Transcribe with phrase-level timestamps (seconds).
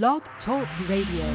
[0.00, 1.28] Blog Talk Radio.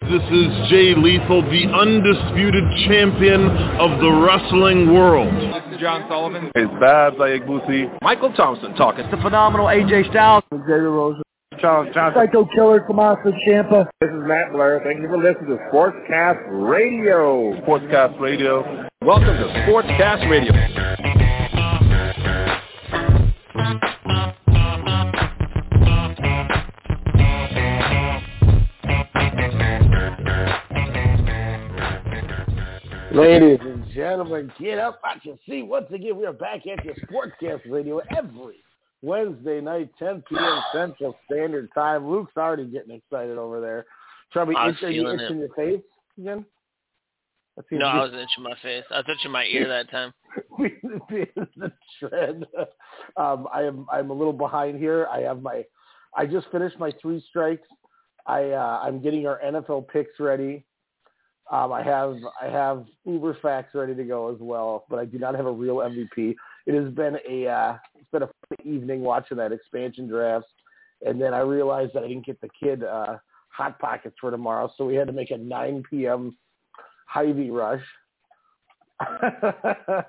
[0.00, 3.44] This is Jay Lethal, the undisputed champion
[3.76, 5.28] of the wrestling world.
[5.34, 6.50] This is John Sullivan.
[6.54, 7.92] It's Babs Ayagbusi.
[8.00, 9.04] Michael Thompson talking.
[9.04, 10.42] To the phenomenal AJ Styles.
[10.50, 11.20] Xavier Rose.
[11.60, 12.22] Charles Johnson.
[12.24, 13.86] Psycho Killer Tommaso Ciampa.
[14.00, 14.80] This is Matt Blair.
[14.82, 17.52] Thank you for listening to Sportscast Radio.
[17.60, 18.88] Sportscast Radio.
[19.02, 20.79] Welcome to Sportscast Radio.
[33.20, 35.64] Ladies and gentlemen, get up out your seat.
[35.64, 38.56] Once again, we are back at your Sportscast Radio every
[39.02, 40.60] Wednesday night, 10 p.m.
[40.72, 42.10] Central Standard Time.
[42.10, 43.84] Luke's already getting excited over there.
[44.32, 45.40] Chubby, are you itching it.
[45.40, 45.82] your face
[46.18, 46.46] again?
[47.58, 48.84] Let's see if No, I was itching my face.
[48.90, 50.14] I was itching my ear that time.
[50.58, 52.46] the trend.
[53.18, 55.06] Um, I am I'm a little behind here.
[55.12, 55.66] I have my
[56.16, 57.68] I just finished my three strikes.
[58.26, 60.64] I uh, I'm getting our NFL picks ready.
[61.50, 65.18] Um, I have I have Uber facts ready to go as well, but I do
[65.18, 66.36] not have a real MVP.
[66.66, 70.48] It has been a uh, it's been a fun evening watching that expansion drafts,
[71.04, 73.16] and then I realized that I didn't get the kid uh,
[73.48, 76.36] hot pockets for tomorrow, so we had to make a 9 p.m.
[77.06, 77.82] Hy-Vee rush.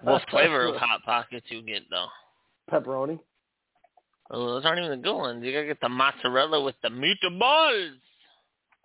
[0.03, 2.08] What flavor of hot pockets you get though?
[2.69, 3.19] Pepperoni.
[4.30, 5.44] Oh, those aren't even the good ones.
[5.44, 7.95] You gotta get the mozzarella with the meatballs.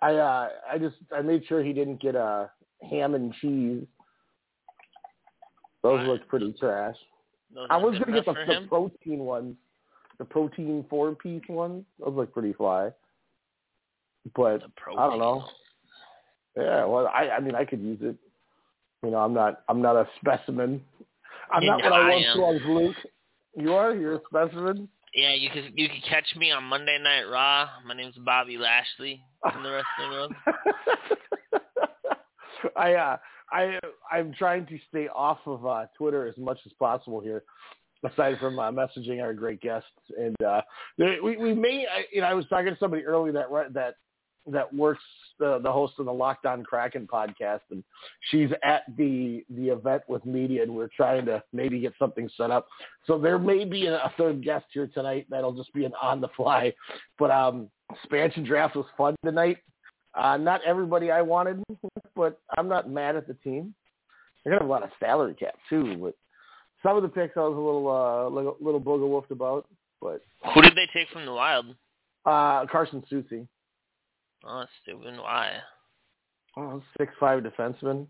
[0.03, 2.51] I uh I just I made sure he didn't get a
[2.91, 3.87] ham and cheese.
[5.83, 6.09] Those Right.
[6.09, 6.97] looked pretty trash.
[7.55, 9.57] Those I was gonna get the, the protein ones,
[10.19, 11.85] the protein four piece ones.
[11.99, 12.93] Those look pretty fly.
[14.35, 14.63] But
[14.99, 15.45] I don't know.
[16.57, 18.17] yeah, well, I I mean I could use it.
[19.03, 20.83] You know, I'm not I'm not a specimen.
[21.53, 22.97] I'm not what I I once was, Luke.
[23.55, 23.95] You are.
[23.95, 24.89] You're a specimen.
[25.17, 27.71] Yeah, you can you can catch me on Monday Night Raw.
[27.87, 30.35] My name's Bobby Lashley in the wrestling world.
[32.77, 33.17] I uh,
[33.51, 33.81] I
[34.13, 37.45] I'm trying to stay off of uh, Twitter as much as possible here,
[38.05, 39.89] aside from uh, messaging our great guests.
[40.19, 40.61] And uh,
[40.99, 43.95] we we may I, you know I was talking to somebody earlier that that
[44.49, 45.03] that works
[45.39, 47.83] the the host of the Lockdown Kraken podcast, and
[48.31, 52.51] she's at the the event with media, and we're trying to maybe get something set
[52.51, 52.67] up.
[53.07, 56.29] So there may be a, third guest here tonight that'll just be an on the
[56.37, 56.73] fly.
[57.19, 59.59] But um, expansion draft was fun tonight.
[60.15, 61.63] Uh, not everybody I wanted,
[62.15, 63.75] but I'm not mad at the team.
[64.45, 66.15] They got a lot of salary cap too, but
[66.83, 69.67] some of the picks I was a little uh, little, little booger wolfed about.
[70.01, 70.23] But
[70.55, 71.75] Who did they take from the Wild?
[72.27, 73.47] uh, Carson Soucy,
[74.47, 75.17] Oh, stupid.
[75.19, 75.59] Why?
[76.57, 78.07] oh, six five defenseman,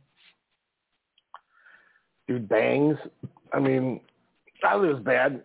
[2.29, 2.97] dude bangs.
[3.53, 4.01] I mean,
[4.61, 5.43] thought was bad.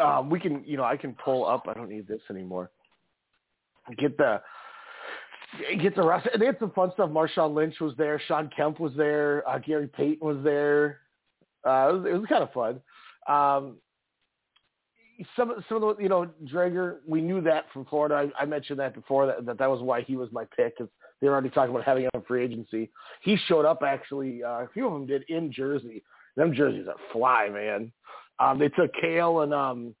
[0.00, 1.66] Um, we can, you know, I can pull up.
[1.68, 2.70] I don't need this anymore.
[3.98, 4.42] Get the
[5.80, 6.28] get the rest.
[6.38, 7.10] They had some fun stuff.
[7.10, 8.20] Marshawn Lynch was there.
[8.26, 9.48] Shawn Kemp was there.
[9.48, 11.00] Uh, Gary Payton was there.
[11.66, 12.80] Uh, it was, it was kind of fun.
[13.28, 13.76] Um,
[15.36, 18.30] some some of the you know Driedger, we knew that from Florida.
[18.38, 20.90] I, I mentioned that before that, that that was why he was my pick because
[21.20, 22.90] they were already talking about having him free agency.
[23.22, 24.42] He showed up actually.
[24.42, 26.02] Uh, a few of them did in Jersey.
[26.36, 27.92] Them jerseys are fly, man.
[28.38, 29.94] Um, they took Kale and um,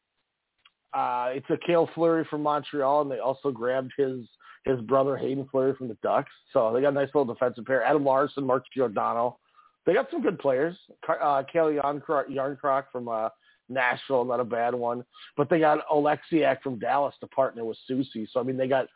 [0.92, 4.26] uh, it took Cale Fleury from Montreal, and they also grabbed his
[4.64, 6.32] his brother Haydn Fleury from the Ducks.
[6.52, 7.84] So they got a nice little defensive pair.
[7.84, 9.38] Adam Larsson, Mark Giordano.
[9.86, 10.76] They got some good players.
[11.08, 13.28] Uh, Jarnkrok Jarnkrok from uh,
[13.68, 15.04] Nashville, not a bad one.
[15.36, 18.26] But they got Oleksiak from Dallas to partner with Soucy.
[18.32, 18.86] So I mean, they got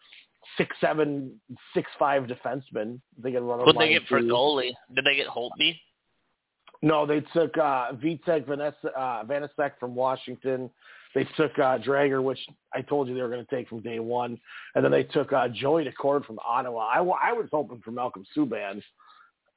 [0.56, 1.40] six seven,
[1.74, 3.00] six five defensemen.
[3.18, 3.60] They can run.
[3.64, 4.72] Who'd they get for goalie?
[4.94, 5.78] Did they get Holtby?
[6.82, 10.70] No, they took uh, Vitek Vanessa, uh, Vanasek from Washington.
[11.14, 12.38] They took uh, Driedger, which
[12.72, 14.38] I told you they were going to take from day one,
[14.74, 16.86] and then they took uh, Joey Daccord from Ottawa.
[16.86, 18.80] I, I was hoping for Malcolm Subban.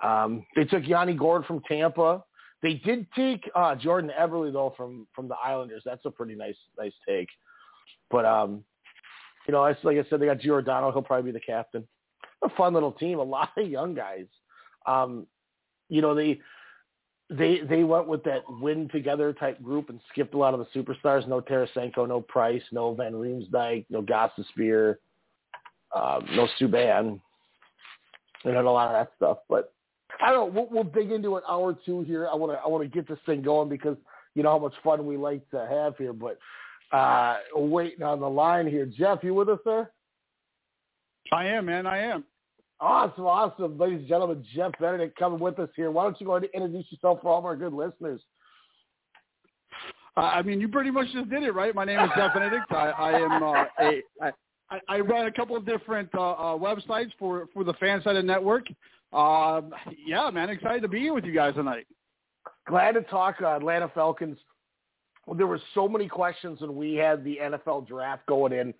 [0.02, 2.23] Um, they took Yanni Gourde from Tampa.
[2.63, 5.84] They did take uh, Jordan Eberle though from from the Islanders.
[5.85, 7.28] That's a pretty nice nice take.
[8.09, 8.63] But um,
[9.46, 10.91] you know, it's like I said, they got Giordano.
[10.91, 11.85] He'll probably be the captain.
[12.41, 13.20] A fun little team.
[13.20, 14.26] A lot of young guys.
[14.85, 15.28] Um,
[15.90, 16.40] you know, they
[17.29, 20.79] they they went with that win together type group and skipped a lot of the
[20.79, 21.28] superstars.
[21.28, 24.96] No Tarasenko, no Price, no Van Riemsdyk, no Gossespierre,
[25.93, 27.20] um, no Subban.
[28.46, 29.40] And a lot of that stuff.
[29.49, 29.72] But
[30.23, 30.61] I don't know.
[30.61, 32.29] We'll, we'll dig into it hour two here.
[32.31, 33.97] I want to I want to get this thing going because
[34.35, 36.14] you know how much fun we like to have here.
[36.14, 36.40] But
[36.96, 39.90] uh, waiting on the line here, Jeff, you with us, sir?
[41.34, 41.85] I am, man.
[41.85, 42.23] I am.
[42.79, 43.78] Awesome, awesome.
[43.78, 45.91] Ladies and gentlemen, Jeff Benedict coming with us here.
[45.91, 48.22] Why don't you go ahead and introduce yourself for all of our good listeners?
[50.16, 51.73] Uh, I mean, you pretty much just did it, right?
[51.73, 52.72] My name is Jeff Benedict.
[52.72, 54.31] I, I am uh, a I,
[54.70, 58.68] I, I run a couple of different uh, uh, websites for for the Fansided Network.
[59.12, 59.74] Um,
[60.06, 61.86] yeah, man, excited to be here with you guys tonight.
[62.68, 64.38] Glad to talk uh, Atlanta Falcons.
[65.26, 68.74] Well, there were so many questions when we had the NFL draft going in,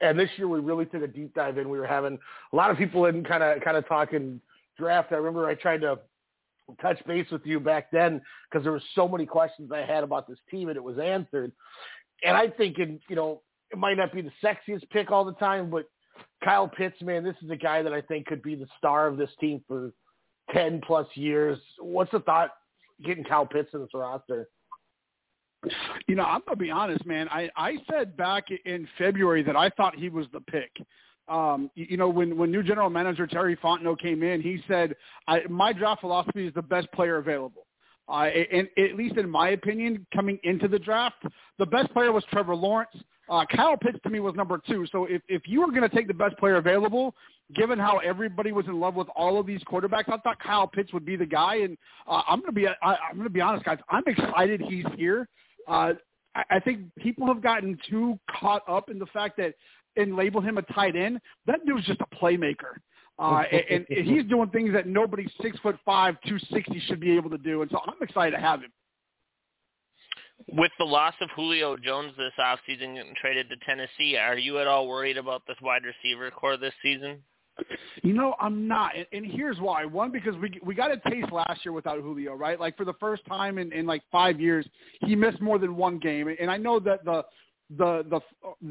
[0.00, 1.68] and this year we really took a deep dive in.
[1.68, 2.18] We were having
[2.52, 4.40] a lot of people in kind of kind of talking
[4.76, 5.12] draft.
[5.12, 5.98] I remember I tried to
[6.80, 8.20] touch base with you back then
[8.50, 11.52] because there were so many questions I had about this team, and it was answered.
[12.24, 15.34] And I think thinking, you know, it might not be the sexiest pick all the
[15.34, 15.84] time, but
[16.44, 19.16] Kyle Pitts, man, this is a guy that I think could be the star of
[19.16, 19.92] this team for
[20.52, 21.58] ten plus years.
[21.78, 22.50] What's the thought
[23.04, 24.48] getting Kyle Pitts in this roster?
[26.06, 27.28] You know, I'm gonna be honest, man.
[27.30, 30.70] I I said back in February that I thought he was the pick.
[31.28, 34.94] Um, you, you know, when when new general manager Terry Fontenot came in, he said,
[35.26, 37.66] I, "My draft philosophy is the best player available."
[38.08, 41.22] Uh, and at least in my opinion, coming into the draft,
[41.58, 42.96] the best player was Trevor Lawrence.
[43.30, 44.86] Uh, Kyle Pitts to me was number two.
[44.90, 47.14] So if, if you were going to take the best player available,
[47.54, 50.92] given how everybody was in love with all of these quarterbacks, I thought Kyle Pitts
[50.92, 51.56] would be the guy.
[51.56, 51.76] And
[52.06, 53.78] uh, I'm going to be I, I'm going to be honest, guys.
[53.90, 55.28] I'm excited he's here.
[55.66, 55.92] Uh,
[56.34, 59.54] I, I think people have gotten too caught up in the fact that
[59.96, 61.20] and label him a tight end.
[61.46, 62.76] That dude's just a playmaker.
[63.18, 67.16] Uh, and, and he's doing things that nobody six foot five, two sixty should be
[67.16, 67.62] able to do.
[67.62, 68.70] And so I'm excited to have him.
[70.52, 74.66] With the loss of Julio Jones this offseason getting traded to Tennessee, are you at
[74.66, 77.18] all worried about this wide receiver core this season?
[78.02, 79.84] You know, I'm not, and, here's why.
[79.84, 82.58] One, because we we got a taste last year without Julio, right?
[82.58, 84.66] Like for the first time in in like five years,
[85.00, 87.24] he missed more than one game, and I know that the
[87.76, 88.20] the the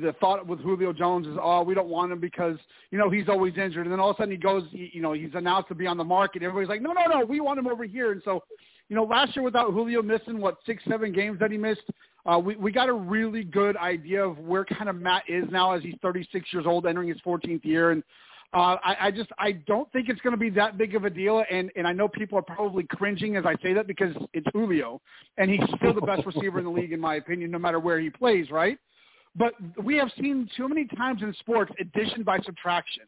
[0.01, 2.57] the thought with Julio Jones is oh we don't want him because
[2.89, 5.13] you know he's always injured and then all of a sudden he goes you know
[5.13, 7.67] he's announced to be on the market everybody's like no no no we want him
[7.67, 8.43] over here and so
[8.89, 11.83] you know last year without Julio missing what six seven games that he missed
[12.25, 15.73] uh, we we got a really good idea of where kind of Matt is now
[15.73, 18.03] as he's 36 years old entering his 14th year and
[18.53, 21.09] uh, I, I just I don't think it's going to be that big of a
[21.09, 24.47] deal, and and I know people are probably cringing as I say that because it's
[24.53, 25.01] Julio,
[25.37, 27.99] and he's still the best receiver in the league in my opinion, no matter where
[27.99, 28.77] he plays, right?
[29.35, 29.53] But
[29.83, 33.03] we have seen too many times in sports addition by subtraction.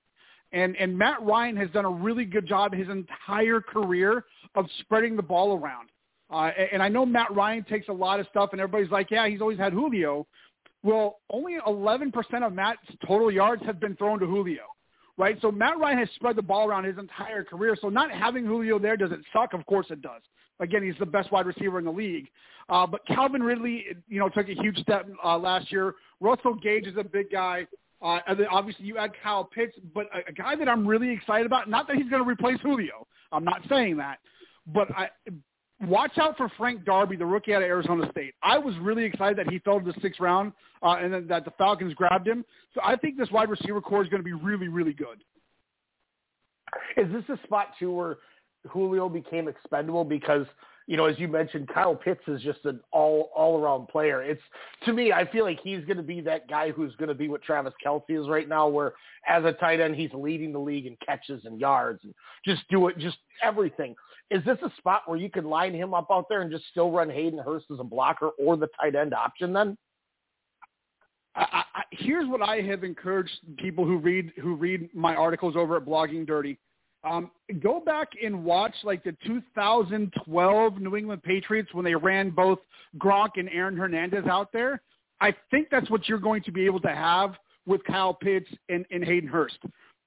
[0.52, 4.26] And and Matt Ryan has done a really good job his entire career
[4.56, 5.90] of spreading the ball around.
[6.32, 9.28] Uh, and I know Matt Ryan takes a lot of stuff, and everybody's like, yeah,
[9.28, 10.28] he's always had Julio.
[10.84, 12.14] Well, only 11%
[12.46, 14.62] of Matt's total yards have been thrown to Julio
[15.20, 15.38] right?
[15.42, 17.78] So Matt Ryan has spread the ball around his entire career.
[17.80, 19.54] So not having Julio there does it suck?
[19.54, 20.22] Of course it does.
[20.62, 22.30] Again, he's the best wide receiver in the league.
[22.70, 25.96] Uh, but Calvin Ridley, you know, took a huge step uh, last year.
[26.22, 27.68] Russell Gage is a big guy.
[28.02, 31.10] Uh, and then obviously you add Kyle Pitts, but a, a guy that I'm really
[31.12, 33.08] excited about, not that he's going to replace Julio.
[33.32, 34.20] I'm not saying that.
[34.68, 35.10] But I,
[35.82, 38.36] watch out for Frank Darby, the rookie out of Arizona State.
[38.42, 40.54] I was really excited that he fell to the sixth round
[40.84, 42.46] uh, and then that the Falcons grabbed him.
[42.74, 45.24] So I think this wide receiver core is going to be really, really good.
[46.98, 48.18] Is this a spot too where
[48.68, 50.46] Julio became expendable because
[50.90, 54.24] you know, as you mentioned, Kyle Pitts is just an all all around player.
[54.24, 54.42] It's
[54.86, 57.30] to me, I feel like he's going to be that guy who's going to be
[57.30, 58.94] what Travis Kelce is right now, where
[59.28, 62.14] as a tight end he's leading the league in catches and yards and
[62.44, 63.94] just do it, just everything.
[64.32, 66.90] Is this a spot where you could line him up out there and just still
[66.90, 69.78] run Hayden Hurst as a blocker or the tight end option then?
[71.36, 75.78] I, I, here's what I have encouraged people who read who read my articles over
[75.78, 76.58] at Blogging Dirty
[77.04, 82.60] um, go back and watch like the 2012 New England Patriots when they ran both
[82.98, 84.82] Gronk and Aaron Hernandez out there.
[85.22, 88.86] I think that's what you're going to be able to have with Kyle Pitts and,
[88.92, 89.60] and Hayden Hurst.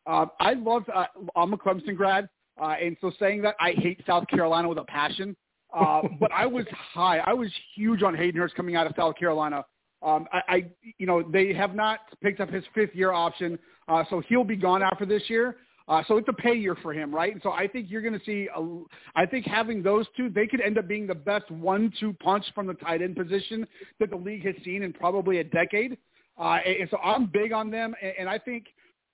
[0.07, 0.85] Uh, I love.
[0.93, 1.05] Uh,
[1.37, 2.29] I'm a Clemson grad,
[2.61, 5.37] uh, and so saying that I hate South Carolina with a passion.
[5.73, 7.19] Uh, but I was high.
[7.19, 9.65] I was huge on Hayden Hurst coming out of South Carolina.
[10.03, 10.65] Um, I, I,
[10.99, 14.57] you know, they have not picked up his fifth year option, uh, so he'll be
[14.57, 15.57] gone after this year.
[15.89, 17.33] Uh, so it's a pay year for him, right?
[17.33, 18.49] And so I think you're going to see.
[18.55, 18.79] A,
[19.15, 22.67] I think having those two, they could end up being the best one-two punch from
[22.67, 23.67] the tight end position
[24.01, 25.99] that the league has seen in probably a decade.
[26.39, 28.67] Uh, and so I'm big on them, and, and I think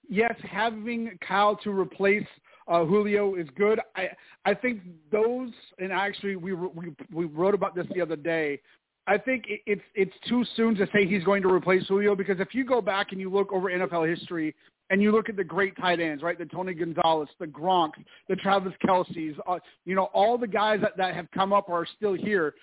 [0.08, 2.26] yes, having Kyle to replace
[2.68, 3.80] uh, Julio is good.
[3.96, 4.08] I
[4.44, 8.60] I think those, and actually we we we wrote about this the other day.
[9.06, 12.54] I think it's it's too soon to say he's going to replace Julio because if
[12.54, 14.54] you go back and you look over NFL history,
[14.90, 16.38] and you look at the great tight ends, right?
[16.38, 17.92] The Tony Gonzalez, the Gronk,
[18.28, 21.82] the Travis Kelce's, uh, you know, all the guys that, that have come up or
[21.82, 22.54] are still here.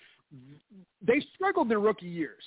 [1.05, 2.44] They struggled their rookie years,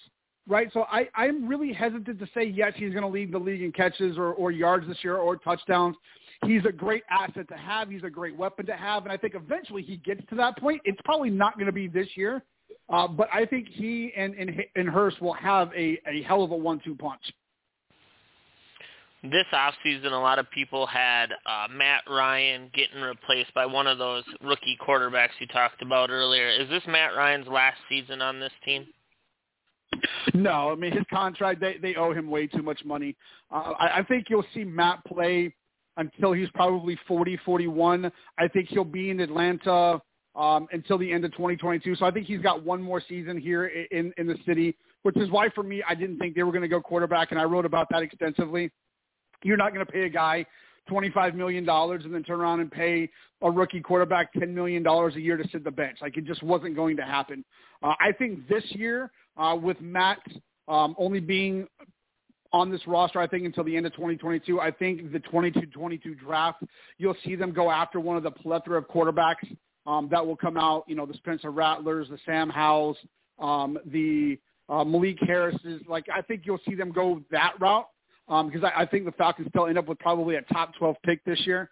[0.48, 0.68] right?
[0.72, 3.72] So I, I'm really hesitant to say, yes, he's going to lead the league in
[3.72, 5.96] catches or, or yards this year or touchdowns.
[6.44, 7.90] He's a great asset to have.
[7.90, 9.04] He's a great weapon to have.
[9.04, 10.80] And I think eventually he gets to that point.
[10.84, 12.42] It's probably not going to be this year.
[12.90, 16.52] Uh, but I think he and and, and Hurst will have a, a hell of
[16.52, 17.20] a one-two punch.
[19.22, 23.98] This offseason, a lot of people had uh, Matt Ryan getting replaced by one of
[23.98, 26.48] those rookie quarterbacks you talked about earlier.
[26.48, 28.86] Is this Matt Ryan's last season on this team?
[30.34, 33.16] No, I mean his contract they they owe him way too much money.
[33.50, 35.52] Uh, I, I think you'll see Matt play
[35.96, 38.12] until he's probably 40, 41.
[38.38, 40.00] I think he'll be in Atlanta
[40.36, 41.96] um, until the end of 2022.
[41.96, 45.28] So I think he's got one more season here in in the city, which is
[45.30, 47.64] why for me I didn't think they were going to go quarterback, and I wrote
[47.64, 48.70] about that extensively.
[49.42, 50.46] You're not going to pay a guy
[50.90, 53.08] $25 million and then turn around and pay
[53.42, 55.98] a rookie quarterback $10 million a year to sit the bench.
[56.00, 57.44] Like it just wasn't going to happen.
[57.82, 60.20] Uh, I think this year uh, with Matt
[60.66, 61.66] um, only being
[62.52, 64.60] on this roster, I think, until the end of 2022.
[64.60, 66.62] I think the 22-22 draft,
[66.96, 70.56] you'll see them go after one of the plethora of quarterbacks um, that will come
[70.56, 70.84] out.
[70.86, 72.96] You know, the Spencer Rattlers, the Sam Howells,
[73.38, 75.82] um, the uh, Malik Harris's.
[75.86, 77.86] Like, I think you'll see them go that route
[78.28, 80.96] um, because I, I think the Falcons still end up with probably a top 12
[81.04, 81.70] pick this year.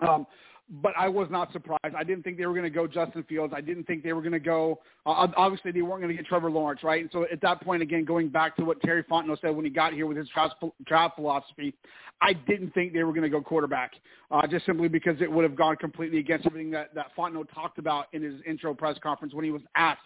[0.00, 0.26] Um,
[0.70, 1.94] but I was not surprised.
[1.96, 3.54] I didn't think they were going to go Justin Fields.
[3.56, 4.80] I didn't think they were going to go.
[5.06, 7.00] Uh, obviously, they weren't going to get Trevor Lawrence, right?
[7.00, 9.70] And so at that point, again, going back to what Terry Fontenot said when he
[9.70, 11.74] got here with his draft, draft philosophy,
[12.20, 13.92] I didn't think they were going to go quarterback,
[14.30, 17.78] uh, just simply because it would have gone completely against everything that that Fontenot talked
[17.78, 20.00] about in his intro press conference when he was asked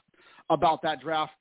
[0.49, 1.33] about that draft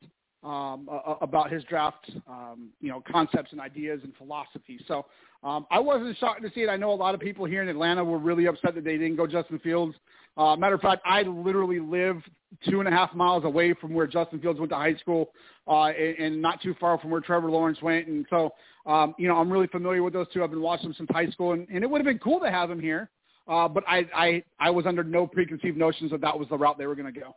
[0.43, 0.89] um,
[1.21, 4.79] about his draft, um, you know, concepts and ideas and philosophy.
[4.87, 5.05] So
[5.43, 6.69] um, I wasn't shocked to see it.
[6.69, 9.17] I know a lot of people here in Atlanta were really upset that they didn't
[9.17, 9.95] go Justin Fields.
[10.37, 12.21] Uh, matter of fact, I literally live
[12.67, 15.31] two and a half miles away from where Justin Fields went to high school,
[15.67, 18.07] uh, and, and not too far from where Trevor Lawrence went.
[18.07, 18.53] And so,
[18.85, 20.43] um, you know, I'm really familiar with those two.
[20.43, 22.49] I've been watching them since high school, and, and it would have been cool to
[22.49, 23.09] have him here.
[23.47, 26.77] Uh, but I, I, I was under no preconceived notions that that was the route
[26.77, 27.35] they were going to go.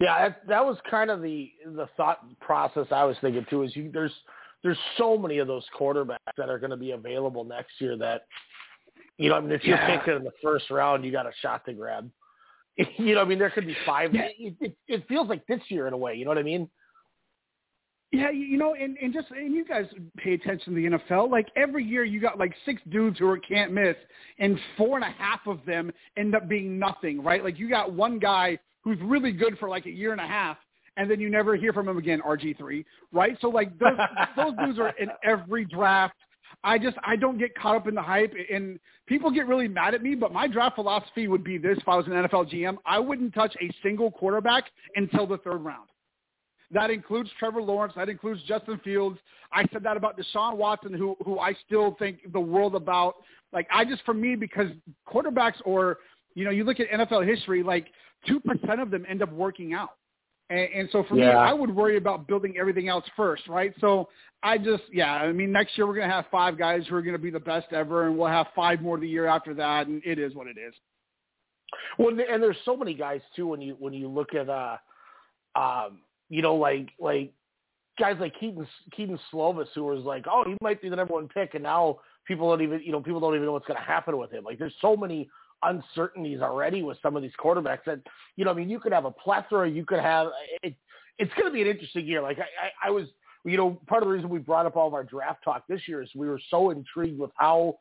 [0.00, 3.62] Yeah, that, that was kind of the the thought process I was thinking too.
[3.62, 4.12] Is you there's
[4.62, 8.26] there's so many of those quarterbacks that are going to be available next year that
[9.18, 9.98] you know I mean if you're Yeah.
[9.98, 12.10] picking in the first round, you got a shot to grab.
[12.96, 14.12] You know, I mean there could be five.
[14.14, 14.28] Yeah.
[14.36, 16.14] It, it, it feels like this year in a way.
[16.14, 16.68] You know what I mean?
[18.10, 21.30] Yeah, you you know, and, and just and you guys pay attention to the NFL.
[21.30, 23.96] Like every year, you got like six dudes who are can't miss,
[24.38, 27.42] and four and a half of them end up being nothing, right?
[27.42, 30.56] Like you got one guy who's really good for like a year and a half,
[30.96, 32.20] and then you never hear from him again.
[32.20, 33.36] RG three, right?
[33.40, 33.98] So like those
[34.36, 36.14] those dudes are in every draft.
[36.62, 39.94] I just I don't get caught up in the hype, and people get really mad
[39.94, 40.14] at me.
[40.14, 43.34] But my draft philosophy would be this: if I was an NFL GM, I wouldn't
[43.34, 44.64] touch a single quarterback
[44.94, 45.88] until the third round.
[46.70, 47.94] That includes Trevor Lawrence.
[47.96, 49.18] That includes Justin Fields.
[49.52, 53.16] I said that about Deshaun Watson, who who I still think the world about.
[53.52, 54.68] Like I just for me because
[55.08, 55.98] quarterbacks or
[56.34, 57.86] you know you look at NFL history, like
[58.26, 59.90] two percent of them end up working out.
[60.50, 63.72] And, and so for me, I would worry about building everything else first, right?
[63.80, 64.08] So
[64.42, 67.02] I just, yeah, I mean, next year we're going to have five guys who are
[67.02, 69.86] going to be the best ever, and we'll have five more the year after that,
[69.86, 70.74] and it is what it is.
[71.98, 74.76] Well, and- and there's so many guys too when you when you look at uh,
[75.56, 77.32] um, you know, like like
[77.98, 81.28] guys like Kedon Kedon Slovis, who was like, oh, he might be the number one
[81.28, 83.84] pick, and now people don't even you know people don't even know what's going to
[83.86, 84.44] happen with him.
[84.44, 85.28] Like there's so many
[85.62, 88.00] uncertainties already with some of these quarterbacks that
[88.36, 90.28] you know, I mean, you could have a plethora, you could have
[90.62, 90.74] it.
[91.18, 92.20] It's going to be an interesting year.
[92.20, 93.06] Like I, I, I was,
[93.44, 95.86] you know, part of the reason we brought up all of our draft talk this
[95.86, 97.78] year is we were so intrigued with how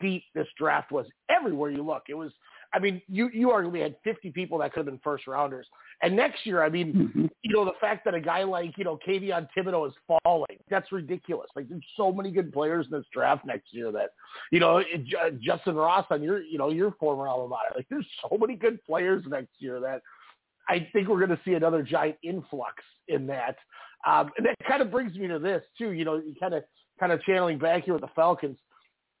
[0.00, 1.06] deep this draft was.
[1.30, 2.32] Everywhere you look, it was.
[2.74, 5.66] I mean, you you arguably had 50 people that could have been first rounders.
[6.02, 8.98] And next year, I mean, you know, the fact that a guy like, you know,
[9.06, 11.48] Kayvon Thibodeaux is falling, that's ridiculous.
[11.54, 14.10] Like, there's so many good players in this draft next year that,
[14.50, 17.72] you know, J- Justyn Ross on your, you know, your former alma mater.
[17.76, 20.02] Like, there's so many good players next year that
[20.68, 23.56] I think we're going to see another giant influx in that.
[24.06, 25.92] Um, and that kind of brings me to this, too.
[25.92, 26.64] You know, you kind of,
[26.98, 28.58] kind of channeling back here with the Falcons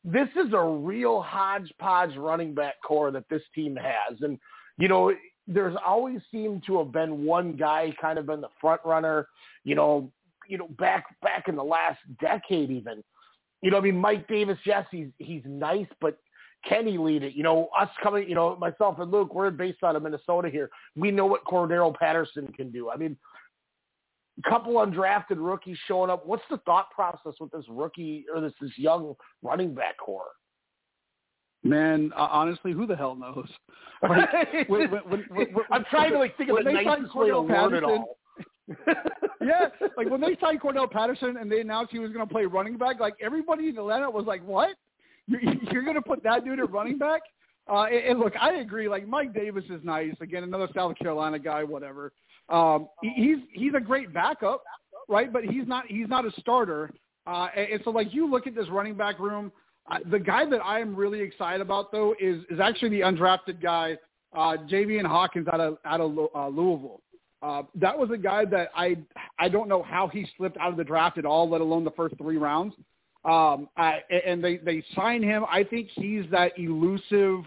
[0.04, 4.20] this is a real hodgepodge running back core that this team has.
[4.20, 4.38] And,
[4.76, 5.12] you know,
[5.46, 9.28] there's always seemed to have been one guy kind of been the front runner,
[9.64, 10.10] you know,
[10.48, 13.02] you know, back back in the last decade even.
[13.62, 16.18] You know, I mean Mike Davis, yes, he's he's nice, but
[16.66, 17.34] can he lead it?
[17.34, 20.70] You know, us coming, you know, myself and Luke, we're based out of Minnesota here.
[20.96, 22.90] We know what Cordarrelle Patterson can do.
[22.90, 23.16] I mean,
[24.42, 26.26] couple undrafted rookies showing up.
[26.26, 30.24] What's the thought process with this rookie or this this young running back core?
[31.62, 33.48] Man, uh, honestly, who the hell knows?
[34.02, 37.14] Like, when- when- when- I'm trying to like think of when the they signed nicest
[37.16, 38.18] way to Cordell word it Patterson- all.
[39.40, 42.44] yeah, like when they signed Cordell Patterson and they announced he was going to play
[42.44, 44.70] running back, like everybody in Atlanta was like, "What?
[45.26, 45.40] You're,
[45.72, 47.22] you're going to put that dude at running back?"
[47.70, 48.88] Uh, and, and look, I agree.
[48.88, 50.14] Like Mike Davis is nice.
[50.20, 51.62] Again, another South Carolina guy.
[51.64, 52.12] Whatever.
[52.48, 54.62] Um, he's he's a great backup,
[55.08, 55.32] right?
[55.32, 56.90] But he's not he's not a starter.
[57.26, 59.52] Uh, and, so like you look at this running back room.
[59.90, 63.62] Uh, the guy that I am really excited about though is is actually the undrafted
[63.62, 63.98] guy,
[64.34, 67.00] uh, Javian Hawkins out of out of uh, Louisville.
[67.42, 68.96] Uh, that was a guy that I
[69.38, 71.90] I don't know how he slipped out of the draft at all, let alone the
[71.90, 72.74] first three rounds.
[73.24, 75.44] Um, I, and they they sign him.
[75.50, 77.44] I think he's that elusive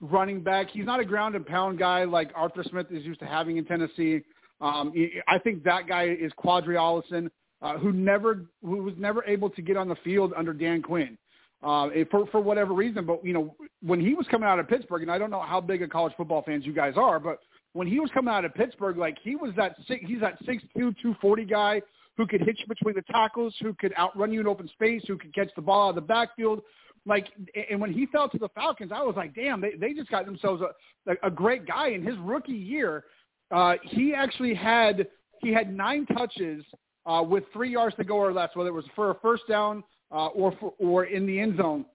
[0.00, 0.68] running back.
[0.70, 3.64] He's not a ground and pound guy like Arthur Smith is used to having in
[3.64, 4.22] Tennessee.
[4.60, 4.92] Um,
[5.28, 7.30] I think that guy is Qadree Ollison,
[7.62, 11.16] uh, who never who was never able to get on the field under Dan Quinn
[11.62, 13.04] uh, for for whatever reason.
[13.06, 15.60] But you know, when he was coming out of Pittsburgh, and I don't know how
[15.60, 17.38] big of college football fans you guys are, but
[17.72, 20.62] when he was coming out of Pittsburgh, like he was that six, he's that six
[20.76, 21.80] two two forty guy
[22.16, 25.16] who could hit you between the tackles, who could outrun you in open space, who
[25.16, 26.60] could catch the ball out of the backfield.
[27.08, 27.28] Like,
[27.70, 30.26] and when he fell to the Falcons, I was like, damn, they they just got
[30.26, 30.62] themselves
[31.06, 31.88] a a great guy.
[31.88, 33.04] In his rookie year,
[33.50, 35.08] uh, he actually had
[35.40, 36.64] he had nine touches
[37.06, 39.82] uh, with three yards to go or less, whether it was for a first down
[40.12, 41.86] uh, or for, or in the end zone.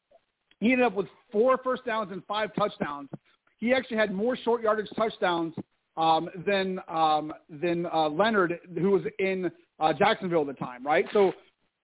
[0.60, 3.10] He ended up with four first downs and five touchdowns.
[3.60, 5.54] He actually had more short yardage touchdowns
[5.96, 11.06] um, than um, than uh, Leonard, who was in uh, Jacksonville at the time, right?
[11.14, 11.34] So,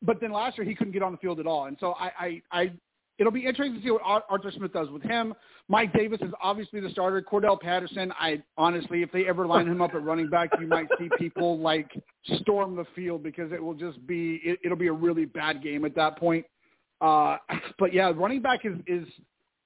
[0.02, 2.12] but then last year he couldn't get on the field at all, and so I,
[2.20, 2.72] I, I
[3.20, 5.34] it'll be interesting to see what Arthur Smith does with him.
[5.68, 7.22] Mike Davis is obviously the starter.
[7.22, 10.88] Cordell Patterson, I honestly, if they ever line him up at running back, you might
[10.98, 11.92] see people like
[12.42, 15.86] storm the field because it will just be it, it'll be a really bad game
[15.86, 16.46] at that point.
[17.02, 17.38] Uh,
[17.78, 19.06] but yeah, running back is is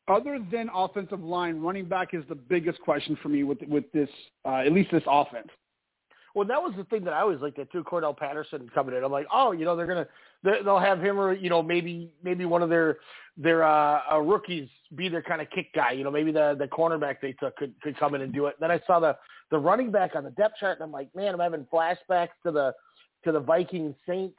[0.07, 4.09] other than offensive line, running back is the biggest question for me with with this
[4.45, 5.47] uh, at least this offense.
[6.33, 7.83] Well, that was the thing that I always liked at too.
[7.83, 10.07] Cordarrelle Patterson coming in, I'm like, oh, you know, they're gonna
[10.43, 12.97] they'll have him or you know maybe maybe one of their
[13.37, 15.91] their uh, uh, rookies be their kind of kick guy.
[15.91, 18.55] You know, maybe the the cornerback they took could could come in and do it.
[18.59, 19.15] And Then I saw the
[19.51, 22.51] the running back on the depth chart, and I'm like, man, I'm having flashbacks to
[22.51, 22.73] the
[23.25, 24.37] to the Viking Saints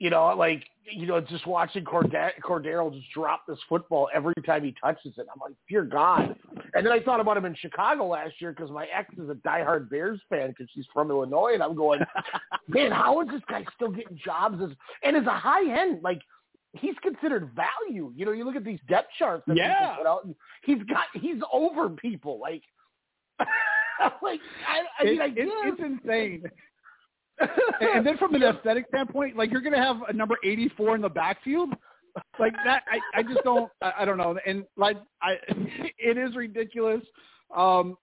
[0.00, 4.74] you know, like you know, just watching Cordarrelle just drop this football every time he
[4.82, 5.26] touches it.
[5.32, 6.34] I'm like, dear God.
[6.74, 9.34] And then I thought about him in Chicago last year because my ex is a
[9.34, 12.00] diehard Bears fan because she's from Illinois, and I'm going,
[12.68, 14.70] man, how is this guy still getting jobs as
[15.04, 16.20] and as a high end like.
[16.74, 18.12] He's considered value.
[18.14, 19.96] You know, you look at these depth charts that yeah.
[19.96, 20.28] put out.
[20.62, 22.38] He's got he's over people.
[22.40, 22.62] Like,
[24.22, 26.44] like I, I mean, it, I it, it's insane
[27.80, 31.02] and then from an aesthetic standpoint, like you're going to have a number 84 in
[31.02, 31.70] the backfield,
[32.38, 32.82] like that.
[32.90, 33.70] I, I just don't.
[33.80, 34.38] I, I don't know.
[34.46, 35.36] And like I,
[35.98, 37.02] it is ridiculous.
[37.54, 37.96] Um,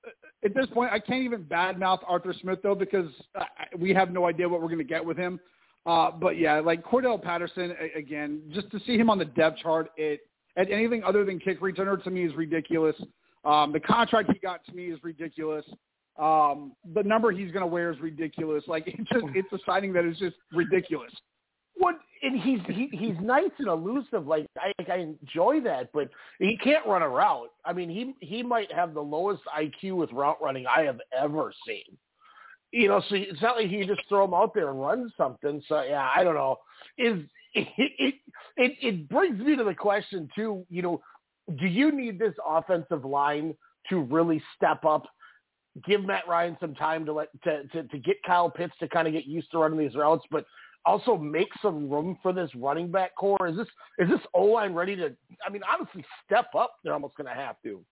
[0.43, 3.45] at this point, I can't even badmouth Arthur Smith though because I,
[3.77, 5.39] we have no idea what we're going to get with him.
[5.85, 9.91] Uh, but yeah, like Cordell Patterson again, just to see him on the depth chart,
[9.95, 10.21] it
[10.57, 12.95] at anything other than kick returner to me is ridiculous.
[13.45, 15.63] Um, the contract he got to me is ridiculous.
[16.17, 18.63] Um, the number he's going to wear is ridiculous.
[18.67, 21.11] Like it's just it's a signing that is just ridiculous.
[21.75, 24.25] What and he's he, he's nice and elusive.
[24.25, 27.51] Like I I enjoy that, but he can't run a route.
[27.65, 31.53] I mean he he might have the lowest IQ with route running I have ever
[31.67, 31.97] seen.
[32.71, 35.61] You know, so it's not like he just throw him out there and run something.
[35.67, 36.57] So yeah, I don't know.
[36.97, 37.19] Is
[37.53, 38.15] it it
[38.57, 40.65] it, it brings me to the question too.
[40.69, 41.01] You know,
[41.59, 43.55] do you need this offensive line
[43.89, 45.07] to really step up
[45.85, 49.07] give Matt Ryan some time to let to, to, to get Kyle Pitts to kind
[49.07, 50.45] of get used to running these routes, but
[50.85, 53.47] also make some room for this running back core?
[53.47, 53.67] Is this
[53.99, 55.15] is this O line ready to?
[55.45, 56.75] I mean, honestly, step up.
[56.83, 57.83] They're almost going to have to.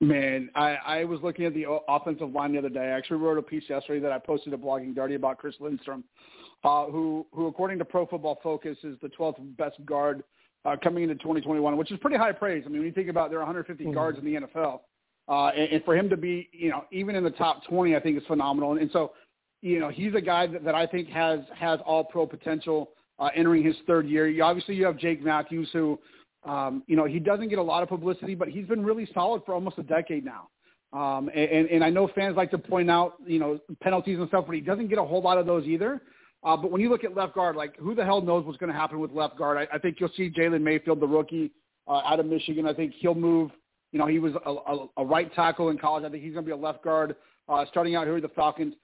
[0.00, 2.80] Man, I, I was looking at the offensive line the other day.
[2.80, 6.04] I actually wrote a piece yesterday that I posted to Blogging Dirty about Chris Lindstrom,
[6.64, 10.22] uh, who who according to Pro Football Focus is the 12th best guard
[10.64, 12.64] uh, coming into 2021, which is pretty high praise.
[12.66, 13.94] I mean, when you think about there are 150 mm-hmm.
[13.94, 14.80] guards in the NFL,
[15.28, 18.00] uh, and, and for him to be, you know, even in the top 20, I
[18.00, 18.72] think is phenomenal.
[18.72, 19.12] And, and so,
[19.62, 23.30] you know, he's a guy that, that I think has has all pro potential uh,
[23.34, 24.28] entering his third year.
[24.28, 25.98] You, obviously, you have Jake Matthews, who,
[26.44, 29.42] um, you know, he doesn't get a lot of publicity, but he's been really solid
[29.46, 30.48] for almost a decade now.
[30.92, 34.44] Um, and, and I know fans like to point out, you know, penalties and stuff,
[34.46, 36.02] but he doesn't get a whole lot of those either.
[36.44, 38.70] Uh, but when you look at left guard, like who the hell knows what's going
[38.70, 39.56] to happen with left guard?
[39.56, 41.50] I, I think you'll see Jalen Mayfield, the rookie
[41.88, 42.66] uh, out of Michigan.
[42.66, 43.50] I think he'll move
[43.94, 46.02] you know, he was a, a, a right tackle in college.
[46.04, 47.14] I think he's going to be a left guard
[47.48, 48.74] uh, starting out here with the Falcons.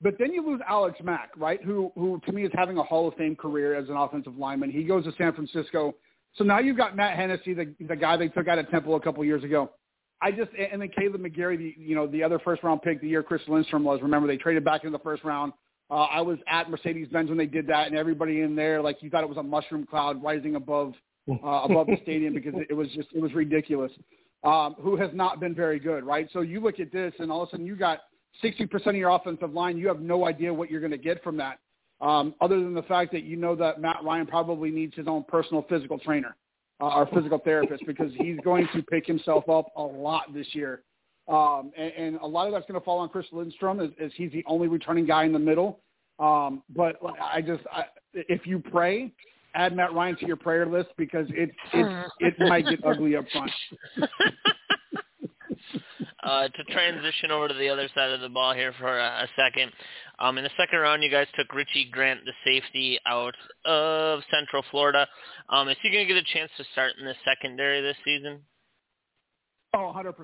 [0.00, 1.60] But then you lose Alex Mack, right?
[1.64, 4.70] Who, who to me is having a Hall of Fame career as an offensive lineman.
[4.70, 5.96] He goes to San Francisco.
[6.36, 9.00] So now you've got Matt Hennessy, the, the guy they took out of Temple a
[9.00, 9.72] couple years ago.
[10.22, 13.08] I just and then Kaleb McGary, the, you know, the other first round pick the
[13.08, 14.00] year Chris Lindstrom was.
[14.02, 15.52] Remember they traded back in the first round.
[15.90, 19.02] Uh, I was at Mercedes Benz when they did that, and everybody in there like
[19.02, 20.92] you thought it was a mushroom cloud rising above
[21.28, 23.90] uh, above the stadium because it was just it was ridiculous.
[24.42, 26.26] Um, who has not been very good, right?
[26.32, 28.00] So you look at this, and all of a sudden you got
[28.42, 29.76] 60% of your offensive line.
[29.76, 31.58] You have no idea what you're going to get from that,
[32.00, 35.24] um, other than the fact that you know that Matt Ryan probably needs his own
[35.24, 36.36] personal physical trainer
[36.80, 40.82] uh, or physical therapist because he's going to pick himself up a lot this year.
[41.28, 44.10] Um, and, and a lot of that's going to fall on Chris Lindstrom as, as
[44.16, 45.80] he's the only returning guy in the middle.
[46.18, 49.12] Um, but I just, I, if you pray,
[49.54, 53.24] add Matt Ryan to your prayer list because it it it might get ugly up
[53.32, 53.50] front.
[56.22, 59.28] uh, to transition over to the other side of the ball here for a, a
[59.36, 59.72] second.
[60.18, 63.34] Um, in the second round, you guys took Richie Grant, the safety, out
[63.64, 65.06] of Central Florida.
[65.48, 68.40] Um, is he going to get a chance to start in the secondary this season?
[69.74, 70.14] Oh, 100%.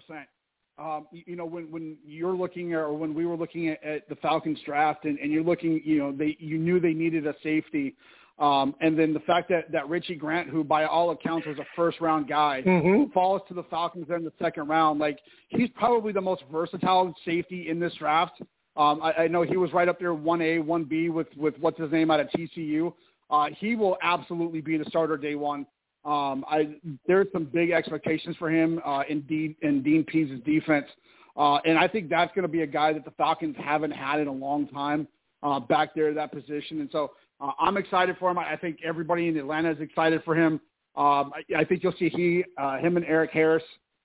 [0.79, 3.83] Um, you, you know, when when you're looking at, or when we were looking at,
[3.83, 7.27] at the Falcons draft, and, and you're looking, you know, they you knew they needed
[7.27, 7.97] a safety.
[8.39, 11.65] Um, and then the fact that, that Richie Grant, who by all accounts was a
[11.75, 13.11] first round guy, Mhm.
[13.13, 15.01] falls to the Falcons there in the second round.
[15.01, 18.43] Like he's probably the most versatile safety in this draft.
[18.77, 21.59] Um, I, I know he was right up there, one A, one B with with
[21.61, 22.93] what's his name out of TCU.
[23.31, 25.67] Uh, he will absolutely be the starter day one.
[26.05, 30.87] Um, I there's some big expectations for him uh, in Dean in Dean Pees' defense,
[31.39, 34.21] uh, and I think that's going to be a guy that the Falcons haven't had
[34.21, 35.09] in a long time
[35.43, 36.81] uh, back there at that position.
[36.81, 38.39] And so uh, I'm excited for him.
[38.39, 40.61] I think everybody in Atlanta is excited for him.
[40.97, 43.63] Um, I, I think you'll see he, uh, him, and Erik Harris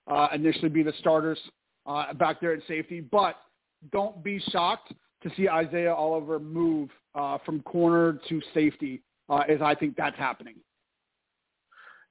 [0.07, 1.39] uh, initially be the starters
[1.85, 2.99] uh, back there at safety.
[2.99, 3.37] But
[3.91, 9.61] don't be shocked to see Isaiah Oliver move uh, from corner to safety, uh, as
[9.61, 10.55] I think that's happening.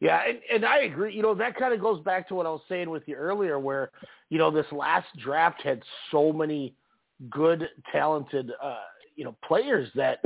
[0.01, 1.15] Yeah, and, and I agree.
[1.15, 3.59] You know, that kind of goes back to what I was saying with you earlier,
[3.59, 3.91] where
[4.31, 6.75] you know this last draft had so many
[7.29, 8.79] good, talented, uh,
[9.15, 10.21] you know, players that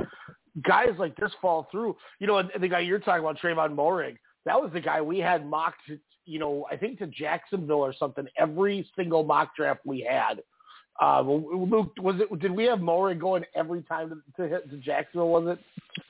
[0.63, 1.97] guys like this fall through.
[2.19, 5.19] You know, and the guy you're talking about, Trevon Moehrig, that was the guy we
[5.19, 5.83] had mocked.
[6.27, 8.27] You know, I think to Jacksonville or something.
[8.39, 10.43] Every single mock draft we had.
[11.03, 12.39] Uh, Luke, was it?
[12.39, 15.29] Did we have Moehrig going every time to, to hit to Jacksonville?
[15.31, 15.59] Was it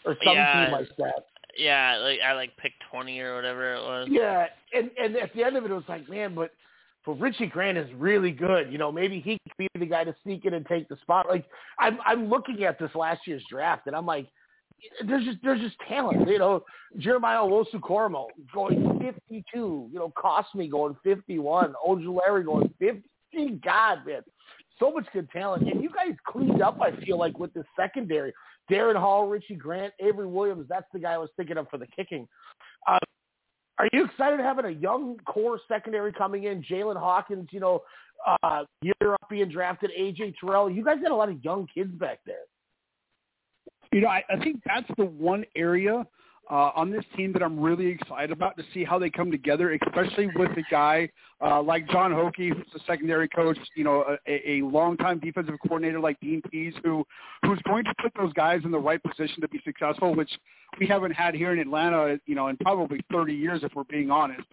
[0.04, 0.64] or some Yeah.
[0.64, 1.26] team like that?
[1.56, 4.08] Yeah, like I like picked twenty or whatever it was.
[4.10, 6.50] Yeah, and and at the end of it, it was like, man, but
[7.04, 8.72] but Richie Grant is really good.
[8.72, 11.26] You know, maybe he could be the guy to sneak in and take the spot.
[11.28, 11.44] Like
[11.78, 14.28] I'm I'm looking at this last year's draft, and I'm like,
[15.06, 16.28] there's just there's just talent.
[16.28, 16.64] You know,
[16.98, 19.44] Jeremiah Cormo going 52.
[19.56, 21.74] You know, Cosmi going 51.
[21.86, 23.02] Ojulari going 50.
[23.64, 24.22] God, man,
[24.78, 25.68] so much good talent.
[25.68, 26.80] And you guys cleaned up.
[26.80, 28.32] I feel like with the secondary,
[28.70, 30.66] Darren Hall, Richie Grant, Avery Williams.
[30.68, 32.28] That's the guy I was thinking of for the kicking.
[33.78, 36.62] Are you excited having a young core secondary coming in?
[36.62, 37.82] Jaylinn Hawkins, you know,
[38.42, 39.90] uh, year up being drafted.
[39.98, 40.70] AJ Terrell.
[40.70, 42.36] You guys got a lot of young kids back there.
[43.92, 46.04] You know, I, I think that's the one area
[46.50, 49.78] uh, on this team that I'm really excited about to see how they come together,
[49.86, 51.08] especially with a guy
[51.40, 56.00] uh, like John Hokey, who's the secondary coach, you know, a, a longtime defensive coordinator
[56.00, 57.04] like Dean Pees, who
[57.42, 60.30] who's going to put those guys in the right position to be successful, which
[60.78, 64.10] we haven't had here in Atlanta, you know, in probably 30 years, if we're being
[64.10, 64.46] honest.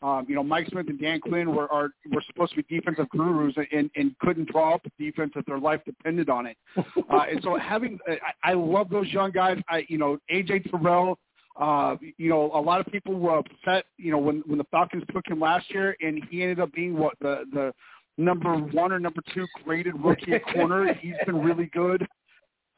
[0.00, 3.08] Um, you know, Mike Smith and Dan Quinn were are were supposed to be defensive
[3.10, 6.56] gurus and, and couldn't draw up a defense if their life depended on it.
[7.10, 9.56] Uh, and so having, I, I love those young guys.
[9.66, 11.18] I, you know, AJ Terrell.
[11.58, 13.84] Uh, you know, a lot of people were upset.
[13.96, 16.96] You know, when when the Falcons took him last year, and he ended up being
[16.96, 17.72] what the the
[18.16, 20.92] number one or number two graded rookie corner.
[21.00, 22.06] He's been really good.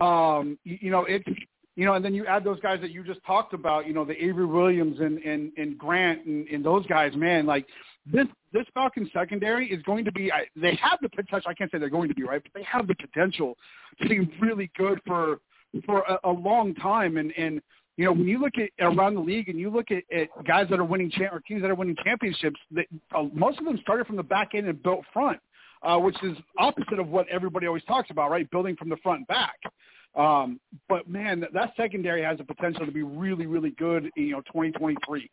[0.00, 1.28] Um, you, you know, it's
[1.76, 4.04] you know, and then you add those guys that you just talked about, you know,
[4.04, 7.66] the Avery Williams and and, and Grant and, and those guys, man, like
[8.04, 10.32] this this Falcons secondary is going to be.
[10.32, 11.50] I, they have the potential.
[11.50, 13.56] I can't say they're going to be right, but they have the potential
[14.02, 15.40] to be really good for
[15.86, 17.16] for a, a long time.
[17.16, 17.62] And and
[18.00, 20.66] you know, when you look at around the league and you look at, at guys
[20.70, 23.78] that are winning cha- or teams that are winning championships, that uh, most of them
[23.82, 25.38] started from the back end and built front,
[25.82, 28.50] uh, which is opposite of what everybody always talks about, right?
[28.50, 29.58] Building from the front back.
[30.16, 30.58] Um,
[30.88, 34.10] but man, that, that secondary has the potential to be really, really good.
[34.16, 35.30] You know, 2023.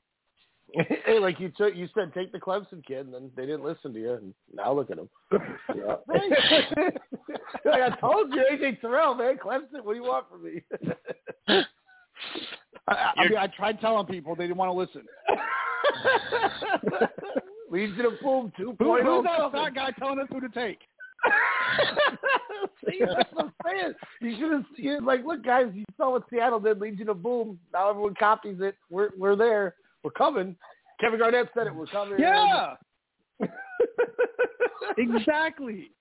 [1.05, 3.93] hey, like you took, you said take the Clemson kid, and then they didn't listen
[3.93, 5.07] to you, and now look at him.
[5.73, 5.95] Yeah.
[7.63, 9.85] like I told you, AJ Terrell, man, Clemson.
[9.85, 11.63] What do you want from me?
[12.87, 15.03] I, I mean, I tried telling people they didn't want to listen.
[17.69, 18.75] Legion of Boom oh, 2.0.
[18.79, 20.79] Who, who's that fat guy telling us who to take?
[22.85, 23.93] See, that's what I'm saying.
[24.21, 27.59] You should have seen, like, look, guys, you saw what Seattle did, Legion of Boom.
[27.73, 28.75] Now everyone copies it.
[28.89, 29.75] We're we're there.
[30.03, 30.55] We're coming.
[31.01, 31.75] Kevin Garnett said it.
[31.75, 32.19] We're coming.
[32.19, 32.75] Yeah,
[34.97, 35.91] exactly.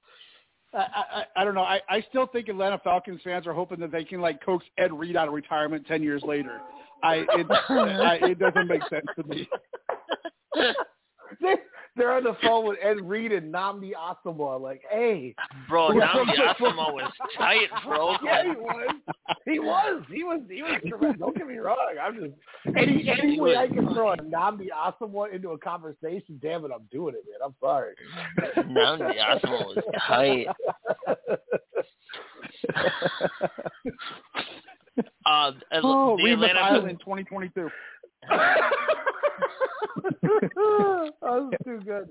[0.75, 1.63] I, I, I don't know.
[1.63, 4.93] I, I still think Atlanta Falcons fans are hoping that they can like coax Ed
[4.93, 6.61] Reed out of retirement ten years later.
[7.03, 9.49] I it I, it doesn't make sense to me.
[11.97, 14.61] they, they're on the phone with Ed Reed and Nnamdi Asomugha.
[14.61, 15.35] Like, hey,
[15.69, 18.17] Bro, Nnamdi Asomugha was tight, bro.
[18.23, 18.95] yeah, he was.
[19.45, 20.03] He was.
[20.11, 20.41] He was.
[20.49, 20.81] He was.
[20.89, 21.19] Tremendous.
[21.21, 21.77] Don't get me wrong.
[22.03, 22.35] I'm just
[22.77, 26.39] any any way I can throw a Nnamdi Asomugha into a conversation.
[26.43, 27.41] Damn it, I'm doing it, man.
[27.45, 27.95] I'm sorry.
[28.57, 30.47] Nnamdi Asomugha was tight.
[35.27, 37.69] Uh, Oh, the leave Atlanta island in 2022.
[40.03, 42.09] that was too good.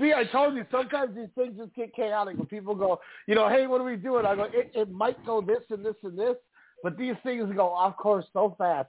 [0.00, 3.48] See, I told you sometimes these things just get chaotic when people go, you know,
[3.48, 4.24] hey, what are we doing?
[4.24, 6.36] I go, it, it might go this and this and this,
[6.82, 8.88] but these things go off course so fast.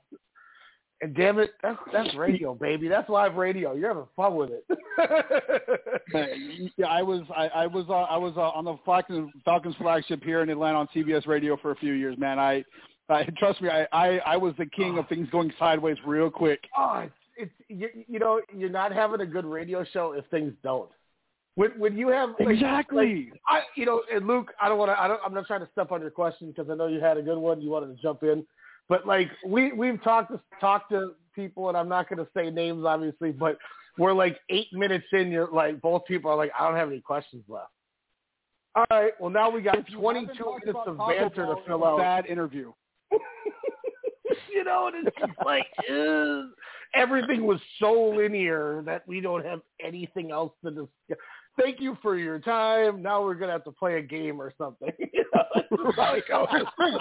[1.01, 2.87] And damn it, that's that's radio, baby.
[2.87, 3.73] That's live radio.
[3.73, 4.63] You're having fun with it.
[6.77, 10.23] yeah, I was I, I was uh, I was uh, on the Falcons, Falcons flagship
[10.23, 12.39] here in Atlanta on CBS Radio for a few years, man.
[12.39, 12.63] I,
[13.09, 16.61] I trust me, I, I I was the king of things going sideways real quick.
[16.77, 20.89] oh, it's, you, you know, you're not having a good radio show if things don't.
[21.55, 23.29] When when you have like, Exactly.
[23.31, 24.99] like, I you know, and Luke, I don't want to.
[24.99, 25.19] I don't.
[25.23, 27.37] I'm not trying to step on your question because I know you had a good
[27.37, 27.61] one.
[27.61, 28.43] You wanted to jump in,
[28.89, 32.49] but like we we've talked to talked to people, and I'm not going to say
[32.49, 33.59] names obviously, but
[33.99, 35.31] we're like eight minutes in.
[35.31, 37.69] You're like both people are like, I don't have any questions left.
[38.75, 39.13] All right.
[39.19, 40.27] Well, now we got 22
[40.65, 41.99] minutes of banter to fill out.
[41.99, 42.73] Bad interview.
[44.53, 46.49] you know, and it's just like ugh.
[46.95, 51.17] everything was so linear that we don't have anything else to discuss.
[51.59, 53.01] Thank you for your time.
[53.01, 54.91] Now we're gonna have to play a game or something.
[55.13, 56.47] You know, that's how it goes.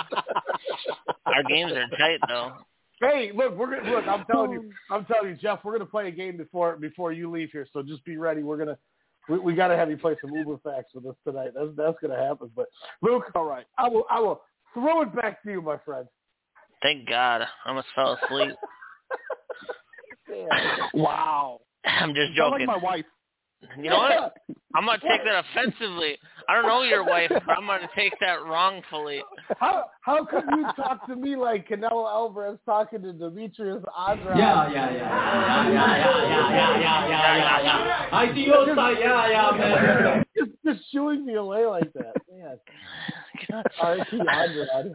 [1.26, 2.52] Our games are tight though.
[3.00, 4.06] hey, look, we're gonna look.
[4.06, 4.94] I'm telling you, oh.
[4.94, 5.60] I'm telling you, Jeff.
[5.64, 7.66] We're gonna play a game before before you leave here.
[7.72, 8.42] So just be ready.
[8.42, 8.78] We're gonna.
[9.28, 11.52] We, we got to have you play some Uber facts with us tonight.
[11.54, 12.50] That's that's gonna happen.
[12.54, 12.66] But
[13.00, 13.66] Luke, All right.
[13.78, 14.42] I will I will
[14.74, 16.06] throw it back to you, my friend.
[16.82, 17.42] Thank God.
[17.42, 18.54] I almost fell asleep.
[20.94, 21.60] Wow.
[21.84, 22.66] I'm just Sound like joking.
[22.66, 23.04] my wife.
[23.76, 24.36] You know what?
[24.74, 26.16] I'm gonna take that offensively.
[26.48, 29.22] I don't know your wife, but I'm gonna take that wrongfully.
[29.58, 34.38] How how could you talk to me like Canelo Alvarez talking to Demetrius Andrade?
[34.38, 38.08] Yeah, yeah, yeah, yeah, yeah, yeah, yeah, yeah, yeah, yeah, yeah.
[38.12, 38.96] I see your side.
[38.98, 40.24] Yeah, yeah, man.
[40.36, 42.14] just just shooing me away like that.
[42.30, 42.58] Man.
[43.80, 44.20] R.I.P.
[44.20, 44.94] Andrade.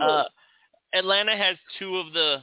[0.00, 0.24] Uh,
[0.94, 2.38] Atlanta has two of the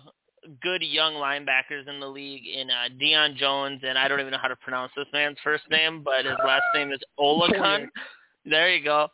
[0.62, 4.40] good young linebackers in the league in uh, Deion Jones, and I don't even know
[4.42, 7.88] how to pronounce this man's first name, but his last name is Oluokun.
[8.46, 9.08] There you go.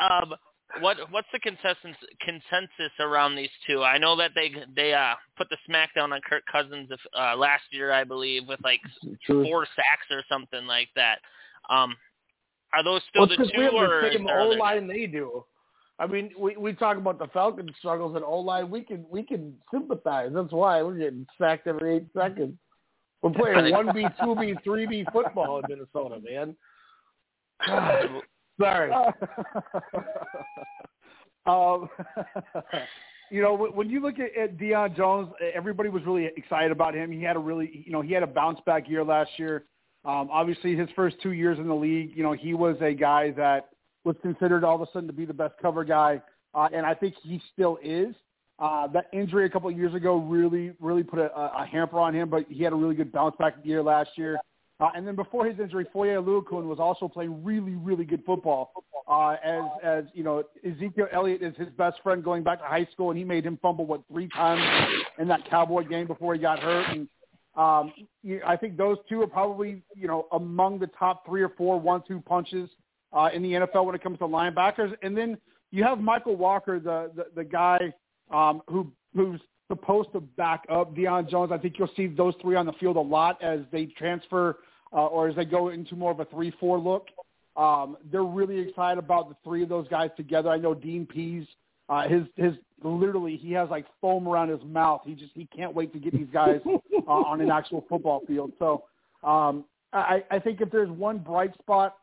[0.00, 0.32] Um,
[0.80, 3.82] what what's the consensus consensus around these two?
[3.82, 7.64] I know that they they uh put the smackdown on Kirk Cousins if, uh, last
[7.72, 8.80] year, I believe, with like
[9.26, 11.18] four sacks or something like that.
[11.68, 11.96] Um,
[12.72, 15.44] are those still Well, the two, or the same O line they do.
[16.00, 18.70] I mean, we we talk about the Falcons' struggles in O line.
[18.70, 20.30] We can we can sympathize.
[20.32, 22.54] That's why we're getting sacked every eight seconds.
[23.22, 26.56] We're playing one B, two B, three B football in Minnesota, man.
[28.58, 28.90] Sorry.
[31.46, 31.88] um,
[33.30, 36.94] you know, when- when you look at, at Deion Jones, everybody was really excited about
[36.94, 37.12] him.
[37.12, 39.66] He had a really, you know, he had a bounce back year last year.
[40.06, 43.32] Um, obviously, his first two years in the league, you know, he was a guy
[43.32, 43.68] that
[44.04, 46.20] was considered all of a sudden to be the best cover guy,
[46.54, 48.14] uh, and I think he still is.
[48.58, 52.14] Uh, that injury a couple of years ago really, really put a, a hamper on
[52.14, 54.38] him, but he had a really good bounce back year last year.
[54.80, 58.72] Uh, and then before his injury, Foye Oluokun was also playing really, really good football.
[59.06, 62.86] Uh, as as you know, Ezekiel Elliott is his best friend going back to high
[62.92, 64.62] school, and he made him fumble what three times
[65.18, 66.86] in that Cowboy game before he got hurt.
[66.88, 67.08] And
[67.56, 67.92] um,
[68.46, 72.20] I think those two are probably you know among the top three or four one-two
[72.20, 72.70] punches
[73.12, 74.94] uh, in the NFL when it comes to linebackers.
[75.02, 75.38] And then
[75.70, 77.92] you have Mykal Walker, the the, the guy
[78.32, 81.52] um, who who's supposed to back up Deion Jones.
[81.52, 84.58] I think you'll see those three on the field a lot as they transfer
[84.92, 87.06] uh, or as they go into more of a three-four look.
[87.56, 90.48] Um, they're really excited about the three of those guys together.
[90.48, 91.46] I know Dean Pees,
[91.88, 95.02] uh, his his literally he has like foam around his mouth.
[95.04, 98.52] He just he can't wait to get these guys uh, on an actual football field.
[98.58, 98.84] So
[99.22, 101.96] um, I, I think if there's one bright spot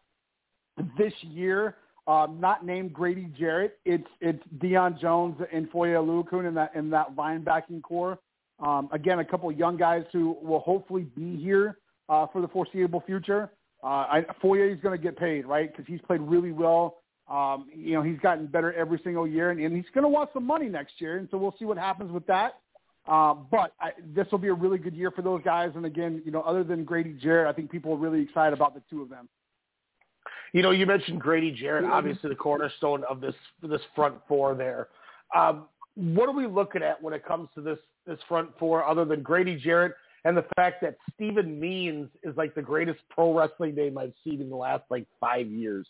[0.97, 1.75] this year,
[2.07, 6.89] um, not named Grady Jarrett, it's it's Deion Jones and Foye Oluokun in that in
[6.91, 8.19] that linebacking core.
[8.59, 11.77] Um, again, a couple of young guys who will hopefully be here
[12.09, 13.51] uh, for the foreseeable future.
[13.83, 15.71] Uh, Foye is going to get paid, right?
[15.71, 16.97] Because he's played really well.
[17.29, 20.29] Um, you know, he's gotten better every single year, and, and he's going to want
[20.33, 21.17] some money next year.
[21.17, 22.53] And so we'll see what happens with that.
[23.07, 25.71] Uh, but I, this will be a really good year for those guys.
[25.75, 28.73] And again, you know, other than Grady Jarrett, I think people are really excited about
[28.73, 29.29] the two of them.
[30.53, 34.87] You know, you mentioned Grady Jarrett, obviously the cornerstone of this this front four there.
[35.35, 39.05] Um, what are we looking at when it comes to this this front four, other
[39.05, 39.93] than Grady Jarrett
[40.25, 44.41] and the fact that Steven Means is like the greatest pro wrestling name I've seen
[44.41, 45.87] in the last like five years?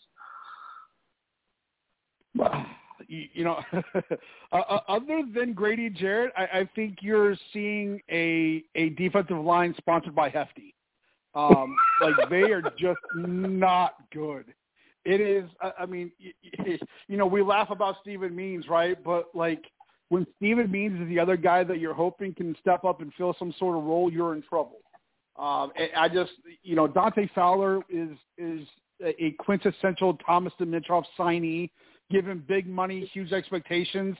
[2.36, 2.66] Well,
[3.06, 3.60] you, you know,
[4.52, 10.14] uh, other than Grady Jarrett, I, I think you're seeing a a defensive line sponsored
[10.14, 10.74] by Hefty.
[11.34, 14.46] Um, like they are just not good.
[15.04, 15.48] It is.
[15.78, 19.02] I mean, you know, we laugh about Steven Means, right?
[19.02, 19.64] But like
[20.08, 23.34] when Steven Means is the other guy that you're hoping can step up and fill
[23.38, 24.78] some sort of role, you're in trouble.
[25.38, 28.66] Um, I just, you know, Dante Fowler is is
[29.02, 31.70] a quintessential Thomas Dimitroff signee,
[32.10, 34.16] given big money, huge expectations,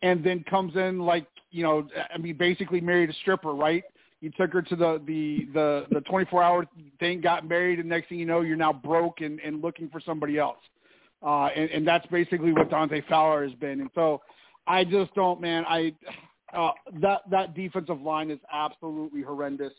[0.00, 3.84] and then comes in like, you know, I mean, basically married a stripper, right?
[4.22, 6.66] You took her to the the the the 24 hour
[7.00, 10.00] thing, got married, and next thing you know, you're now broke and and looking for
[10.00, 10.60] somebody else.
[11.22, 13.80] Uh, and, and that's basically what Dante Fowler has been.
[13.80, 14.22] And so
[14.66, 15.64] I just don't, man.
[15.68, 15.92] I
[16.54, 19.72] uh, that that defensive line is absolutely horrendous.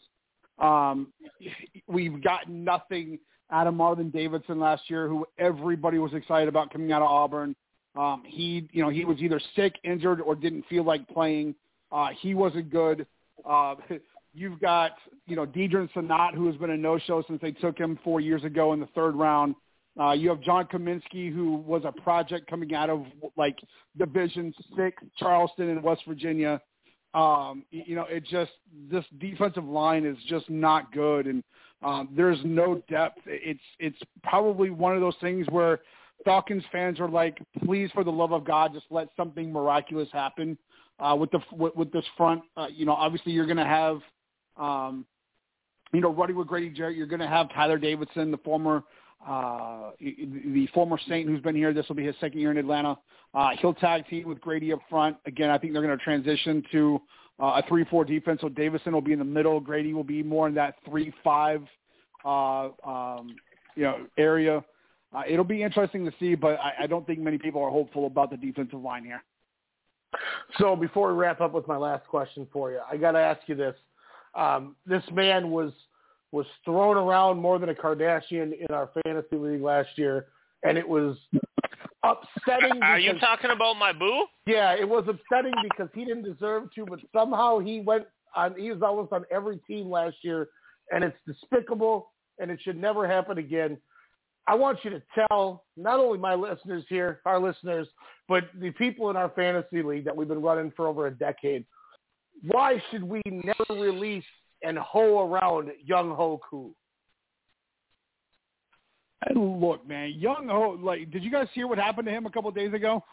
[0.59, 1.13] Um,
[1.87, 6.91] we've got nothing out of Marlon Davidson last year, who everybody was excited about coming
[6.91, 7.55] out of Auburn.
[7.95, 11.55] Um, he, you know, he was either sick, injured, or didn't feel like playing.
[11.91, 13.05] Uh, he wasn't good.
[13.47, 13.75] Uh,
[14.33, 14.93] you've got,
[15.27, 18.43] you know, Deadrin Senat, who has been a no-show since they took him four years
[18.43, 19.55] ago in the third round.
[19.99, 23.05] Uh, you have John Cominsky, who was a project coming out of
[23.37, 23.57] like
[23.97, 26.59] Division Six, Charleston in West Virginia.
[27.13, 28.51] Um, you know, it just
[28.89, 31.43] this defensive line is just not good, and
[31.83, 33.19] um, there's no depth.
[33.27, 35.81] It's it's probably one of those things where
[36.25, 40.57] Falcons fans are like, please, for the love of God, just let something miraculous happen
[40.99, 42.41] uh, with the with, with this front.
[42.57, 43.99] Uh, you know, obviously you're going to have,
[44.57, 45.05] um,
[45.93, 46.97] you know, running with Grady Jarrett.
[46.97, 48.83] You're going to have Tyeler Davison, the former
[49.27, 51.73] uh, the former Saint who's been here.
[51.73, 52.97] This will be his second year in Atlanta.
[53.33, 55.15] Uh, he'll tag team with Grady up front.
[55.25, 57.01] Again, I think they're going to transition to
[57.39, 58.41] uh, a three-four defense.
[58.41, 59.59] So Davison will be in the middle.
[59.59, 61.61] Grady will be more in that three-five,
[62.25, 63.35] uh, um,
[63.75, 64.63] you know, area.
[65.15, 68.07] Uh, it'll be interesting to see, but I, I don't think many people are hopeful
[68.07, 69.23] about the defensive line here.
[70.59, 73.41] So before we wrap up with my last question for you, I got to ask
[73.47, 73.75] you this:
[74.35, 75.71] um, This man was
[76.31, 80.25] was thrown around more than a Kardashian in our fantasy league last year,
[80.63, 81.15] and it was
[82.03, 82.81] upsetting.
[82.81, 84.25] Are because, you talking about my boo?
[84.47, 88.55] Yeah, it was upsetting because he didn't deserve to, but somehow he went on.
[88.57, 90.47] He was almost on every team last year,
[90.91, 93.77] and it's despicable, and it should never happen again.
[94.47, 97.87] I want you to tell not only my listeners here, our listeners,
[98.27, 101.65] but the people in our fantasy league that we've been running for over a decade,
[102.41, 104.23] why should we never release
[104.63, 106.73] and hoe around Younghoe Koo.
[109.25, 112.49] And look, man, Younghoe, like, did you guys hear what happened to him a couple
[112.49, 113.03] of days ago?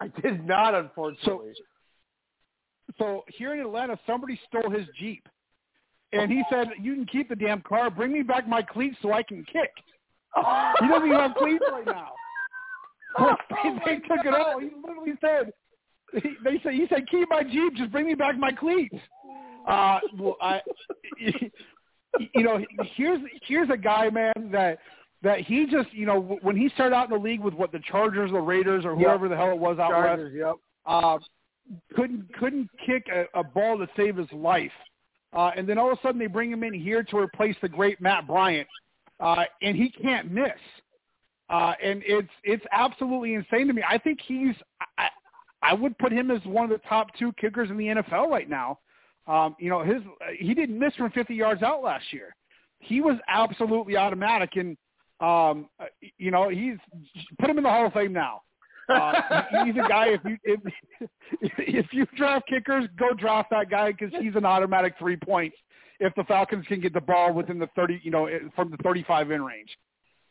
[0.00, 1.52] I did not, unfortunately.
[1.54, 5.28] So, so here in Atlanta, somebody stole his Jeep.
[6.12, 7.90] And he said, you can keep the damn car.
[7.90, 9.70] Bring me back my cleats so I can kick.
[10.34, 12.10] he doesn't even have cleats right now.
[13.18, 13.34] Oh,
[13.86, 14.58] they, they took it all.
[14.60, 15.52] He literally said,
[16.12, 17.74] he, they said, he said, keep my Jeep.
[17.76, 18.96] Just bring me back my cleats.
[19.68, 20.60] Uh, well, I,
[22.34, 22.64] you know,
[22.96, 24.78] here's here's a guy, man, that
[25.22, 27.80] that he just, you know, when he started out in the league with what the
[27.90, 29.30] Chargers, the Raiders, or whoever yep.
[29.30, 30.54] the hell it was out Chargers, west, yep.
[30.86, 31.18] uh,
[31.94, 34.72] couldn't couldn't kick a, a ball to save his life.
[35.32, 37.68] Uh, and then all of a sudden they bring him in here to replace the
[37.68, 38.68] great Matt Bryant,
[39.20, 40.50] uh, and he can't miss.
[41.48, 43.82] Uh, and it's it's absolutely insane to me.
[43.88, 44.54] I think he's
[44.98, 45.08] I,
[45.62, 48.48] I would put him as one of the top two kickers in the NFL right
[48.48, 48.78] now.
[49.26, 50.02] Um, you know, his
[50.38, 52.34] he didn't miss from 50 yards out last year.
[52.80, 54.76] He was absolutely automatic, and
[55.20, 55.68] um,
[56.18, 56.76] you know, he's
[57.38, 58.42] put him in the Hall of Fame now.
[58.88, 59.12] Uh,
[59.64, 60.08] he's a guy.
[60.08, 60.60] If you if,
[61.58, 65.56] if you draft kickers, go draft that guy because he's an automatic three points.
[66.00, 69.30] If the Falcons can get the ball within the 30, you know, from the 35
[69.30, 69.70] in range.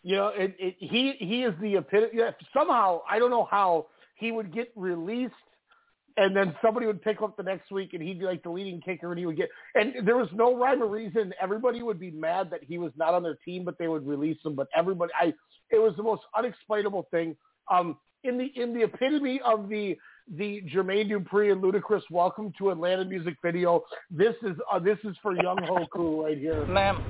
[0.03, 2.21] You know, it, it, he he is the epitome.
[2.53, 3.87] Somehow, I don't know how
[4.21, 5.33] he would get released
[6.17, 8.79] and then somebody would pick up the next week and he'd be like the leading
[8.79, 11.33] kicker and he would get and there was no rhyme or reason.
[11.41, 14.37] Everybody would be mad that he was not on their team but they would release
[14.45, 15.33] him but everybody i
[15.71, 17.35] it was the most unexplainable thing.
[17.69, 19.97] Um in the in the epitome of the
[20.37, 23.83] the Jermaine Dupri and Ludacris welcome to Atlanta music video.
[24.11, 26.65] This is uh, this is for Younghoe Koo right here.
[26.67, 27.03] Ma'am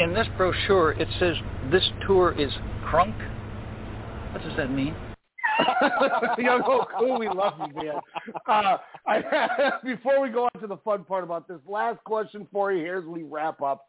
[0.00, 1.36] in this brochure it says
[1.70, 2.52] this tour is
[2.84, 3.16] crunk.
[4.32, 4.94] What does that mean
[6.38, 8.00] Younghoe Koo, we love you, man.
[8.46, 8.76] Uh,
[9.06, 12.84] I, before we go on to the fun part about this, last question for you
[12.84, 13.86] here as we wrap up.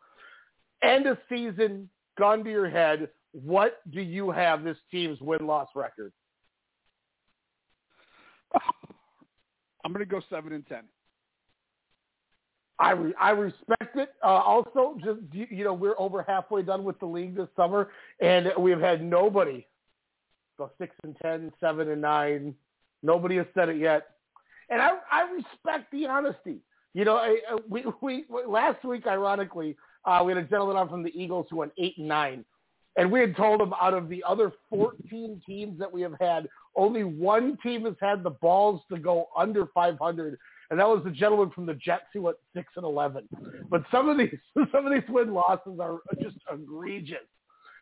[0.84, 3.10] End of season, gun to your head.
[3.32, 6.12] What do you have this team's win-loss record?
[9.84, 10.84] I'm going to go seven and ten.
[12.78, 14.10] I re- I respect it.
[14.24, 17.90] Uh, also, just you you know, we're over halfway done with the league this summer,
[18.20, 19.66] and we've had nobody
[20.58, 22.56] go six and ten, seven and nine.
[23.04, 24.08] Nobody has said it yet,
[24.70, 26.58] and I I respect the honesty.
[26.94, 29.76] You know, I, I- we we last week, ironically,
[30.06, 32.46] uh, we had a gentleman on from the Eagles who went eight and nine,
[32.96, 36.48] and we had told him out of the other 14 teams that we have had,
[36.76, 40.38] only one team has had the balls to go under 500,
[40.72, 43.28] and that was the gentleman from the Jets who went six and 11.
[43.70, 44.38] But some of these
[44.72, 47.28] some of these win losses are just egregious.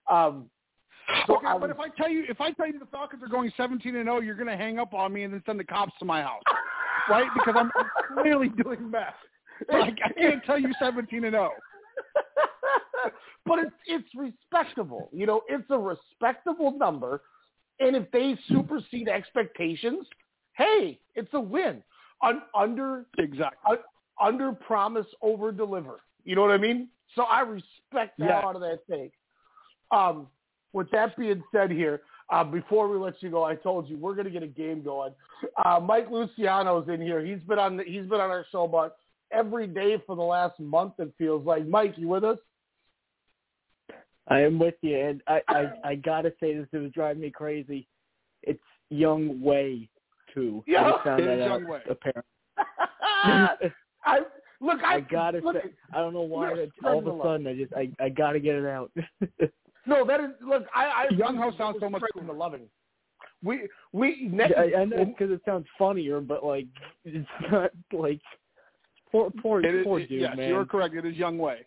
[0.10, 0.50] Um,
[1.28, 3.52] so okay, but if I tell you if I tell you the Falcons are going
[3.56, 5.94] 17 and 0, you're going to hang up on me and then send the cops
[6.00, 6.44] to my house,
[7.10, 7.28] right?
[7.34, 7.72] Because I'm,
[8.16, 9.14] clearly doing meth.
[9.72, 11.50] Like I, can't tell you 17 and oh.
[13.04, 13.14] 0.
[13.46, 15.10] but it's it's respectable.
[15.12, 17.22] You know, it's a respectable number,
[17.80, 20.08] and if they supersede expectations,
[20.54, 21.84] hey, it's a win.
[22.22, 23.58] Un, under Exactly.
[23.70, 23.78] un,
[24.22, 26.02] under promise, over deliver.
[26.24, 26.88] You know what I mean?
[27.16, 28.42] So I respect the Yeah.
[28.44, 29.14] out of that take.
[29.92, 30.28] Um,
[30.74, 34.16] with that being said, here uh, before we let you go, I told you we're
[34.16, 35.14] going to get a game going.
[35.64, 37.24] Uh, Mike Luciano's in here.
[37.24, 38.96] He's been on the, he's been on our show about
[39.32, 40.94] every day for the last month.
[41.00, 41.68] It feels like.
[41.68, 42.38] Mike, you with us?
[44.30, 46.68] I am with you, and I, I, I gotta say this.
[46.72, 47.88] It was driving me crazy.
[48.42, 48.60] It's
[48.90, 49.90] Young Way
[50.34, 50.64] too.
[50.66, 51.60] Yeah, I found it out.
[51.60, 51.80] Young.
[51.90, 52.24] Apparently,
[54.06, 54.20] I
[54.62, 54.82] look.
[54.82, 56.54] I, I gotta look, say, I don't know why.
[56.86, 58.92] all of a sudden, I just, I, I gotta get it out.
[59.86, 60.66] No, that is look.
[60.76, 62.28] I, I Younghoe sounds so much spreading cooler.
[62.34, 62.62] the loving.
[63.44, 66.68] We we ne- I, I know because it sounds funnier, but like,
[67.04, 68.22] it's not like
[69.12, 70.48] poor, poor, It is, poor it- dude, yes, man.
[70.50, 70.96] you're correct.
[70.96, 71.66] It is Young Way.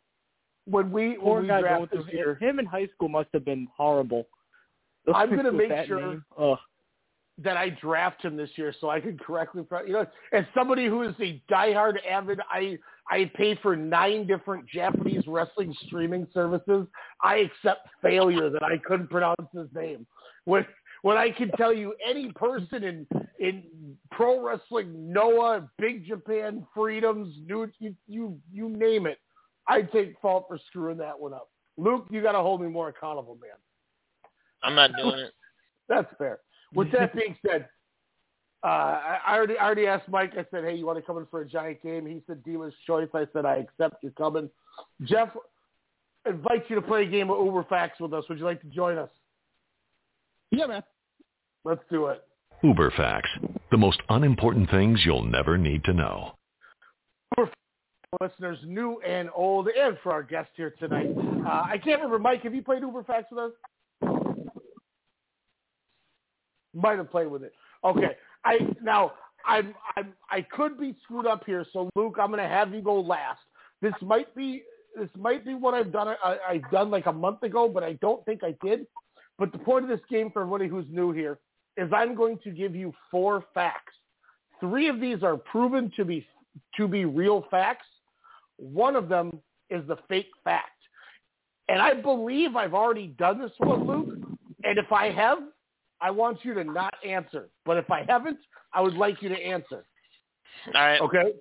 [0.64, 3.08] when we poor when we guy draft going through this year, him in high school
[3.10, 4.26] must have been horrible.
[5.14, 6.24] I'm gonna make sure- name.
[6.38, 6.58] Ugh.
[7.38, 11.02] That I draft him this year so I can correctly, you know, as somebody who
[11.02, 12.78] is a diehard avid, I
[13.10, 16.86] I pay for nine different Japanese wrestling streaming services.
[17.22, 20.06] I accept failure that I couldn't pronounce his name.
[20.44, 20.64] When
[21.02, 23.06] when I can tell you any person in
[23.38, 23.64] in
[24.10, 29.18] pro wrestling, Noah, Big Japan, Freedoms, New you you, you name it,
[29.68, 31.50] I take fault for screwing that one up.
[31.76, 33.50] Luke, you got to hold me more accountable, man.
[34.62, 35.32] I'm not doing it.
[35.88, 36.40] That's fair.
[36.76, 37.68] With that being said,
[38.62, 40.32] uh, I, I already I already asked Mike.
[40.34, 42.74] I said, "Hey, you want to come in for a giant game?" He said, "Dealer's
[42.86, 44.50] choice." I said, "I accept you coming."
[45.02, 45.28] Jeff
[46.26, 48.24] invites you to play a game of Uber Facts with us.
[48.28, 49.10] Would you like to join us?
[50.50, 50.82] Yeah, man.
[51.64, 52.22] Let's do it.
[52.62, 53.22] Uberfax,
[53.70, 56.32] the most unimportant things you'll never need to know.
[58.20, 61.10] Listeners, new and old, and for our guest here tonight.
[61.44, 62.42] Uh, I can't remember, Mike.
[62.44, 63.52] Have you played Uber Facts with us?
[66.76, 67.52] Might have played with it.
[67.84, 68.16] Okay.
[68.44, 69.12] I now
[69.46, 72.82] I'm I'm I could be screwed up here, so Luke, I'm going to have you
[72.82, 73.40] go last.
[73.80, 74.62] This might be
[74.98, 77.94] this might be what I've done I, I've done like a month ago, but I
[77.94, 78.86] don't think I did.
[79.38, 81.38] But the point of this game for everybody who's new here
[81.76, 83.94] is I'm going to give you four facts.
[84.60, 86.26] Three of these are proven to be
[86.76, 87.86] to be real facts.
[88.58, 90.70] One of them is the fake fact.
[91.68, 94.18] And I believe I've already done this one, Luke.
[94.64, 95.38] And if I have,
[96.00, 97.48] I want you to not answer.
[97.64, 98.38] But if I haven't,
[98.72, 99.84] I would like you to answer.
[100.66, 101.00] All right.
[101.00, 101.32] Okay?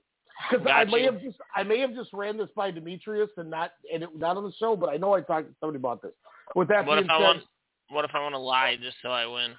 [0.49, 1.12] Because I may you.
[1.12, 4.36] have just I may have just ran this by Demetrius and not and it, not
[4.38, 6.12] on the show, but I know I talked to somebody about this.
[6.56, 7.43] With that What being if I said, want?
[7.89, 9.53] What if I want to lie just so I win?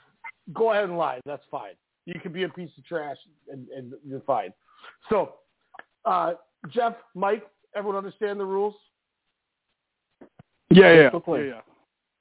[0.53, 1.21] go ahead and lie.
[1.27, 1.73] That's fine.
[2.05, 3.17] You can be a piece of trash
[3.51, 4.53] and, and you're fine.
[5.09, 5.35] So,
[6.05, 6.35] uh,
[6.71, 7.45] Jeff, Mike,
[7.75, 8.75] everyone understand the rules?
[10.71, 11.61] Yeah, yeah, yeah, yeah.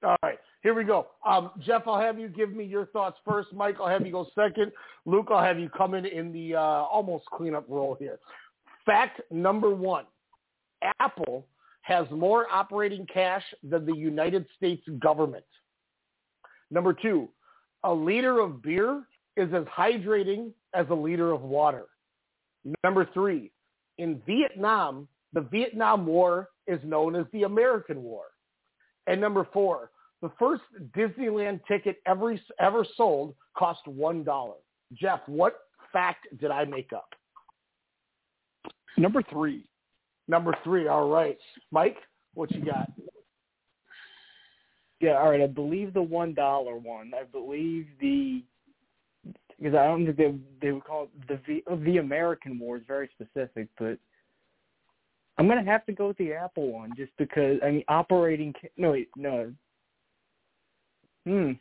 [0.04, 1.10] All right, here we go.
[1.24, 3.50] Um, Jeff, I'll have you give me your thoughts first.
[3.54, 4.72] Mike, I'll have you go second.
[5.06, 8.18] Luke, I'll have you come in in the uh, almost cleanup role here.
[8.84, 10.06] Fact number one:
[11.00, 11.46] Apple
[11.82, 15.46] has more operating cash than the United States government.
[16.72, 17.30] Number two:
[17.84, 19.04] A liter of beer
[19.38, 21.86] is as hydrating as a liter of water.
[22.84, 23.52] Number three:
[24.00, 28.24] In Vietnam, the Vietnam War is known as the American War.
[29.06, 29.92] And number four,
[30.26, 30.64] the first
[30.98, 34.56] Disneyland ticket ever ever sold cost one dollar.
[34.94, 35.60] Jeff, what
[35.94, 37.10] fact did I make up?
[38.98, 39.70] Number three.
[40.28, 40.88] Number three.
[40.88, 41.38] All right,
[41.70, 41.98] Mike,
[42.34, 42.92] what you got?
[45.00, 45.42] Yeah, all right.
[45.42, 47.12] I believe the one dollar one.
[47.14, 48.42] I believe the
[49.60, 52.78] because I don't think they they would call it the V, uh, the American War
[52.78, 54.00] is very specific, but
[55.38, 58.56] I'm gonna have to go with the Apple one just because I mean operating.
[58.76, 59.54] No, wait, no.
[61.26, 61.52] Hmm.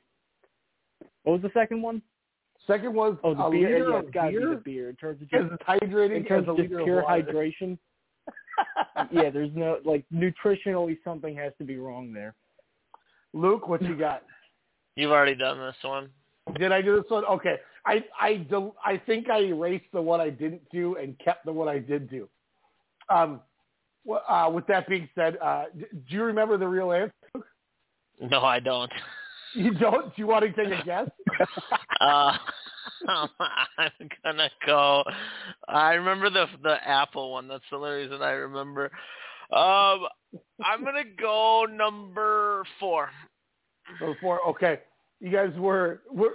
[1.25, 2.03] What was the second one?
[2.67, 3.61] Second was Oh, the a beer.
[3.79, 6.25] liter Yeah, of it's got to be the beer in terms of just, hydrating in
[6.25, 7.79] terms of just pure of hydration.
[9.11, 12.35] yeah, there's no like nutritionally something has to be wrong there.
[13.33, 14.23] Luke, what you got?
[14.97, 16.09] You've already done this one.
[16.59, 17.25] Did I do this one?
[17.25, 17.57] Okay.
[17.85, 21.53] I I del- I think I erased the one I didn't do and kept the
[21.53, 22.29] one I did do.
[23.09, 23.41] Um,
[24.05, 27.13] well, uh, with that being said, uh, d- do you remember the real answer?
[28.21, 28.93] No, I don't.
[29.57, 30.07] You don't?
[30.07, 31.09] Do you want to take a guess?
[32.01, 32.37] Uh,
[33.79, 33.91] I'm
[34.25, 35.05] gonna go.
[35.69, 37.49] I remember the the Apple one.
[37.49, 38.91] That's the only reason I remember.
[39.53, 40.07] Um,
[40.63, 43.11] I'm gonna go number four.
[44.01, 44.47] Number four.
[44.49, 44.81] Okay.
[45.21, 46.33] You guys were we're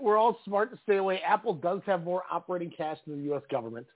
[0.00, 1.20] we're all smart to stay away.
[1.26, 3.42] Apple does have more operating cash than the U.S.
[3.50, 3.86] government.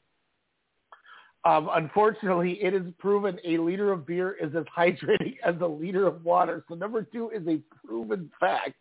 [1.45, 6.07] Um, unfortunately, it is proven a liter of beer is as hydrating as a liter
[6.07, 6.65] of water.
[6.69, 8.75] So number two is a proven fact.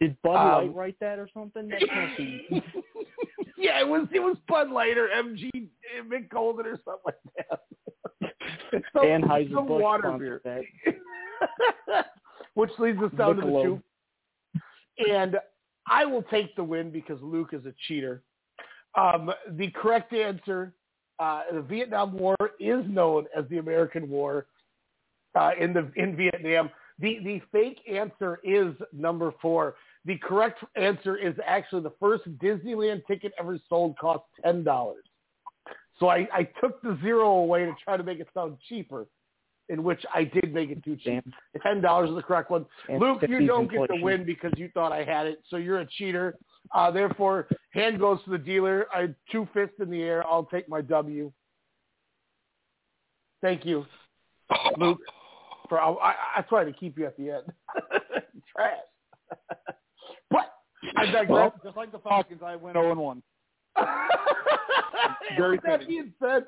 [0.00, 1.68] Did Bud Um, Light write that or something?
[1.68, 2.46] That can't be.
[3.56, 7.48] yeah, it was it was Bud Light or MG uh, Mick Golden or something like
[7.48, 7.60] that.
[8.92, 10.40] some, Anheuser Busch water beer.
[10.44, 12.06] that.
[12.54, 13.82] Which leads us down to the two.
[15.08, 15.36] And
[15.88, 18.22] I will take the win because Luke is a cheater.
[18.94, 20.74] Um, the correct answer,
[21.18, 24.46] uh, the Vietnam War is known as the American War
[25.34, 26.70] uh, in the in Vietnam.
[26.98, 29.74] The the fake answer is number four.
[30.04, 35.04] The correct answer is actually the first Disneyland ticket ever sold cost ten dollars.
[35.98, 39.06] So I, I took the zero away to try to make it sound cheaper,
[39.68, 41.24] in which I did make it too cheap.
[41.62, 42.66] Ten dollars is the correct one.
[42.88, 45.80] And Luke, you don't get the win because you thought I had it, so you're
[45.80, 46.36] a cheater.
[46.74, 48.86] Uh, therefore, hand goes to the dealer.
[48.92, 50.26] I two fists in the air.
[50.26, 51.32] I'll take my W.
[53.42, 53.84] Thank you,
[54.78, 55.00] Luke.
[55.68, 57.44] For I, I, I tried to keep you at the end.
[58.54, 58.76] Trash.
[60.30, 60.52] but
[60.96, 61.28] I digress.
[61.28, 63.22] Well, just like the Falcons, I went 0 1.
[65.36, 66.44] Very With that being said,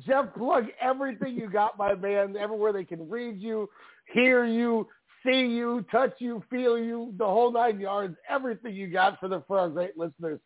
[0.00, 2.36] Jeff, plug everything you got, my man.
[2.36, 3.68] Everywhere they can read you,
[4.12, 4.88] hear you,
[5.24, 8.16] see you, touch you, feel you, the whole nine yards.
[8.28, 10.40] Everything you got for the for our great listeners.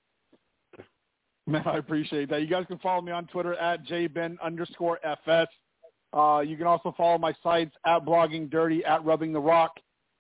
[1.47, 2.41] Man, I appreciate that.
[2.41, 5.49] You guys can follow me on Twitter at jben underscore fs.
[6.12, 9.72] Uh, you can also follow my sites at blogging dirty at rubbing the rock.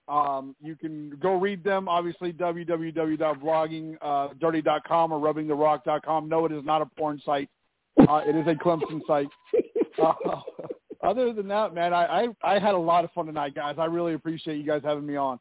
[0.08, 1.88] Um, you can go read them.
[1.88, 6.28] Obviously, www.bloggingdirty.com or rubbingtherock.com.
[6.28, 7.48] No, it is not a porn site.
[8.08, 9.28] Uh, it is a Clemson site.
[9.98, 10.12] Uh,
[11.06, 12.04] other than that, man, I,
[12.42, 13.76] I I had a lot of fun tonight, guys.
[13.78, 15.38] I really appreciate you guys having me on.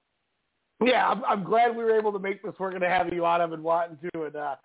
[0.83, 2.53] Yeah, I'm, I'm glad we were able to make this.
[2.59, 3.41] We're going to have you on.
[3.41, 4.55] I've been wanting to, and uh,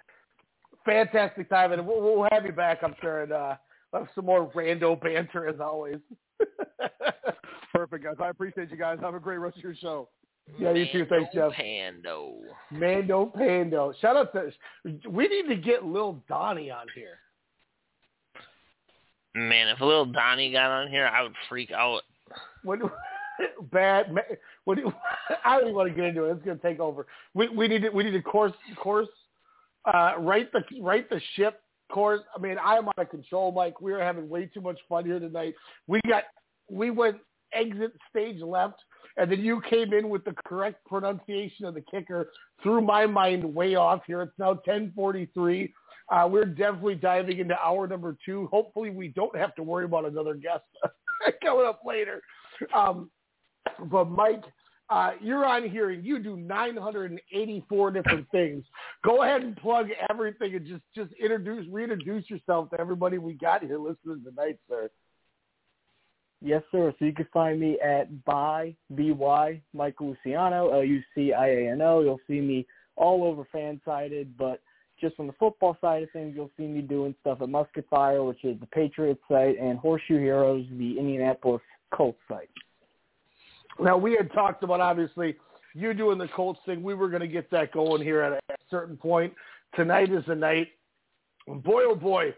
[0.84, 1.72] fantastic time.
[1.72, 3.54] And we'll, we'll have you back, I'm sure, and uh,
[3.92, 5.98] we'll have some more rando banter as always.
[7.72, 8.16] Perfect, guys.
[8.20, 8.98] I appreciate you guys.
[9.00, 10.08] Have a great rest of your show.
[10.58, 11.06] Yeah, you too.
[11.08, 11.52] Thanks, Jeff.
[11.52, 12.38] Pando.
[12.72, 13.92] Mando Pando.
[14.00, 14.50] Shout out to.
[15.08, 17.18] We need to get Lil Donnie on here.
[19.34, 22.02] Man, if a little Donnie got on here, I would freak out.
[22.64, 22.80] When
[23.72, 24.20] bad, ma-
[24.64, 24.78] when
[25.44, 26.32] I don't even want to get into it.
[26.32, 27.06] It's going to take over.
[27.34, 29.08] We we need to we need to course course.
[29.84, 31.60] Uh, write the write the ship
[31.90, 32.20] course.
[32.36, 33.80] I mean, I am out of control, Mike.
[33.80, 35.54] We are having way too much fun here tonight.
[35.86, 36.24] We got
[36.68, 37.18] we went
[37.52, 38.80] exit stage left,
[39.16, 42.30] and then you came in with the correct pronunciation of the kicker.
[42.62, 44.22] Threw my mind way off here.
[44.22, 45.72] It's now ten forty three.
[46.10, 48.48] Uh, we're definitely diving into hour number two.
[48.50, 50.64] Hopefully, we don't have to worry about another guest
[51.42, 52.20] coming up later.
[52.74, 53.10] Um,
[53.90, 54.42] but Mike,
[54.90, 58.64] uh, you're on here and you do 984 different things.
[59.04, 63.62] Go ahead and plug everything and just just introduce reintroduce yourself to everybody we got
[63.62, 64.90] here listening tonight, sir.
[66.42, 66.92] Yes, sir.
[66.98, 71.70] So you can find me at by by Mike Luciano L U C I A
[71.70, 72.00] N O.
[72.00, 74.60] You'll see me all over Fansided, but
[75.00, 78.22] just on the football side of things, you'll see me doing stuff at Musket Fire,
[78.22, 82.50] which is the Patriots site, and Horseshoe Heroes, the Indianapolis Colts site.
[83.78, 85.36] Now we had talked about obviously
[85.74, 86.82] you doing the Colts thing.
[86.82, 88.40] We were going to get that going here at a
[88.70, 89.32] certain point.
[89.74, 90.68] Tonight is the night.
[91.46, 92.34] Boy, oh boy,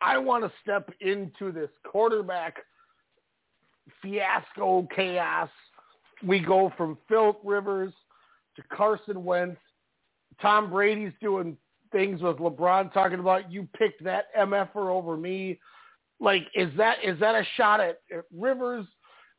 [0.00, 2.56] I want to step into this quarterback
[4.02, 5.48] fiasco chaos.
[6.26, 7.92] We go from Philip Rivers
[8.56, 9.60] to Carson Wentz.
[10.40, 11.56] Tom Brady's doing
[11.92, 15.58] things with LeBron talking about you picked that MFer over me.
[16.20, 18.86] Like, is that is that a shot at, at Rivers?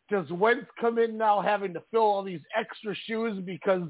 [0.10, 3.90] Does Wentz come in now having to fill all these extra shoes because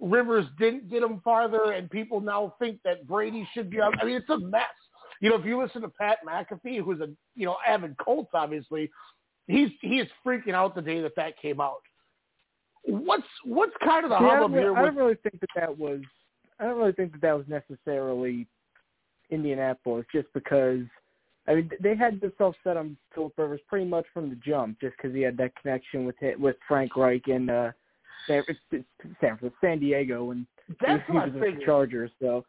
[0.00, 3.98] Rivers didn't get him farther, and people now think that Brady should be on?
[4.00, 4.62] I mean, it's a mess.
[5.20, 8.90] You know, if you listen to Pat McAfee, who's a you know avid Colts, obviously,
[9.46, 11.82] he's he is freaking out the day that that came out.
[12.84, 14.76] What's what's kind of the See, I, hubbub don't, here?
[14.76, 16.00] I With, don't really think that that was.
[16.58, 18.46] I don't really think that that was necessarily
[19.30, 20.80] Indianapolis, just because
[21.46, 24.96] I mean they had themselves set on Philip Rivers pretty much from the jump, just
[24.96, 27.70] because he had that connection with it, with Frank Reich and uh,
[28.26, 28.44] San,
[29.20, 30.46] San, San Diego and
[30.80, 32.10] That's he what was with the Chargers.
[32.20, 32.44] So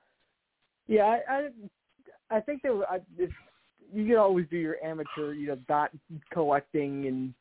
[0.87, 1.49] yeah, I
[2.31, 2.87] I, I think they were.
[2.87, 2.99] I,
[3.93, 5.91] you can always do your amateur, you know, dot
[6.31, 7.33] collecting and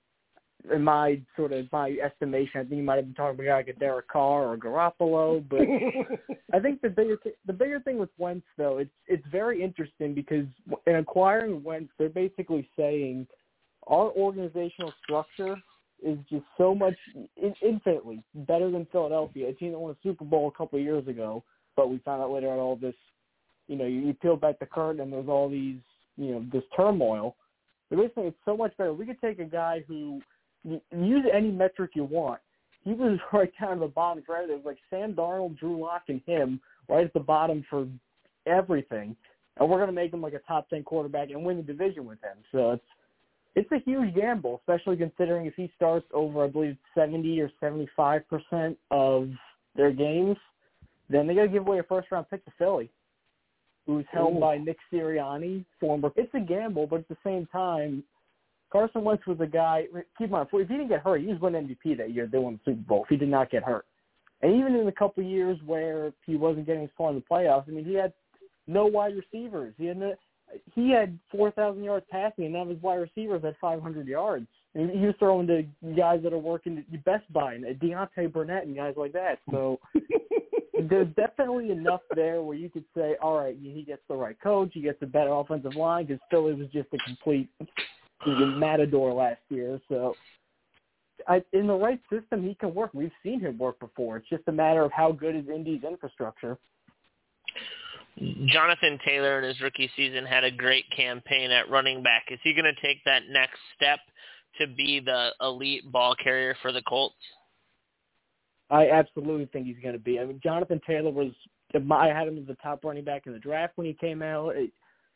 [0.70, 3.68] in my sort of my estimation, I think you might have been talking about like
[3.68, 5.60] a Derek Carr or Garoppolo, but
[6.52, 10.14] I think the bigger th- the bigger thing with Wentz though, it's it's very interesting
[10.14, 10.46] because
[10.86, 13.26] in acquiring Wentz, they're basically saying
[13.88, 15.56] our organizational structure
[16.04, 16.96] is just so much
[17.36, 20.84] in- infinitely better than Philadelphia, a team that won a Super Bowl a couple of
[20.84, 21.42] years ago.
[21.76, 22.94] But we found out later on all this,
[23.66, 25.78] you know, you, you peel back the curtain and there's all these,
[26.16, 27.36] you know, this turmoil.
[27.88, 28.92] But basically, it's so much better.
[28.92, 30.20] We could take a guy who
[30.64, 32.40] use any metric you want.
[32.84, 34.56] He was right down at the bottom for everything.
[34.56, 37.86] It was like Sam Darnold, Drew Lock, and him right at the bottom for
[38.46, 39.16] everything.
[39.58, 42.06] And we're going to make him like a top ten quarterback and win the division
[42.06, 42.38] with him.
[42.52, 42.84] So it's
[43.54, 48.22] it's a huge gamble, especially considering if he starts over, I believe, seventy or seventy-five
[48.28, 49.28] percent of
[49.76, 50.36] their games,
[51.10, 52.90] then they got to give away a first-round pick to Philly,
[53.86, 54.40] who's held Ooh.
[54.40, 56.10] by Nick Sirianni, former.
[56.16, 58.02] It's a gamble, but at the same time,
[58.72, 59.84] Carson Wentz was a guy.
[60.16, 62.26] Keep in mind, if he didn't get hurt, he was winning MVP that year.
[62.26, 63.02] They won the Super Bowl.
[63.02, 63.84] If he did not get hurt,
[64.40, 67.68] and even in the couple years where he wasn't getting as far in the playoffs,
[67.68, 68.14] I mean, he had
[68.66, 69.74] no wide receivers.
[69.76, 70.14] He had no,
[70.74, 74.08] he had four thousand yards passing, and none of his wide receivers had five hundred
[74.08, 74.46] yards.
[74.74, 75.64] And he was throwing to
[75.94, 79.38] guys that are working at Best Buy and Deontay Burnett and guys like that.
[79.50, 79.78] So
[80.88, 84.70] there's definitely enough there where you could say, all right, he gets the right coach,
[84.72, 87.50] he gets a better offensive line because Philly was just a complete
[88.26, 89.80] matador last year.
[89.88, 90.14] So
[91.28, 92.90] I, in the right system, he can work.
[92.92, 94.16] We've seen him work before.
[94.16, 96.58] It's just a matter of how good is Indy's infrastructure.
[98.46, 102.24] Jonathan Taylor in his rookie season had a great campaign at running back.
[102.30, 104.00] Is he going to take that next step
[104.58, 107.14] to be the elite ball carrier for the Colts?
[108.70, 110.18] I absolutely think he's going to be.
[110.18, 111.32] I mean, Jonathan Taylor was.
[111.74, 114.56] I had him as the top running back in the draft when he came out.
[114.56, 114.70] It,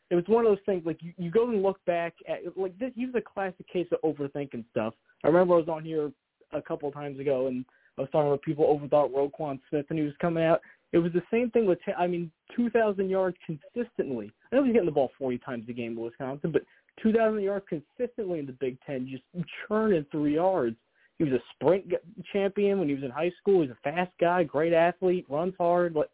[0.09, 2.77] it was one of those things like you, you go and look back at like
[2.79, 2.91] this.
[2.95, 4.93] He was a classic case of overthinking stuff.
[5.23, 6.11] I remember I was on here
[6.53, 7.65] a couple of times ago and
[7.97, 10.61] I was talking about people overthought Roquan Smith and he was coming out.
[10.93, 14.31] It was the same thing with I mean, 2,000 yards consistently.
[14.51, 16.63] I know he's getting the ball 40 times a game in Wisconsin, but
[17.03, 19.23] 2,000 yards consistently in the Big Ten, just
[19.67, 20.77] churning through yards.
[21.17, 21.91] He was a sprint
[22.31, 23.61] champion when he was in high school.
[23.61, 25.93] He's a fast guy, great athlete, runs hard.
[25.93, 26.11] But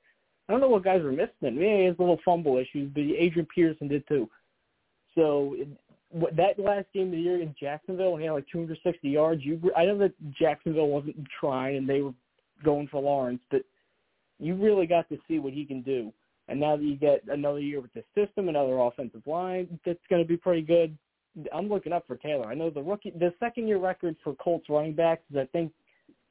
[0.47, 1.61] I don't know what guys were missing him.
[1.61, 4.29] Yeah, he has little fumble issues, but Adrian Peterson did too.
[5.15, 5.67] So it,
[6.09, 9.43] what, that last game of the year in Jacksonville, when he had like 260 yards,
[9.43, 12.13] you I know that Jacksonville wasn't trying and they were
[12.63, 13.61] going for Lawrence, but
[14.39, 16.11] you really got to see what he can do.
[16.49, 20.21] And now that you get another year with this system, another offensive line that's going
[20.21, 20.97] to be pretty good,
[21.53, 22.47] I'm looking up for Taylor.
[22.47, 25.71] I know the rookie, the second year record for Colts running backs is I think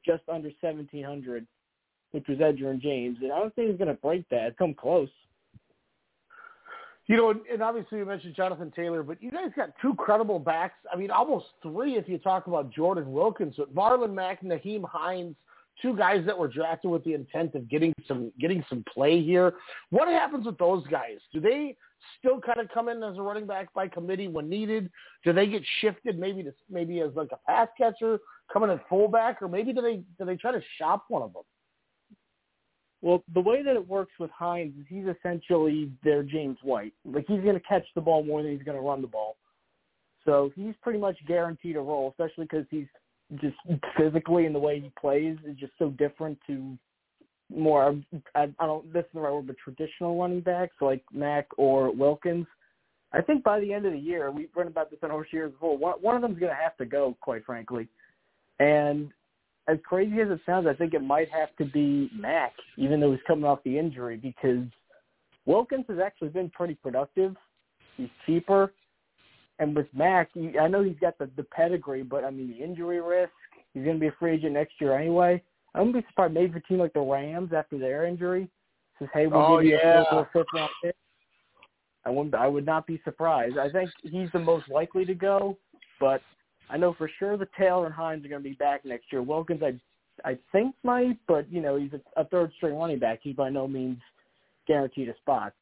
[0.05, 1.47] just under 1,700,
[2.13, 4.55] which was Edgerrin James, and I don't think he's going to break that.
[4.57, 5.09] Come close.
[7.07, 10.39] You know, and- and obviously you mentioned Jonathan Taylor, but you guys got two credible
[10.39, 10.77] backs.
[10.91, 15.35] I mean, almost three if you talk about Jordan Wilkins, but Marlon Mack, Nyheim Hines,
[15.81, 19.55] two guys that were drafted with the intent of getting some getting some play here.
[19.89, 21.17] What happens with those guys?
[21.33, 21.75] Do they
[22.19, 24.89] still kind of come in as a running back by committee when needed?
[25.25, 28.19] Do they get shifted maybe to maybe as like a pass catcher,
[28.51, 31.43] coming at fullback, or maybe do they do they try to shop one of them?
[33.03, 36.93] Well, the way that it works with Hines is he's essentially their James White.
[37.03, 39.35] Like he's going to catch the ball more than he's going to run the ball.
[40.23, 42.87] So he's pretty much guaranteed a role, especially because he's
[43.41, 43.57] just
[43.97, 46.77] physically and the way he plays is just so different to
[47.53, 47.99] more.
[48.35, 48.91] I, I don't.
[48.93, 52.47] This is the right word, but traditional running backs like Mack or Wilkins.
[53.11, 55.51] I think by the end of the year, we've run about this on Horse years
[55.51, 55.77] before.
[55.77, 57.89] One, one of them's going to have to go, quite frankly.
[58.59, 59.11] And
[59.67, 63.11] as crazy as it sounds, I think it might have to be Mack, even though
[63.11, 64.65] he's coming off the injury, because
[65.45, 67.35] Wilkins has actually been pretty productive.
[67.97, 68.73] He's cheaper.
[69.59, 72.99] And with Mack, I know he's got the, the pedigree, but I mean the injury
[73.01, 73.31] risk.
[73.73, 75.41] He's going to be a free agent next year anyway.
[75.73, 78.49] I wouldn't be surprised maybe a team like the Rams after their injury
[78.99, 80.03] says, "Hey, we'll Oh, give you yeah.
[80.11, 80.95] a fifth round pick."
[82.05, 82.35] I wouldn't.
[82.35, 83.57] I would not be surprised.
[83.57, 85.57] I think he's the most likely to go,
[85.99, 86.21] but
[86.69, 89.21] I know for sure the Taylor and Hines are going to be back next year.
[89.21, 89.79] Wilkins, I
[90.23, 93.19] I think might, but you know he's a, a third string running back.
[93.21, 93.97] He's by no means
[94.67, 95.53] guaranteed a spot.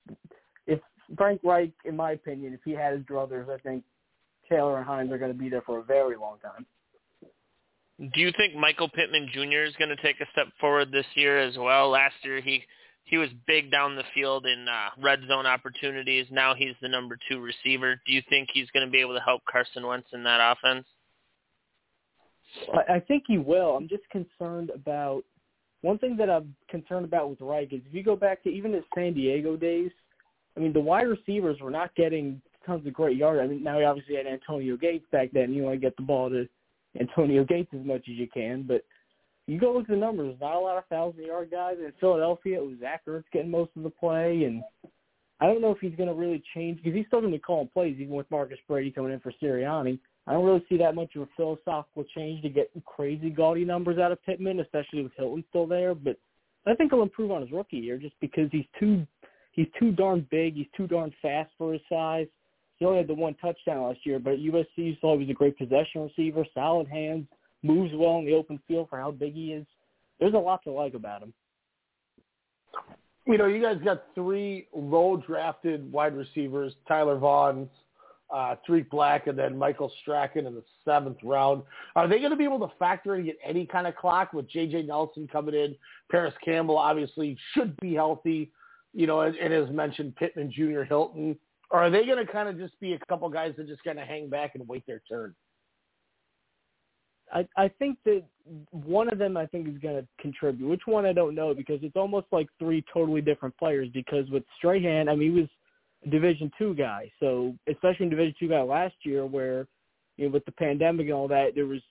[0.67, 0.79] If
[1.17, 3.83] Frank Reich, in my opinion, if he had his druthers, I think
[4.49, 6.65] Taylor and Hines are going to be there for a very long time.
[8.13, 9.63] Do you think Michael Pittman Jr.
[9.63, 11.89] is going to take a step forward this year as well?
[11.89, 12.63] Last year he
[13.03, 16.27] he was big down the field in uh, red zone opportunities.
[16.31, 17.99] Now he's the number two receiver.
[18.05, 20.85] Do you think he's going to be able to help Carson Wentz in that offense?
[22.89, 23.77] I think he will.
[23.77, 25.23] I'm just concerned about
[25.81, 28.73] one thing that I'm concerned about with Reich is if you go back to even
[28.73, 29.91] his San Diego days,
[30.55, 33.41] I mean the wide receivers were not getting tons of great yards.
[33.41, 35.53] I mean now he obviously had Antonio Gates back then.
[35.53, 36.47] You want to get the ball to
[36.99, 38.83] Antonio Gates as much as you can, but
[39.51, 40.37] you go look at the numbers.
[40.39, 42.61] Not a lot of thousand yard guys in Philadelphia.
[42.61, 44.63] It was Zach Ertz getting most of the play, and
[45.41, 47.41] I don't know if he's going to really change because he's still going to be
[47.41, 49.99] calling plays even with Marcus Brady coming in for Sirianni.
[50.25, 53.97] I don't really see that much of a philosophical change to get crazy gaudy numbers
[53.97, 55.93] out of Pittman, especially with Hilton still there.
[55.95, 56.15] But
[56.65, 59.05] I think he'll improve on his rookie year just because he's too
[59.51, 60.55] he's too darn big.
[60.55, 62.27] He's too darn fast for his size.
[62.77, 65.29] He only had the one touchdown last year, but at USC you saw he was
[65.29, 67.27] a great possession receiver, solid hands,
[67.64, 69.66] moves well in the open field for how big he is.
[70.20, 71.34] There's a lot to like about him.
[73.28, 77.70] You know, you guys got three low drafted wide receivers, Tyler Vaughn,
[78.34, 81.64] uh, Tariq Black, and then Michael Strachan in the seventh round.
[81.95, 84.49] Are they going to be able to factor in get any kind of clock with
[84.49, 84.84] J.J.
[84.84, 85.76] Nelson coming in?
[86.09, 88.51] Parris Campbell obviously should be healthy,
[88.93, 91.38] you know, and, and as mentioned, Pittman Jr., Hilton.
[91.70, 93.99] Or are they going to kind of just be a couple guys that just kind
[93.99, 95.36] of hang back and wait their turn?
[97.32, 98.23] I I think that
[98.71, 100.67] one of them I think is going to contribute.
[100.67, 103.89] Which one I don't know because it's almost like three totally different players.
[103.93, 105.49] Because with Strachan, I mean, he was
[106.05, 109.67] a Division two guy, so especially in Division two guy last year, where
[110.17, 111.82] you know with the pandemic and all that, there was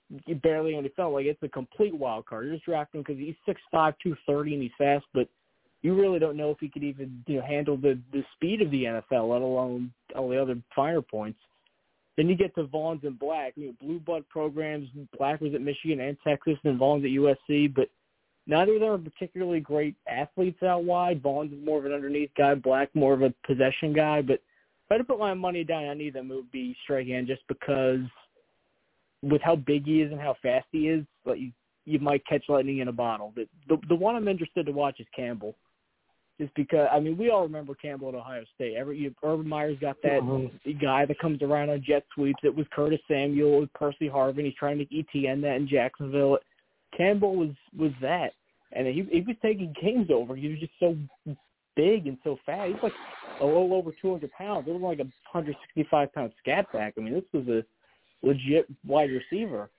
[0.43, 2.45] barely any felt like it's a complete wild card.
[2.45, 5.27] You're just drafting because he's six five, two thirty, and he's fast, but
[5.81, 8.71] you really don't know if he could even you know handle the the speed of
[8.71, 11.39] the NFL, let alone all the other finer points.
[12.17, 14.89] Then you get to Vaughns and Black, you know, blue blood programs.
[15.17, 17.73] Black was at Michigan and Texas, and Vaughns at USC.
[17.73, 17.89] But
[18.47, 21.23] neither of them are particularly great athletes out wide.
[21.23, 22.55] Vaughns is more of an underneath guy.
[22.55, 24.21] Black more of a possession guy.
[24.21, 27.27] But if I had to put my money down on either, it would be Strachan,
[27.27, 28.01] just because
[29.21, 31.51] with how big he is and how fast he is, like you,
[31.85, 33.31] you might catch lightning in a bottle.
[33.35, 35.55] But the the one I'm interested to watch is Campbell
[36.41, 38.75] just because I mean we all remember Campbell at Ohio State.
[38.75, 40.79] Every you, Urban Meyer's got that Mm-hmm.
[40.83, 42.39] guy that comes around on jet sweeps.
[42.43, 44.45] It was Curtis Samuel, it was Percy Harvin.
[44.45, 46.39] He's trying to make ETN that in Jacksonville.
[46.97, 48.33] Campbell was was that,
[48.71, 50.35] and he he was taking games over.
[50.35, 50.97] He was just so
[51.75, 52.71] big and so fast.
[52.73, 52.93] He's like
[53.39, 54.67] a little over 200 pounds.
[54.67, 56.95] It was like a 165 pound scat back.
[56.97, 57.63] I mean, this was a
[58.25, 59.69] legit wide receiver.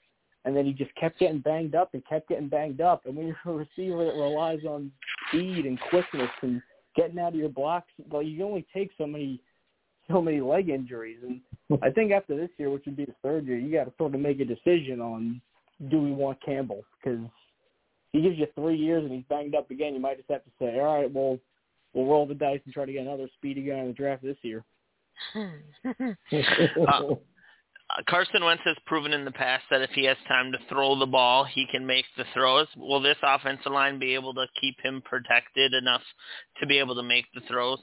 [0.44, 3.06] And then he just kept getting banged up and kept getting banged up.
[3.06, 4.90] And when you're a receiver that relies on
[5.28, 6.60] speed and quickness and
[6.96, 9.40] getting out of your blocks, well, you only take so many
[10.10, 11.18] so many leg injuries.
[11.22, 11.40] And
[11.80, 14.14] I think after this year, which would be the third year, you got to sort
[14.14, 15.40] of make a decision on
[15.90, 17.20] do we want Campbell because
[18.12, 19.94] he gives you three years and he's banged up again.
[19.94, 21.38] You might just have to say, all right, well,
[21.94, 24.36] we'll roll the dice and try to get another speedy guy in the draft this
[24.42, 24.64] year.
[25.34, 27.14] uh,
[28.08, 31.06] Carson Wentz has proven in the past that if he has time to throw the
[31.06, 32.66] ball, he can make the throws.
[32.76, 36.02] Will this offensive line be able to keep him protected enough
[36.60, 37.78] to be able to make the throws?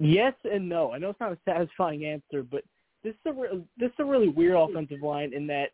[0.00, 0.92] Yes and no.
[0.92, 2.64] I know it's not a satisfying answer, but
[3.04, 5.70] this is a re- this is a really weird offensive line in that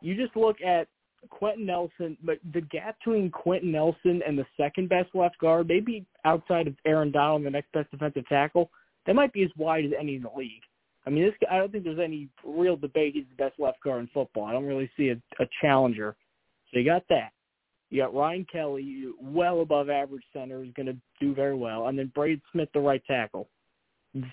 [0.00, 0.88] you just look at
[1.28, 6.06] Quenton Nelson, but the gap between Quenton Nelson and the second best left guard, maybe
[6.24, 8.70] outside of Aaron Donald, the next best defensive tackle,
[9.06, 10.62] that might be as wide as any in the league.
[11.10, 14.02] I mean, this I don't think there's any real debate he's the best left guard
[14.02, 14.44] in football.
[14.44, 16.14] I don't really see a, a challenger.
[16.72, 17.32] So you got that.
[17.90, 21.98] You got Ryan Kelly, well above average center, who's going to do very well, and
[21.98, 23.48] then Braden Smith, the right tackle,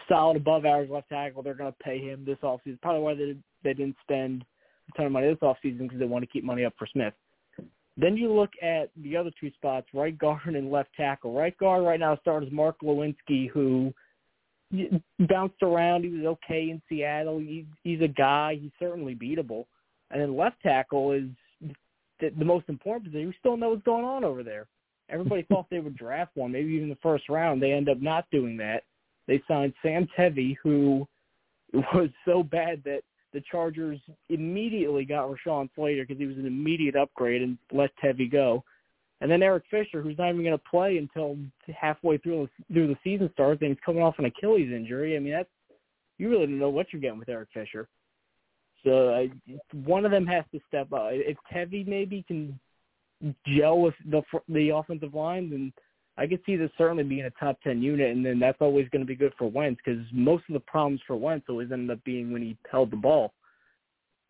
[0.07, 1.41] solid above average left tackle.
[1.41, 2.79] They're going to pay him this offseason.
[2.79, 4.45] Probably why they they didn't spend
[4.87, 7.13] a ton of money this offseason because they want to keep money up for Smith.
[7.99, 11.33] Then you look at the other two spots, right guard and left tackle.
[11.33, 13.91] Right guard right now starts Mark Glowinski, who
[15.27, 16.03] bounced around.
[16.03, 17.39] He was okay in Seattle.
[17.39, 18.57] He, he's a guy.
[18.59, 19.65] He's certainly beatable.
[20.11, 21.25] And then left tackle is
[22.19, 23.27] the, the most important position.
[23.27, 24.67] We still know what's going on over there.
[25.09, 27.61] Everybody thought they would draft one, maybe even the first round.
[27.61, 28.83] They end up not doing that.
[29.27, 31.07] They signed Sam Tevi, who
[31.73, 33.01] was so bad that
[33.33, 33.99] the Chargers
[34.29, 38.63] immediately got Rashawn Slater because he was an immediate upgrade and let Tevi go.
[39.19, 41.37] And then Eric Fisher, who's not even going to play until
[41.75, 45.15] halfway through through the season starts, and he's coming off an Achilles injury.
[45.15, 45.49] I mean, that's
[46.17, 47.87] you really don't know what you're getting with Eric Fisher.
[48.83, 49.29] So I,
[49.73, 51.09] one of them has to step up.
[51.11, 52.59] If Tevi maybe can
[53.47, 55.73] gel with the the offensive line, then
[56.17, 59.01] I could see this certainly being a top ten unit, and then that's always going
[59.01, 62.03] to be good for Wentz because most of the problems for Wentz always ended up
[62.03, 63.33] being when he held the ball.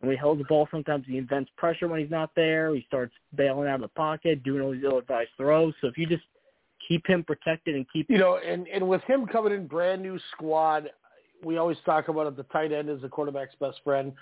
[0.00, 2.74] When he holds the ball, sometimes he invents pressure when he's not there.
[2.74, 5.74] He starts bailing out of the pocket, doing all these ill-advised throws.
[5.80, 6.22] So if you just
[6.86, 10.18] keep him protected and keep you know, and and with him coming in brand new
[10.32, 10.90] squad,
[11.44, 12.36] we always talk about it.
[12.36, 14.12] The tight end is the quarterback's best friend.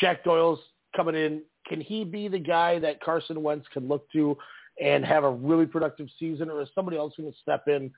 [0.00, 0.60] Jack Doyle's
[0.96, 1.42] coming in.
[1.66, 4.36] Can he be the guy that Carson Wentz can look to
[4.82, 7.90] and have a really productive season, or is somebody else going to step in?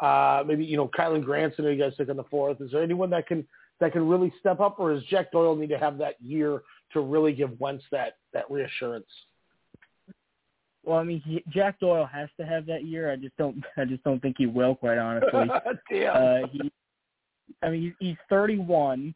[0.00, 2.60] Uh, maybe you know, Kylen Granson, you guys took on the fourth.
[2.60, 3.46] Is there anyone that can
[3.80, 6.62] that can really step up, or does Jack Doyle need to have that year
[6.92, 9.06] to really give Wentz that that reassurance?
[10.84, 13.10] Well, I mean, he, Jack Doyle has to have that year.
[13.10, 13.62] I just don't.
[13.76, 14.74] I just don't think he will.
[14.74, 15.50] Quite honestly,
[15.90, 16.16] Damn.
[16.16, 16.72] uh, he.
[17.62, 19.14] I mean, he's 31,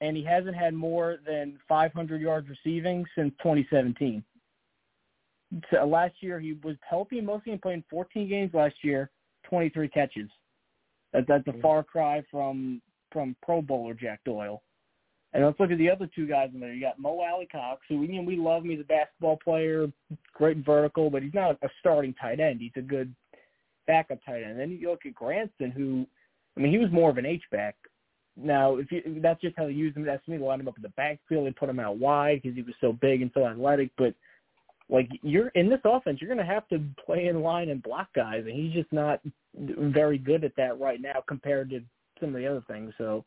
[0.00, 4.22] and he hasn't had more than 500 yards receiving since 2017.
[5.70, 9.10] So last year he was healthy mostly and playing 14 games last year,
[9.44, 10.28] 23 catches.
[11.12, 12.82] That, that's a far cry from
[13.14, 14.62] from Pro Bowler Jack Doyle.
[15.32, 16.72] And let's look at the other two guys in there.
[16.72, 18.70] You got Mo Alie-Cox, who know, we love him.
[18.70, 19.86] He's a basketball player,
[20.32, 22.60] great vertical, but he's not a starting tight end.
[22.60, 23.14] He's a good
[23.86, 24.52] backup tight end.
[24.52, 26.06] And then you look at Granson, who,
[26.56, 27.74] I mean, he was more of an H back.
[28.36, 30.04] Now, if you, that's just how they use him.
[30.04, 30.36] That's me.
[30.36, 31.46] They line him up in the backfield.
[31.46, 33.90] They put him out wide because he was so big and so athletic.
[33.96, 34.14] But
[34.88, 38.08] like you're in this offense, you're going to have to play in line and block
[38.14, 39.20] guys, and he's just not
[39.56, 41.80] very good at that right now compared to
[42.20, 42.92] some of the other things.
[42.98, 43.24] So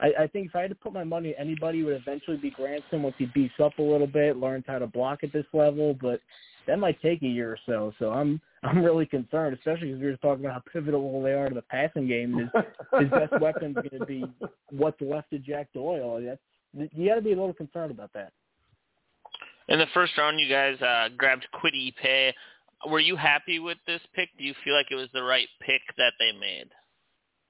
[0.00, 3.02] I, I think if I had to put my money, anybody would eventually be Granson
[3.02, 5.96] once he beefs up a little bit, learns how to block at this level.
[6.00, 6.20] But
[6.66, 7.92] that might take a year or so.
[7.98, 11.48] So I'm I'm really concerned, especially because we were talking about how pivotal they are
[11.48, 12.38] to the passing game.
[12.38, 12.64] His
[13.00, 14.24] his best weapon is going to be
[14.70, 16.20] what's left of Jack Doyle.
[16.20, 16.40] That's
[16.94, 18.32] you got to be a little concerned about that.
[19.68, 22.34] In the first round, you guys uh, grabbed Kwity Paye.
[22.88, 24.28] Were you happy with this pick?
[24.38, 26.68] Do you feel like it was the right pick that they made?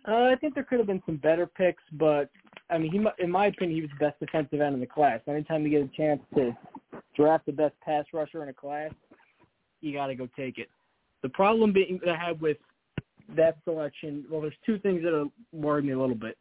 [0.08, 2.30] Uh, I think there could have been some better picks, but
[2.70, 5.20] I mean, he, in my opinion, he was the best defensive end in the class.
[5.28, 6.56] Anytime you get a chance to
[7.14, 8.92] draft the best pass rusher in a class,
[9.82, 10.68] you got to go take it.
[11.22, 12.56] The problem being that I have with
[13.36, 16.38] that selection, well, there's two things that are worried me a little bit.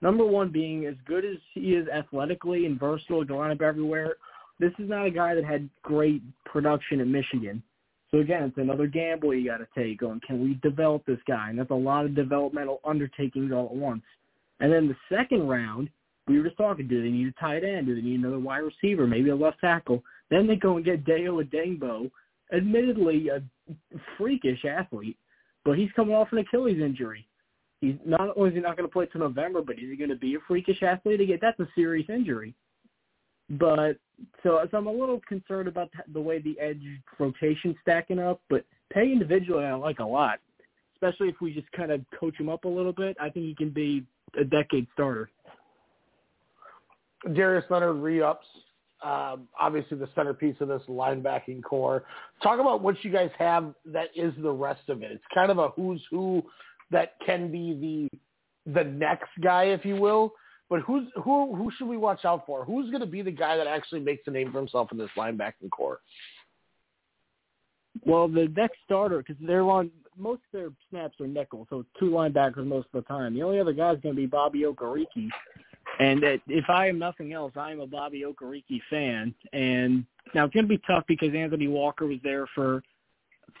[0.00, 4.16] Number one being as good as he is athletically and versatile, line up everywhere.
[4.60, 7.62] This is not a guy that had great production at Michigan.
[8.10, 11.50] So again, it's another gamble you got to take on can we develop this guy?
[11.50, 14.02] And that's a lot of developmental undertakings all at once.
[14.60, 15.90] And then the second round,
[16.26, 17.86] we were just talking, do they need a tight end?
[17.86, 19.06] Do they need another wide receiver?
[19.06, 20.02] Maybe a left tackle?
[20.30, 22.10] Then they go and get Dayo Odeyingbo,
[22.52, 23.42] admittedly a
[24.16, 25.16] freakish athlete,
[25.64, 27.26] but he's coming off an Achilles injury.
[27.80, 30.10] He's not only is he not going to play till November, but is he going
[30.10, 31.38] to be a freakish athlete again?
[31.40, 32.54] That's a serious injury.
[33.50, 33.96] But
[34.42, 36.82] so, so I'm a little concerned about the way the edge
[37.18, 38.40] rotation stacking up.
[38.50, 40.38] But Paye individually, I like a lot,
[40.94, 43.16] especially if we just kind of coach him up a little bit.
[43.20, 44.04] I think he can be
[44.38, 45.30] a decade starter.
[47.34, 48.46] Darius Leonard re-ups.
[49.02, 52.02] Um, obviously, the centerpiece of this linebacking core.
[52.42, 55.12] Talk about what you guys have that is the rest of it.
[55.12, 56.42] It's kind of a who's who
[56.90, 58.08] that can be
[58.66, 60.32] the the next guy, if you will.
[60.70, 61.54] But who's who?
[61.54, 62.64] Who should we watch out for?
[62.64, 65.10] Who's going to be the guy that actually makes a name for himself in this
[65.16, 66.00] linebacking core?
[68.04, 72.10] Well, the next starter because they're on most of their snaps are nickel, so two
[72.10, 73.34] linebackers most of the time.
[73.34, 75.30] The only other guy is going to be Bobby Okereke.
[76.00, 79.34] And if I am nothing else, I am a Bobby Okereke fan.
[79.52, 80.04] And
[80.34, 82.82] now it's going to be tough because Anthony Walker was there for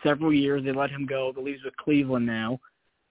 [0.02, 0.64] several years.
[0.64, 1.32] They let him go.
[1.32, 2.60] Believe he's with Cleveland now.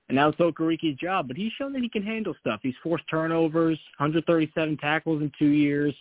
[0.10, 2.62] And now it's Okereke's job, but he's shown that he can handle stuff.
[2.64, 5.94] He's forced turnovers, 137 tackles in two years,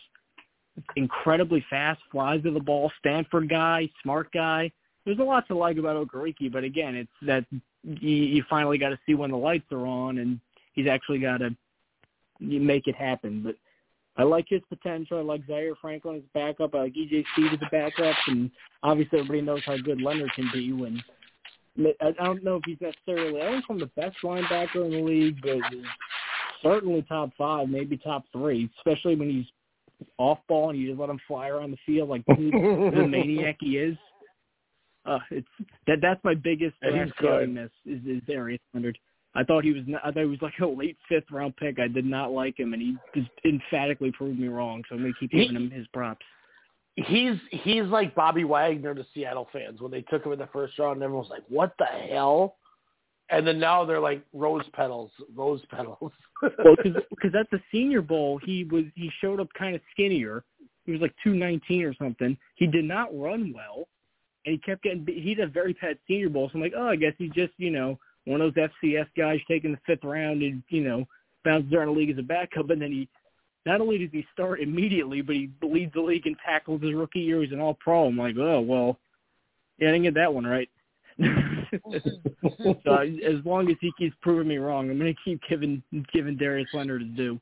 [0.95, 4.71] incredibly fast, flies to the ball, Stanford guy, smart guy.
[5.05, 7.45] There's a lot to like about Okereke, but again, it's that
[7.83, 10.41] you, finally got to see when the lights are on, and
[10.73, 11.51] he's actually got to
[12.41, 13.43] make it happen.
[13.43, 13.57] But
[14.17, 15.19] I like his potential.
[15.19, 16.75] I like Zaire Franklin as a backup.
[16.75, 18.51] I like EJ Speed as a backup, and
[18.83, 21.03] obviously everybody knows how good Leonard can be when
[21.79, 23.41] I don't know if he's necessarily.
[23.41, 25.59] I don't from the best linebacker in the league, but
[26.63, 28.71] certainly top five, maybe top three.
[28.79, 29.47] Especially when he's
[30.19, 33.79] off ball and you just let him fly around the field like the maniac he
[33.79, 33.97] is.
[35.05, 35.47] Uh, it's
[35.87, 35.99] that.
[36.03, 36.75] That's my biggest
[37.47, 38.99] miss is, is Darius Leonard.
[39.35, 39.83] I thought he was.
[40.03, 41.79] I thought he was like a late fifth round pick.
[41.79, 44.83] I did not like him, and he just emphatically proved me wrong.
[44.89, 46.25] So I'm gonna keep giving him his props
[46.97, 50.79] he's he's like Bobby Wagner to Seattle fans when they took him in the first
[50.79, 50.97] round.
[50.97, 52.57] and Everyone was like, "What the hell?"
[53.29, 56.13] And then now they're like rose petals, rose petals.
[56.43, 60.45] well, because at the Senior Bowl, he was he showed up kind of skinnier.
[60.85, 62.37] He was like two nineteen or something.
[62.55, 63.89] He did not run well,
[64.45, 65.07] and he kept getting.
[65.07, 67.53] He had a very bad Senior Bowl, so I'm like, oh, I guess he's just
[67.59, 71.05] you know one of those FCS guys taking the fifth round and you know
[71.45, 73.09] bounced around the league as a backup, and then he
[73.67, 77.21] not only does he start immediately, but he leads the league in tackles his rookie
[77.21, 77.43] year.
[77.43, 78.07] He's an all pro.
[78.07, 78.99] I'm like, oh well,
[79.79, 80.71] yeah, I didn't get that one right.
[81.21, 82.73] Mm-hmm.
[82.85, 86.37] so as long as he keeps proving me wrong, I'm going to keep giving giving
[86.37, 87.41] Darius Leonard his due.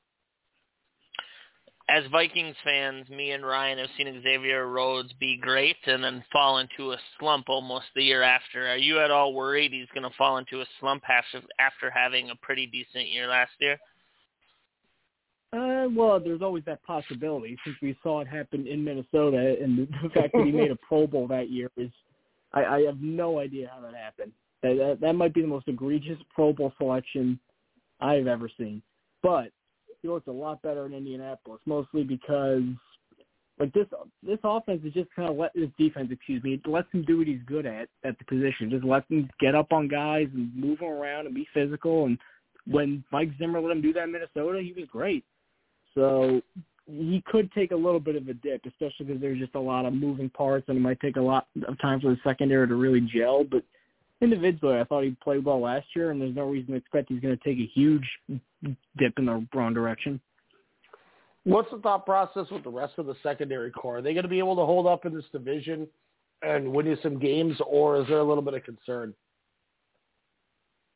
[1.86, 6.56] As Vikings fans, me and Ryan have seen Xavier Rhodes be great and then fall
[6.56, 8.66] into a slump almost the year after.
[8.68, 12.30] Are you at all worried he's going to fall into a slump after after having
[12.30, 13.78] a pretty decent year last year?
[15.54, 20.08] Uh, well, there's always that possibility since we saw it happen in Minnesota, and the
[20.10, 21.90] fact that he made a Pro Bowl that year is,
[22.52, 24.32] I, I have no idea how that happened.
[24.62, 27.38] That, that that might be the most egregious Pro Bowl selection
[28.00, 28.82] I've ever seen.
[29.22, 29.50] But
[30.02, 32.62] he looked a lot better in Indianapolis, mostly because
[33.60, 33.86] like this
[34.22, 37.18] this offense is just kind of let this defense, excuse me, it lets him do
[37.18, 38.70] what he's good at at the position.
[38.70, 42.06] Just let him get up on guys and move them around and be physical.
[42.06, 42.18] And
[42.66, 45.24] when Mike Zimmer let him do that in Minnesota, he was great.
[45.94, 46.42] So
[46.86, 49.86] he could take a little bit of a dip, especially because there's just a lot
[49.86, 52.74] of moving parts, and it might take a lot of time for the secondary to
[52.74, 53.44] really gel.
[53.44, 53.62] But
[54.20, 57.20] individually, I thought he played well last year, and there's no reason to expect he's
[57.20, 58.04] going to take a huge
[58.98, 60.20] dip in the wrong direction.
[61.44, 63.98] What's the thought process with the rest of the secondary core?
[63.98, 65.86] Are they going to be able to hold up in this division
[66.42, 69.14] and win you some games, or is there a little bit of concern?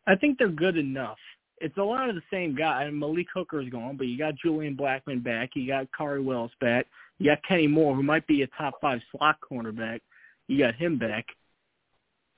[0.06, 1.18] I think they're good enough
[1.60, 2.84] it's a lot of the same guy.
[2.84, 5.50] Mean, Malik Hooker's gone, but you got Julian Blackmon back.
[5.54, 6.86] You got Khari Willis back.
[7.18, 10.00] You got Kenny Moore, who might be a top five slot cornerback.
[10.46, 11.26] You got him back.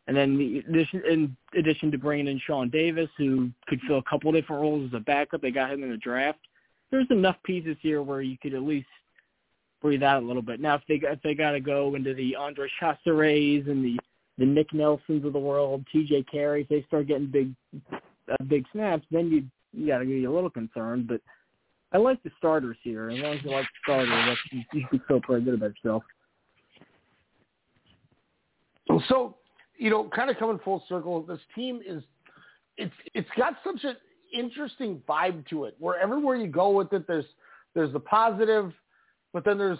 [0.06, 0.62] And then
[1.08, 4.96] in addition to bringing in Sean Davis, who could fill a couple different roles as
[4.96, 6.40] a backup, they got him in the draft.
[6.90, 8.88] There's enough pieces here where you could at least
[9.80, 10.60] breathe out a little bit.
[10.60, 13.98] Now, if they if they got to go into the Andre Chachere and the
[14.38, 16.24] the Nick Nelsons of the world, T.J.
[16.24, 17.52] Carrie, if they start getting big
[18.30, 21.06] uh, big snaps, then you you got to be a little concerned.
[21.08, 21.20] But
[21.92, 23.10] I like the starters here.
[23.10, 26.02] As long as you like the starters, you, you can feel pretty good about yourself.
[29.08, 29.36] So,
[29.78, 32.02] you know, kind of coming full circle, this team is
[32.76, 33.96] it's it's got such an
[34.32, 35.76] interesting vibe to it.
[35.78, 37.26] Where everywhere you go with it, there's
[37.74, 38.72] there's the positive,
[39.32, 39.78] but then there's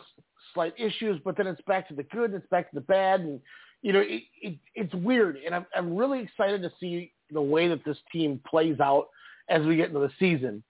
[0.54, 3.40] slight issues, but then it's back to the good, it's back to the bad, and
[3.82, 5.38] you know, it, it it's weird.
[5.44, 9.08] And I'm I'm really excited to see the way that this team plays out
[9.48, 10.62] as we get into the season.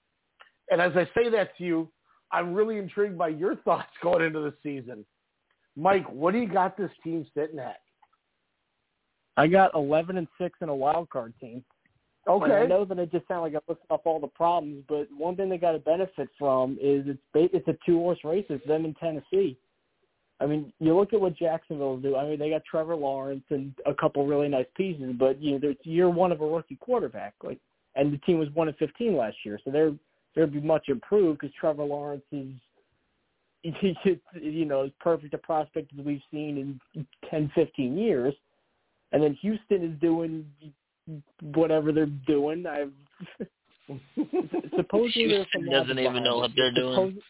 [0.70, 1.88] And as I say that to you,
[2.32, 5.04] I'm really intrigued by your thoughts going into the season.
[5.76, 7.80] Mike, what do you got this team sitting at?
[9.36, 11.64] I got 11 and 6 in a wild card team.
[12.28, 12.44] Okay.
[12.44, 15.08] And I know that it just sounds like I listed up all the problems, but
[15.16, 18.44] one thing they got to benefit from is it's it's a two horse race.
[18.50, 19.56] It's them in Tennessee.
[20.40, 22.16] I mean, you look at what Jacksonville do.
[22.16, 25.58] I mean, they got Trevor Lawrence and a couple really nice pieces, but you know,
[25.58, 27.58] there's year one of a rookie quarterback, like,
[27.94, 29.92] and the team was one of fifteen last year, so they're
[30.34, 32.48] they'll be much improved because Trevor Lawrence is,
[34.42, 38.34] you know, as perfect a prospect as we've seen in ten, fifteen years,
[39.12, 40.46] and then Houston is doing
[41.42, 42.64] whatever they're doing.
[42.64, 42.92] I've
[44.76, 47.20] supposedly Houston doesn't even know what they're doing.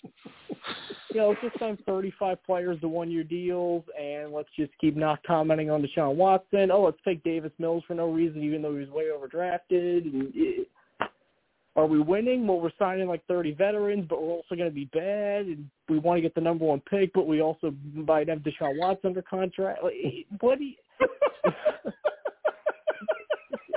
[1.10, 5.22] you know, let's just sign 35 players to one-year deals, and let's just keep not
[5.26, 6.70] commenting on Deshaun Watson.
[6.70, 10.12] Oh, let's take Davis Mills for no reason, even though he was way overdrafted.
[10.12, 10.68] And it,
[11.76, 12.46] are we winning?
[12.46, 15.98] Well, we're signing like 30 veterans, but we're also going to be bad, and we
[15.98, 19.22] want to get the number one pick, but we also might have Deshaun Watson under
[19.22, 19.82] contract.
[19.82, 20.74] Like, eh, what do you...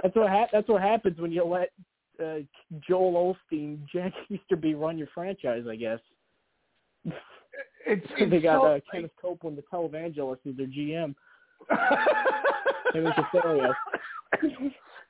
[0.03, 1.71] that's what ha- that's what happens when you let
[2.23, 2.39] uh,
[2.87, 5.99] Joel Osteen, Jack Easterby run your franchise, I guess.
[7.85, 11.13] It's, they got so, uh, Kenneth Copeland, the televangelist, as their GM.
[12.95, 13.13] it was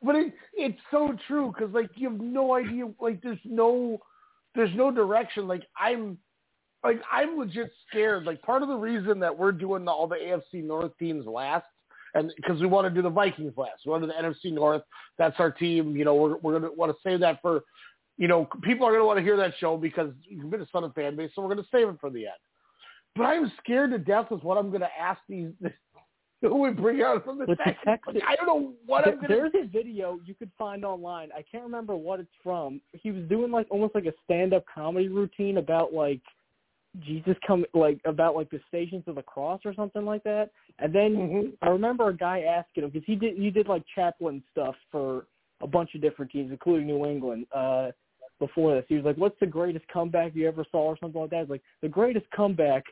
[0.01, 2.85] but it it's so true because like you have no idea.
[2.99, 3.99] Like there's no
[4.55, 5.47] there's no direction.
[5.47, 6.17] Like I'm
[6.83, 8.25] like I'm legit scared.
[8.25, 11.65] Like part of the reason that we're doing all the AFC North teams last
[12.13, 13.81] and because we want to do the Vikings last.
[13.85, 14.83] We want to do the NFC North.
[15.17, 15.95] That's our team.
[15.95, 17.61] You know, we're we're gonna want to save that for,
[18.17, 20.83] you know, people are gonna want to hear that show because you've been a son
[20.83, 22.35] of fan base, so we're gonna save it for the end.
[23.15, 25.49] But I'm scared to death with what I'm gonna ask these.
[26.41, 28.15] Who we bring out from the With the Texans.
[28.15, 29.29] Like, I don't know what I'm gonna.
[29.29, 31.29] There's a video you could find online.
[31.33, 32.81] I can't remember what it's from.
[32.91, 36.19] He was doing like almost like a stand-up comedy routine about like
[37.01, 40.51] Jesus come like about like the Stations of the Cross or something like that.
[40.79, 41.49] And then Mm-hmm.
[41.61, 45.25] I remember a guy asking him because he did he did like chaplain stuff for
[45.61, 47.47] a bunch of different teams, including New England.
[47.55, 47.91] Uh,
[48.39, 51.29] before this, he was like, "What's the greatest comeback you ever saw?" or something like
[51.31, 51.41] that.
[51.41, 52.83] It's like the greatest comeback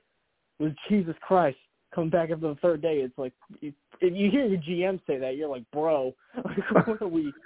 [0.60, 1.58] was Jesus Christ
[1.94, 2.98] come back after the third day.
[3.00, 7.02] It's like if if you hear your GM say that, you're like, "Bro, like, what
[7.02, 7.34] are we?"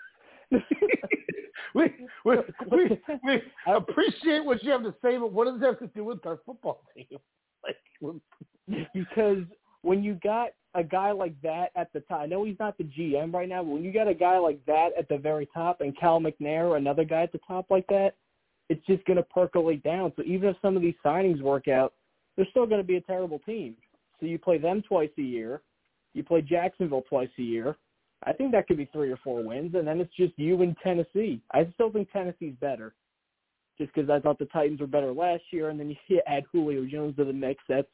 [1.76, 2.36] we, we,
[2.72, 6.04] we, we appreciate what you have to say, but what does that have to do
[6.06, 7.06] with our football team?
[8.68, 9.44] Like, because
[9.82, 12.84] when you got a guy like that at the top, I know he's not the
[12.84, 15.82] GM right now, but when you got a guy like that at the very top
[15.82, 18.12] and Cal McNair, another guy at the top like that,
[18.70, 20.14] it's just going to percolate down.
[20.16, 21.94] So even if some of these signings work out,
[22.36, 23.76] they're still going to be a terrible team.
[24.20, 25.62] So you play them twice a year,
[26.14, 27.78] you play Jacksonville twice a year.
[28.26, 30.76] I think that could be three or four wins, and then it's just you and
[30.84, 31.42] Tennessee.
[31.54, 32.94] I still think Tennessee's better,
[33.78, 36.86] just because I thought the Titans were better last year, and then you add Julio
[36.86, 37.64] Jones to the mix.
[37.70, 37.88] That's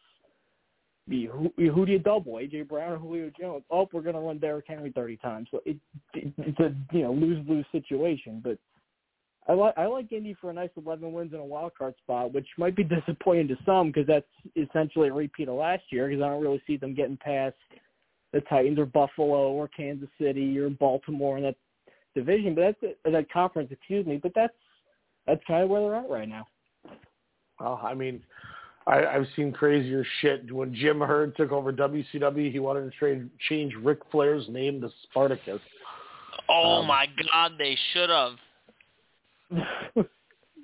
[1.09, 2.33] who, who do you double?
[2.33, 3.63] AJ Brown or Julio Jones?
[3.69, 5.47] Oh, we're going to run Derrick Henry thirty times.
[5.51, 5.77] So it,
[6.13, 8.41] it it's a you know lose lose situation.
[8.41, 8.57] But
[9.49, 12.33] I like I like Indy for a nice eleven wins in a wild card spot,
[12.33, 14.25] which might be disappointing to some because that's
[14.55, 16.07] essentially a repeat of last year.
[16.07, 17.55] Because I don't really see them getting past
[18.33, 21.55] the Titans or Buffalo or Kansas City or Baltimore in that
[22.15, 22.55] division.
[22.55, 24.19] But that's that conference, excuse me.
[24.21, 24.53] But that's
[25.27, 26.47] that's kind of where they're at right now.
[27.59, 28.21] Well, I mean,
[28.87, 30.51] I, I've seen crazier shit.
[30.51, 34.89] When Jim Herd took over WCW, he wanted to trade, change Ric Flair's name to
[35.03, 35.61] Spartacus.
[36.49, 38.31] Oh Um, my God, they should have.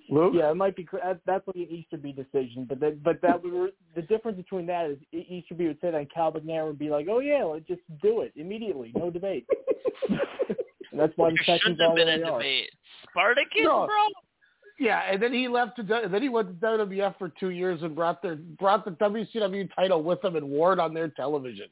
[0.09, 0.33] Luke?
[0.35, 0.83] Yeah, it might be.
[0.83, 4.65] cr- that- That's like an Easterby decision, but that, but that would, the difference between
[4.67, 7.65] that is Easterby would say that, and Cal McNair would be like, "Oh yeah, let's
[7.67, 9.45] just do it immediately, no debate."
[10.09, 12.37] and that's why the There Texans shouldn't have been a they are.
[12.39, 12.69] debate.
[13.09, 13.85] Spartacus, No.
[13.87, 13.95] bro.
[14.79, 17.81] Yeah, and then he left to W- then he went to WWF for two years
[17.81, 21.65] and brought their brought the WCW title with him and wore it on their television.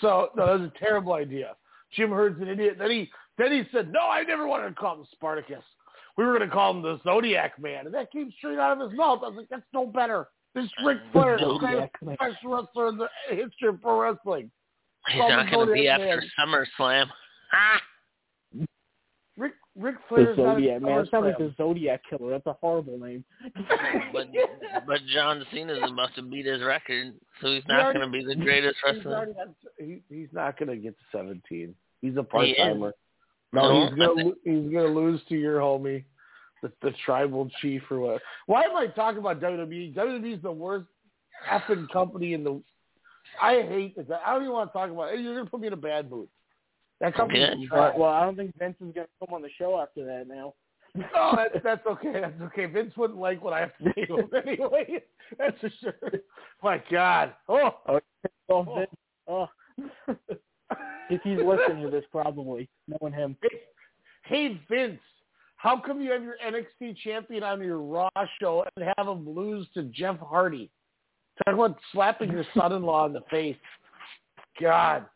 [0.00, 1.56] So no, that was a terrible idea.
[1.94, 2.76] Jim Herd's an idiot.
[2.78, 5.64] Then he then he said, "No, I never wanted to call him Spartacus.
[6.16, 8.90] We were going to call him the Zodiac Man," and that came straight out of
[8.90, 9.20] his mouth.
[9.24, 13.08] I was like, "That's no better." This Ric Flair, the greatest professional wrestler in the
[13.30, 14.50] history of pro wrestling.
[15.08, 16.30] He's Call not going to be after Man.
[16.78, 17.06] SummerSlam.
[17.52, 17.80] Ah,
[19.38, 20.98] Rick Ric The Flair's not Zodiac man.
[21.00, 22.30] It sounds like the Zodiac killer.
[22.30, 23.24] That's a horrible name.
[24.12, 24.28] but
[24.86, 28.36] but John Cena's about to beat his record, so he's not going to be the
[28.36, 29.26] greatest wrestler.
[29.26, 31.74] got- he, he's not going to get to 17.
[32.02, 32.92] He's a part timer.
[33.52, 36.04] No, he's gonna lo- he's gonna lose to your homie,
[36.62, 38.22] the, the tribal chief or what.
[38.46, 39.94] Why am I talking about WWE?
[39.94, 40.86] WWE is the worst
[41.50, 42.62] effing company in the.
[43.40, 44.06] I hate this.
[44.24, 45.14] I don't even want to talk about.
[45.14, 45.20] it.
[45.20, 46.28] You're gonna put me in a bad mood.
[47.02, 47.42] That company.
[47.42, 47.98] Okay.
[47.98, 50.54] Well, I don't think Vince is going to come on the show after that now.
[50.94, 52.20] No, that's that's okay.
[52.20, 52.66] That's okay.
[52.66, 55.02] Vince wouldn't like what I have to say to him anyway.
[55.38, 55.94] That's for sure.
[56.62, 57.32] My God.
[57.48, 57.70] Oh.
[57.88, 58.00] Oh,
[58.50, 58.90] oh, Vince.
[59.26, 59.48] Oh.
[61.12, 63.36] If he's listening to this, probably knowing him.
[64.24, 65.00] Hey Vince,
[65.56, 68.08] how come you have your NXT champion on your Raw
[68.40, 70.70] show and have him lose to Jeff Hardy?
[71.44, 73.56] Talk about slapping your son-in-law in the face.
[74.60, 75.06] God,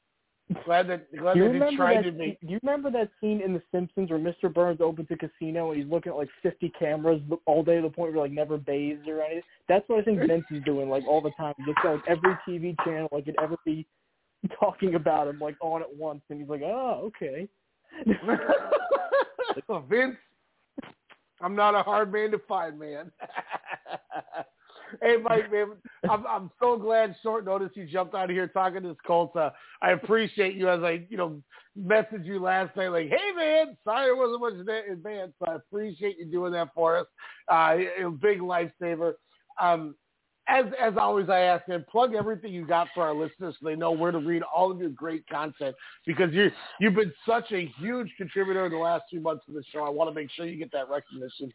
[0.64, 2.10] glad that glad you that he tried that?
[2.10, 2.40] to make.
[2.40, 4.52] Do you remember that scene in The Simpsons where Mr.
[4.52, 7.90] Burns opens a casino and he's looking at like 50 cameras all day to the
[7.90, 9.42] point where like never bathes or anything?
[9.68, 11.54] That's what I think Vince is doing like all the time.
[11.66, 13.86] Just like every TV channel like could ever be
[14.60, 17.48] talking about him like on at once, and he's like, oh, okay.
[19.68, 20.16] oh, Vince,
[21.40, 23.10] I'm not a hard man to find, man.
[25.02, 25.72] hey, Mike, man,
[26.08, 29.36] I'm I'm so glad short notice you jumped out of here talking to this Colts.
[29.36, 29.50] Uh,
[29.82, 31.42] I appreciate you as I you know
[31.78, 35.32] messaged you last night like, hey man, sorry it wasn't much in advance.
[35.38, 37.06] So I appreciate you doing that for us.
[37.50, 39.14] Uh, a big lifesaver.
[39.60, 39.94] Um,
[40.48, 43.74] as as always, I ask man, plug everything you got for our listeners so they
[43.74, 45.74] know where to read all of your great content
[46.06, 49.64] because you you've been such a huge contributor in the last few months of the
[49.72, 49.84] show.
[49.84, 51.52] I want to make sure you get that recognition.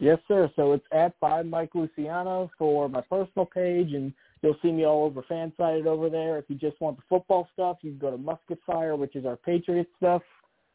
[0.00, 0.50] Yes, sir.
[0.54, 5.04] So it's at by Mike Luciano for my personal page, and you'll see me all
[5.04, 6.38] over Fansided over there.
[6.38, 9.26] If you just want the football stuff, you can go to Musket Fire, which is
[9.26, 10.22] our Patriot stuff,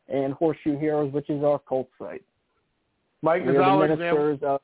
[0.09, 2.23] and Horseshoe Heroes, which is our cult site.
[3.21, 3.99] Mike, We as always, man.
[3.99, 4.59] ministers of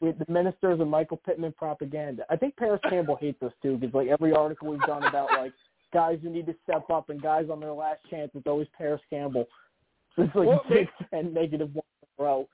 [0.00, 2.24] we the ministers of Michael Pittman propaganda.
[2.30, 5.52] I think Parris Campbell hates us too, because like every article we've done about like
[5.92, 9.00] guys who need to step up and guys on their last chance, it's always Parris
[9.10, 9.46] Campbell.
[10.16, 12.48] So it's like Well, six and negative one in a row.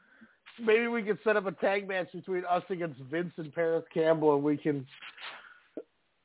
[0.61, 4.35] Maybe we could set up a tag match between us against Vince and Parris Campbell,
[4.35, 4.87] and we can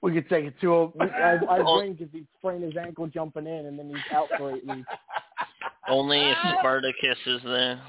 [0.02, 0.92] we could take it to him.
[1.00, 4.56] I, I bring because he sprained his ankle jumping in, and then he's out for
[4.56, 4.88] eight weeks.
[5.90, 7.82] Only if Spartacus is there.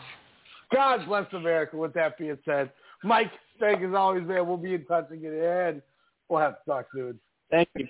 [0.72, 1.76] God bless America.
[1.76, 2.70] With that being said,
[3.02, 4.46] Mike, thank you as always, man.
[4.46, 5.82] We'll be in touch again, and
[6.28, 7.18] we'll have to talk soon.
[7.50, 7.86] Thank you.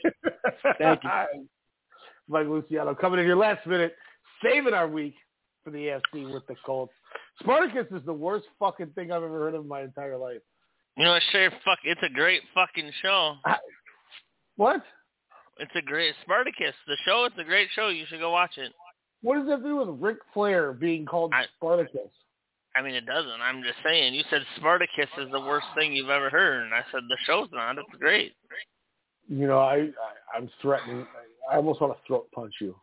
[0.79, 1.11] Thank you.
[2.29, 3.97] Mike Luciano coming in here last minute,
[4.43, 5.15] saving our week
[5.65, 5.79] for the
[6.15, 6.93] AFC with the Colts.
[7.41, 10.41] Spartacus is the worst fucking thing I've ever heard of in my entire life.
[10.97, 13.35] You know, sure, fuck, it's a great fucking show.
[14.57, 14.83] What?
[15.59, 16.75] It's a great Spartacus.
[16.87, 17.89] The show, it's a great show.
[17.89, 18.73] You should go watch it.
[19.23, 22.11] What does that do with Ric Flair being called I- Spartacus?
[22.77, 23.41] I mean, it doesn't.
[23.43, 24.15] I'm just saying.
[24.15, 27.49] You said Spartacus is the worst thing you've ever heard, and I said the show's
[27.53, 27.79] not.
[27.79, 28.33] It's great.
[29.29, 31.07] You know, I, I I'm threatening.
[31.51, 32.77] I almost want to throat punch you.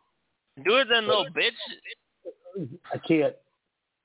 [0.64, 2.68] Do it then, little bitch.
[2.92, 3.34] I can't.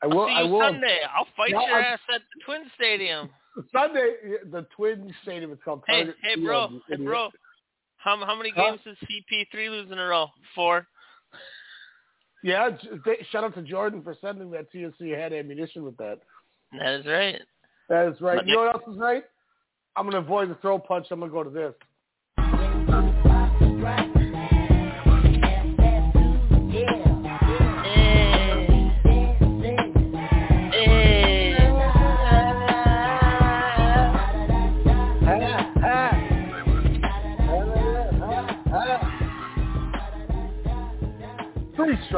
[0.01, 0.27] I will.
[0.27, 0.59] See you I will.
[0.61, 0.99] Sunday.
[1.15, 3.29] I'll fight No, your I'm- ass at the Twin Stadium.
[3.71, 4.15] Sunday,
[4.51, 5.51] the Twin Stadium.
[5.51, 7.29] It's called Hey, Target hey, bro, you hey, bro.
[7.97, 8.71] How how many Huh?
[8.71, 10.27] games does CP3 lose in a row?
[10.55, 10.87] Four.
[12.43, 15.83] Yeah, j- shout out to Jordan for sending that to you so you had ammunition
[15.83, 16.19] with that.
[16.77, 17.39] That is right.
[17.89, 18.37] That is right.
[18.37, 19.23] But You know what else is right?
[19.95, 21.07] I'm going to avoid the throw punch.
[21.09, 21.73] I'm going to go to this.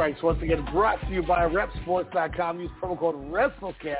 [0.06, 2.60] Strikes once again brought to you by RepSports.com.
[2.60, 3.96] Use promo code WrestleCast.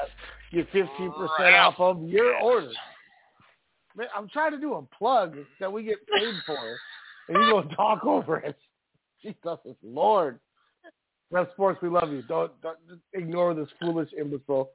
[0.53, 2.71] Get 15% off of your order.
[3.97, 6.79] Man, I'm trying to do a plug that we get paid for,
[7.29, 8.57] and you go talk over it.
[9.23, 10.39] Jesus Lord.
[11.33, 12.23] Rep Sports, we love you.
[12.23, 12.79] Don't, don't
[13.13, 14.71] ignore this foolish imbecile.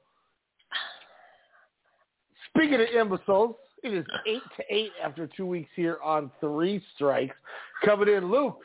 [2.54, 7.34] Speaking of imbeciles, it is eight to eight after two weeks here on Three Strikes.
[7.82, 8.58] Coming in, Luke.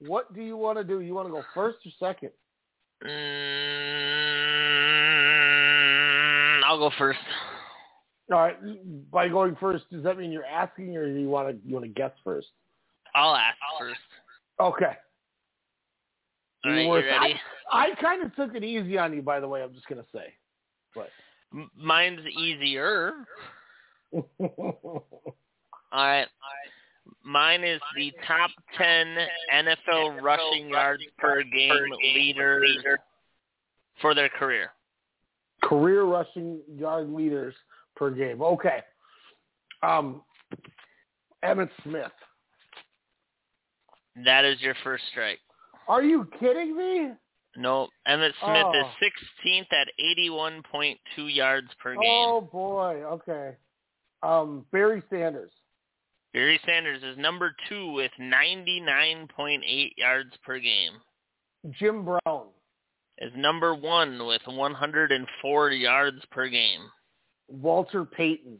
[0.00, 1.00] What do you want to do?
[1.00, 2.30] You want to go first or second?
[3.04, 3.10] Mm,
[6.64, 7.18] I'll go first.
[8.32, 9.10] All right.
[9.10, 11.84] By going first, does that mean you're asking, or do you want to you want
[11.84, 12.48] to guess first?
[13.14, 14.00] I'll ask first.
[14.60, 14.96] Okay.
[16.64, 17.34] All right, you ready?
[17.72, 19.62] I, I kind of took it easy on you, by the way.
[19.62, 20.34] I'm just gonna say,
[20.94, 21.10] but
[21.54, 23.12] M- Mine's easier.
[24.12, 25.04] All
[25.92, 26.26] right.
[27.24, 29.16] Mine is the top 10
[29.54, 31.84] NFL rushing yards per game
[32.14, 32.76] leaders
[34.00, 34.70] for their career.
[35.62, 37.54] career rushing yard leaders
[37.96, 38.40] per game.
[38.42, 38.82] Okay.
[39.82, 40.22] Um,
[41.44, 42.12] Emmitt Smith.
[44.24, 45.38] That is your first strike.
[45.88, 47.10] Are you kidding me?
[47.56, 48.80] No, Emmitt Smith Oh.
[48.80, 52.02] is 16th at 81.2 yards per game.
[52.04, 53.02] Oh boy.
[53.04, 53.56] Okay.
[54.22, 55.50] Um, Barry Sanders.
[56.36, 60.92] Barry Sanders is number two with 99.8 yards per game.
[61.78, 62.48] Jim Brown.
[63.16, 66.90] Is number one with 104 yards per game.
[67.48, 68.58] Walter Payton.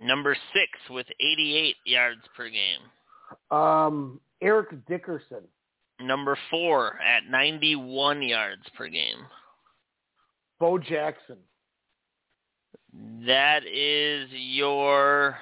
[0.00, 3.56] Number six with 88 yards per game.
[3.56, 5.44] Um, Eric Dickerson.
[6.00, 9.18] Number four at 91 yards per game.
[10.58, 11.36] Bo Jackson.
[13.24, 15.38] That is your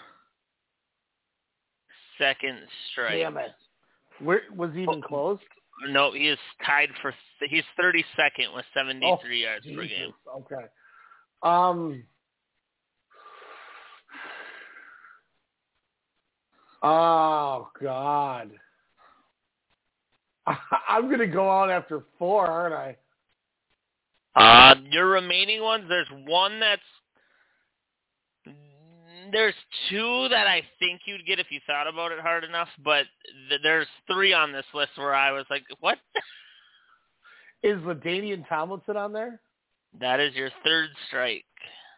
[2.20, 2.58] second
[2.92, 3.18] strike.
[3.18, 3.50] Damn it.
[4.20, 5.38] Where was he even close?
[5.88, 7.14] No, he is tied for.
[7.48, 10.12] He's 32nd with 73 Oh, yards per game.
[10.36, 10.66] Okay.
[11.42, 12.04] Um.
[16.82, 18.50] Oh God.
[20.88, 22.96] I'm gonna go out after four, aren't I?
[24.36, 26.82] Uh, your remaining ones, there's one that's.
[29.32, 29.54] There's
[29.88, 33.04] two that I think you'd get if you thought about it hard enough, but
[33.48, 35.98] th- there's three on this list where I was like, what?
[37.62, 39.40] Is LaDainian Tomlinson on there?
[40.00, 41.44] That is your third strike.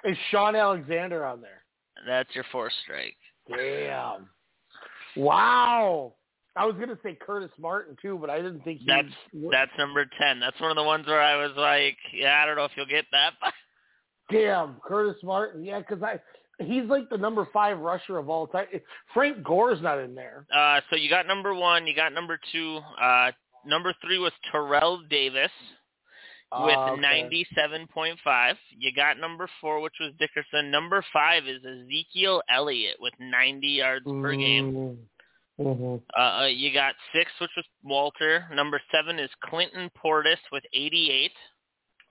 [0.05, 1.63] Is Shaun Alexander on there?
[2.07, 3.17] That's your fourth strike.
[3.49, 4.29] Damn.
[5.17, 6.15] Wow.
[6.57, 9.09] I was gonna say Curtis Martin too, but I didn't think he That's
[9.51, 10.39] that's number ten.
[10.39, 12.87] That's one of the ones where I was like, yeah, I don't know if you'll
[12.87, 13.33] get that.
[14.31, 15.65] Damn, Curtis Martin.
[15.65, 16.21] Yeah, because I
[16.67, 18.67] he's like the number five rusher of all time.
[19.15, 20.47] Frank Gore's not in there.
[20.55, 22.81] Uh, so you got number one, you got number two.
[23.01, 23.31] Uh,
[23.65, 25.51] number three was Terrell Davis
[26.61, 27.47] with Ah, okay.
[27.57, 28.55] 97.5.
[28.79, 30.71] You got number four, which was Dickerson.
[30.71, 34.99] Number five is Ezekiel Elliott with 90 yards per game.
[35.61, 35.97] Mm-hmm.
[36.17, 38.47] Uh, uh, you got six, which was Walter.
[38.53, 41.31] Number seven is Clinton Portis with 88.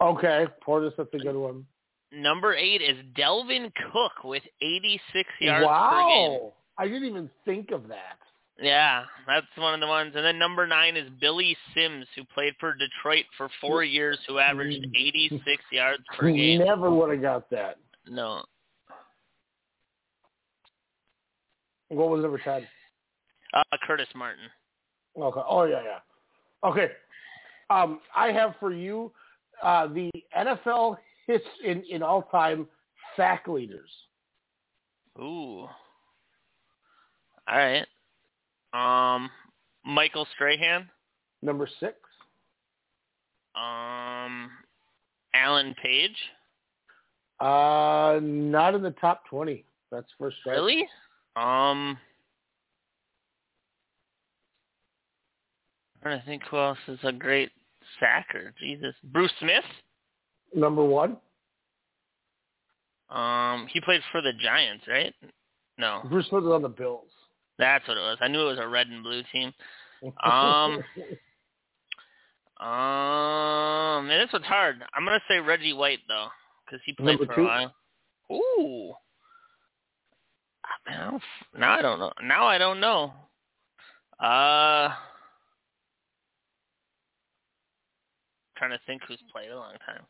[0.01, 1.65] Okay, Portis, that's a good one.
[2.13, 6.31] Number eight is Dalvin Cook with 86 yards per game.
[6.31, 8.17] wow, I didn't even think of that.
[8.61, 10.11] Yeah, that's one of the ones.
[10.15, 14.37] And then number nine is Billy Sims, who played for Detroit for four years, who
[14.39, 16.35] averaged 86 yards per game.
[16.35, 17.77] You never would have got that.
[18.07, 18.43] No,
[21.89, 22.67] What was number ten?
[23.53, 24.45] uh, Curtis Martin.
[25.17, 25.41] Okay.
[25.47, 26.69] Oh yeah, yeah.
[26.69, 26.87] Okay.
[27.69, 29.11] Um, I have for you
[29.61, 30.97] uh, the NFL
[31.31, 32.67] hits in, in all time
[33.15, 33.89] sack leaders.
[35.19, 35.67] Ooh.
[37.47, 37.85] All right.
[38.73, 39.29] Um,
[39.85, 40.89] Michael Strahan.
[41.41, 41.95] Number six.
[43.55, 44.49] Um,
[45.33, 46.15] Alan Page.
[47.39, 49.65] Uh, not in the top twenty.
[49.91, 50.55] That's first strike.
[50.55, 50.87] Really?
[51.35, 51.97] Um,
[56.03, 57.51] to think who else is a great
[57.99, 58.53] sacker.
[58.59, 59.63] Jesus, Bruce Smith.
[60.53, 61.17] Number one.
[63.09, 65.13] Um, he played for the Giants, right?
[65.77, 67.07] No, Bruce Smith is on the Bills.
[67.57, 68.17] that's what it was.
[68.21, 69.53] I knew it was a red and blue team.
[70.23, 70.83] Um,
[72.59, 74.81] um, man, this one's hard.
[74.95, 76.27] I'm gonna say Reggie White though,
[76.65, 77.41] because he played Number for two.
[77.41, 77.73] a while.
[78.31, 78.93] Ooh.
[80.65, 82.11] Ah, Man, I don't, f- now I don't know.
[82.23, 83.13] Now I don't know.
[84.19, 84.89] Uh,
[88.57, 90.01] trying to think who's played a long time.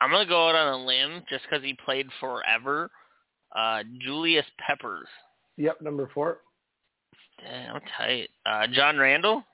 [0.00, 2.90] I'm gonna go out on a limb just because he played forever.
[3.54, 5.08] Uh, Julius Peppers.
[5.56, 6.38] Yep, number four.
[7.40, 8.28] Damn tight.
[8.46, 9.44] Uh, John Randle.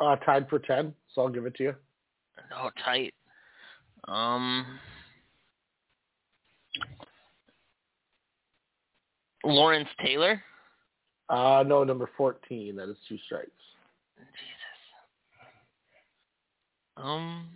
[0.00, 1.74] Uh, tied for ten, so I'll give it to you.
[2.56, 3.14] Oh, tight.
[4.08, 4.66] Um,
[9.44, 10.42] Lawrence Taylor.
[11.28, 12.76] Uh, no, number fourteen.
[12.76, 13.50] That is two strikes.
[14.16, 14.74] Jesus.
[16.96, 17.48] Um,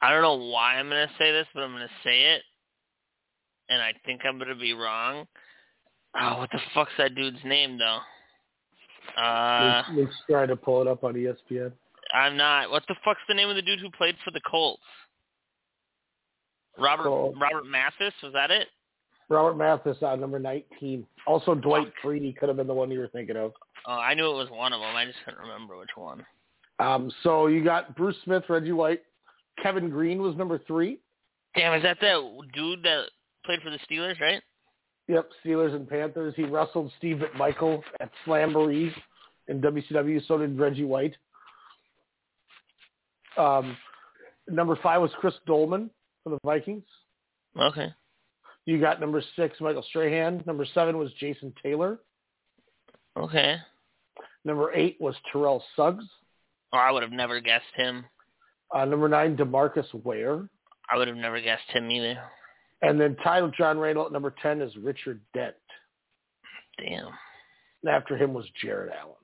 [0.00, 2.42] I don't know why I'm gonna say this, but I'm gonna say it,
[3.68, 5.26] and I think I'm gonna be wrong.
[6.20, 8.00] Oh, what the fuck's that dude's name though?
[9.20, 11.72] Uh, Let's, let's try to pull it up on ESPN.
[12.12, 12.70] I'm not.
[12.70, 14.82] What the fuck's the name of the dude who played for the Colts?
[16.78, 17.08] Robert.
[17.38, 18.68] Robert Mathis was that it?
[19.28, 21.06] Robert Mathis on number nineteen.
[21.26, 23.52] Also, Dwight Freeney could have been the one you were thinking of.
[23.86, 24.94] Oh, I knew it was one of them.
[24.94, 26.24] I just couldn't remember which one.
[26.78, 29.02] Um, so you got Bruce Smith, Reggie White,
[29.62, 30.98] Kevin Greene was number three.
[31.54, 32.20] Damn, is that that
[32.54, 33.04] dude that
[33.44, 34.42] played for the Steelers, right?
[35.08, 36.34] Yep, Steelers and Panthers.
[36.36, 38.92] He wrestled Steve McMichael at Slamboree
[39.48, 40.26] in WCW.
[40.26, 41.14] So did Reggie White.
[43.36, 43.76] Um,
[44.48, 45.90] number five was Chris Doleman
[46.22, 46.84] for the Vikings.
[47.58, 47.92] Okay.
[48.66, 50.42] You got number six, Michael Strahan.
[50.46, 52.00] Number seven was Jason Taylor.
[53.16, 53.56] Okay.
[54.44, 56.04] Number eight was Terrell Suggs.
[56.72, 58.04] Oh, I would have never guessed him.
[58.72, 60.48] Uh, number nine, DeMarcus Ware.
[60.90, 62.18] I would have never guessed him either.
[62.82, 65.54] And then tied John Randle at number 10 is Richard Dent.
[66.78, 67.08] Damn.
[67.82, 69.14] And after him was Jared Allen.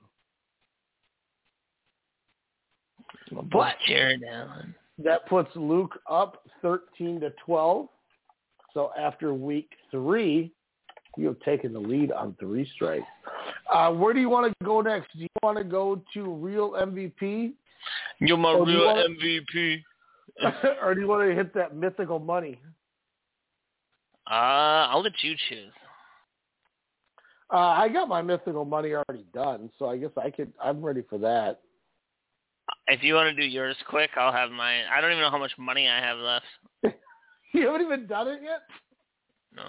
[3.51, 4.75] But Jared Allen.
[4.97, 7.87] that puts Luke up 13 to 12.
[8.73, 10.51] So after week three,
[11.17, 13.05] you have taken the lead on three strikes.
[13.71, 15.11] Uh, where do you want to go next?
[15.13, 17.53] Do you want to go to real MVP?
[18.19, 19.83] You're my real wanna- MVP.
[20.81, 22.59] or do you want to hit that mythical money?
[24.29, 25.73] Uh, I'll let you choose.
[27.51, 30.53] Uh, I got my mythical money already done, so I guess I could.
[30.63, 31.59] I'm ready for that.
[32.87, 34.83] If you want to do yours quick, I'll have mine.
[34.93, 36.45] I don't even know how much money I have left.
[37.53, 38.61] You haven't even done it yet.
[39.53, 39.63] No.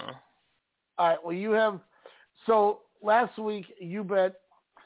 [0.97, 1.17] All right.
[1.23, 1.79] Well, you have.
[2.45, 4.35] So last week you bet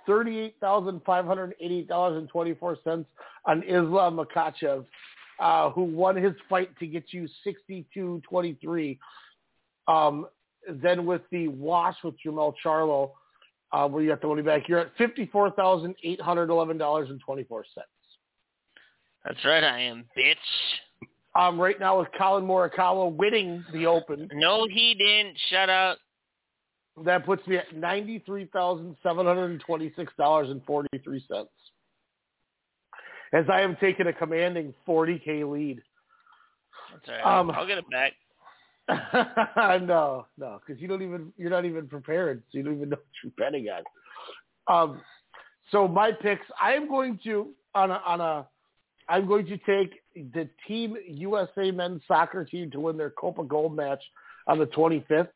[0.07, 3.05] thirty-eight thousand five hundred eighty dollars and twenty-four cents
[3.45, 4.85] on Islam Makhachev,
[5.39, 8.97] uh, who won his fight to get you sixty-two twenty-three.
[9.87, 10.25] Um,
[10.67, 13.11] then with the wash with Jermell Charlo,
[13.71, 17.09] uh, where you got the money back, you're at fifty-four thousand eight hundred eleven dollars
[17.09, 17.87] and twenty-four cents.
[19.23, 20.35] That's right, I am, bitch.
[21.35, 24.27] Um, right now with Collin Morikawa winning the Open.
[24.33, 25.37] No, he didn't.
[25.51, 25.99] Shut up.
[27.05, 31.49] That puts me at ninety-three thousand seven hundred and twenty-six dollars and forty-three cents.
[33.33, 35.81] As I am taking a commanding forty k lead.
[37.07, 37.39] Right.
[37.39, 38.13] Um, I'll get it back.
[39.81, 42.97] no, no, because you don't even you're not even prepared, so you don't even know
[42.97, 43.83] what you're betting on.
[44.67, 45.01] Um,
[45.71, 48.47] so my picks, I am going to on a on a,
[49.09, 50.01] I'm going to take
[50.33, 54.01] the Team USA men's soccer team to win their Copa Gold match
[54.47, 55.27] on the 25th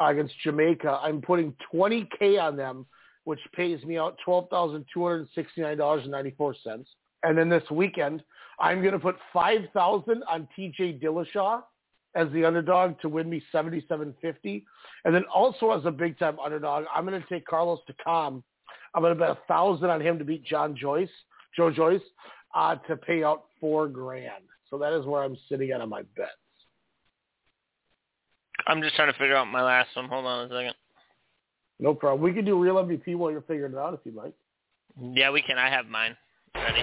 [0.00, 1.00] against Jamaica.
[1.02, 2.86] I'm putting 20k on them,
[3.24, 6.88] which pays me out twelve thousand two hundred sixty-nine dollars and ninety-four cents.
[7.22, 8.22] And then this weekend,
[8.60, 11.62] I'm going to put five thousand on TJ Dillashaw
[12.14, 14.64] as the underdog to win me seventy-seven fifty.
[15.04, 18.42] And then also as a big time underdog, I'm going to take Carlos Takam.
[18.94, 21.10] I'm going to bet a thousand on him to beat John Joyce,
[21.54, 22.00] Joe Joyce,
[22.54, 24.44] uh, to pay out four grand.
[24.70, 26.30] So that is where I'm sitting at on my bets.
[28.66, 30.08] I'm just trying to figure out my last one.
[30.08, 30.74] Hold on a second.
[31.78, 32.22] No problem.
[32.22, 34.32] We can do real MVP while you're figuring it out if you'd like.
[35.00, 35.58] Yeah, we can.
[35.58, 36.16] I have mine
[36.54, 36.82] ready.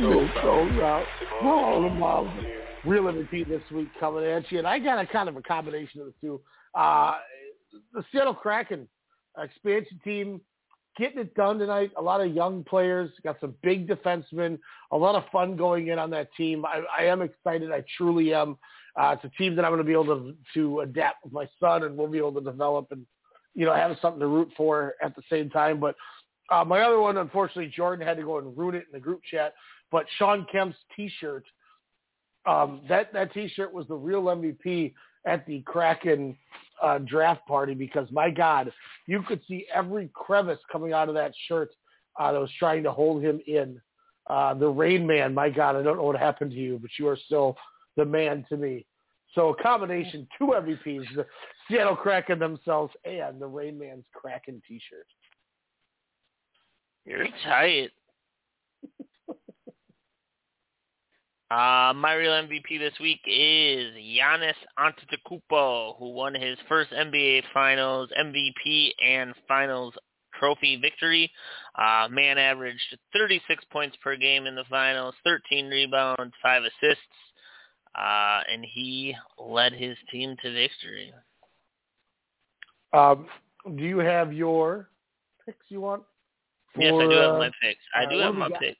[0.00, 0.78] No problem.
[0.78, 1.04] So,
[2.00, 2.32] well,
[2.84, 6.00] real MVP this week coming at you, and I got a kind of a combination
[6.00, 6.40] of the two.
[6.74, 7.14] Uh,
[7.92, 8.88] the Seattle Kraken
[9.38, 10.40] expansion team
[10.96, 11.90] getting it done tonight.
[11.96, 14.58] A lot of young players, got some big defensemen,
[14.90, 16.64] a lot of fun going in on that team.
[16.64, 17.70] I, I am excited.
[17.72, 18.58] I truly am.
[18.96, 21.48] Uh, it's a team that I'm going to be able to to adapt with my
[21.58, 23.06] son, and we'll be able to develop and
[23.54, 25.80] you know have something to root for at the same time.
[25.80, 25.96] But
[26.50, 29.22] uh, my other one, unfortunately, Jordan had to go and ruin it in the group
[29.30, 29.54] chat.
[29.90, 31.44] But Shawn Kemp's T-shirt,
[32.44, 34.92] um, that that T-shirt was the real MVP
[35.26, 36.36] at the Kraken
[36.82, 38.72] uh, draft party because my God,
[39.06, 41.70] you could see every crevice coming out of that shirt
[42.18, 43.80] uh, that was trying to hold him in.
[44.28, 47.08] Uh, the Rain Man, my God, I don't know what happened to you, but you
[47.08, 47.56] are still
[47.96, 48.86] the man to me.
[49.34, 51.26] So a combination, two MVPs, the
[51.68, 55.06] Seattle Kraken themselves and the Rain Man's Kraken T-shirt.
[57.04, 57.90] You're tight.
[61.52, 68.08] Uh, my real MVP this week is Giannis Antetokounmpo, who won his first NBA Finals
[68.18, 69.92] MVP and Finals
[70.40, 71.30] trophy victory.
[71.74, 77.02] Uh, man averaged 36 points per game in the finals, 13 rebounds, 5 assists,
[77.96, 81.12] uh, and he led his team to victory.
[82.94, 83.26] Um,
[83.76, 84.88] do you have your
[85.44, 86.04] picks you want?
[86.74, 87.82] For, yes, I do have uh, my picks.
[87.94, 88.58] I uh, do have my got?
[88.58, 88.78] picks.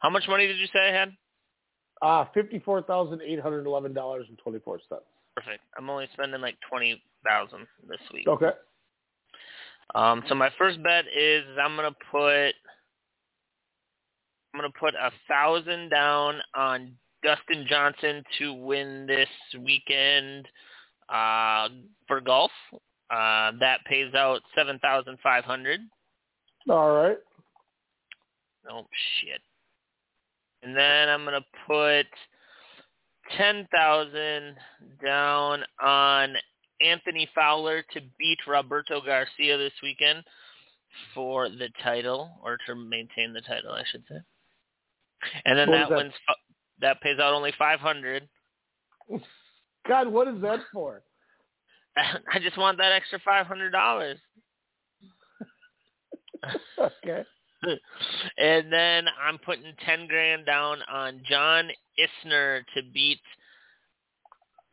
[0.00, 1.16] How much money did you say I had?
[2.02, 5.02] Uh, fifty-four thousand eight hundred eleven dollars and twenty-four cents.
[5.36, 5.62] Perfect.
[5.76, 8.26] I'm only spending like twenty thousand this week.
[8.26, 8.50] Okay.
[9.94, 12.54] Um, so my first bet is I'm gonna put
[14.52, 19.28] I'm gonna put a thousand down on Dustin Johnson to win this
[19.60, 20.48] weekend
[21.08, 21.68] uh,
[22.06, 22.50] for golf.
[23.10, 25.80] Uh, that pays out seven thousand five hundred.
[26.68, 27.18] All right.
[28.70, 28.86] Oh
[29.20, 29.40] shit.
[30.62, 32.06] And then I'm gonna put
[33.36, 34.56] ten thousand
[35.02, 36.34] down on
[36.80, 40.24] Anthony Fowler to beat Roberto Garcia this weekend
[41.14, 44.18] for the title, or to maintain the title, I should say.
[45.44, 45.96] And then What that that?
[45.96, 46.14] wins.
[46.80, 48.28] That pays out only five hundred.
[49.88, 51.02] God, what is that for?
[51.96, 54.18] I just want that extra five hundred dollars.
[56.78, 57.24] okay.
[58.38, 61.68] and then I'm putting ten grand down on John
[61.98, 63.20] Isner to beat.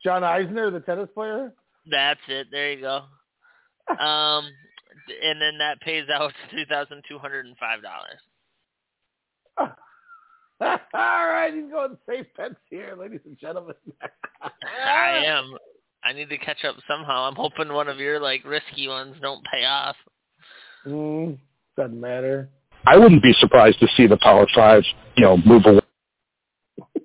[0.04, 1.54] John Isner, the tennis player.
[1.90, 2.48] That's it.
[2.52, 3.02] There you go.
[3.90, 4.44] Um,
[5.24, 8.20] and then that pays out two thousand two hundred and five dollars.
[10.60, 13.76] All right, he's going safe bets here, ladies and gentlemen.
[14.42, 15.56] I am.
[16.04, 17.28] I need to catch up somehow.
[17.28, 19.96] I'm hoping one of your like risky ones don't pay off.
[20.86, 21.38] Mm,
[21.76, 22.50] doesn't matter.
[22.88, 24.84] I wouldn't be surprised to see the Power Five,
[25.18, 25.82] you know, move away.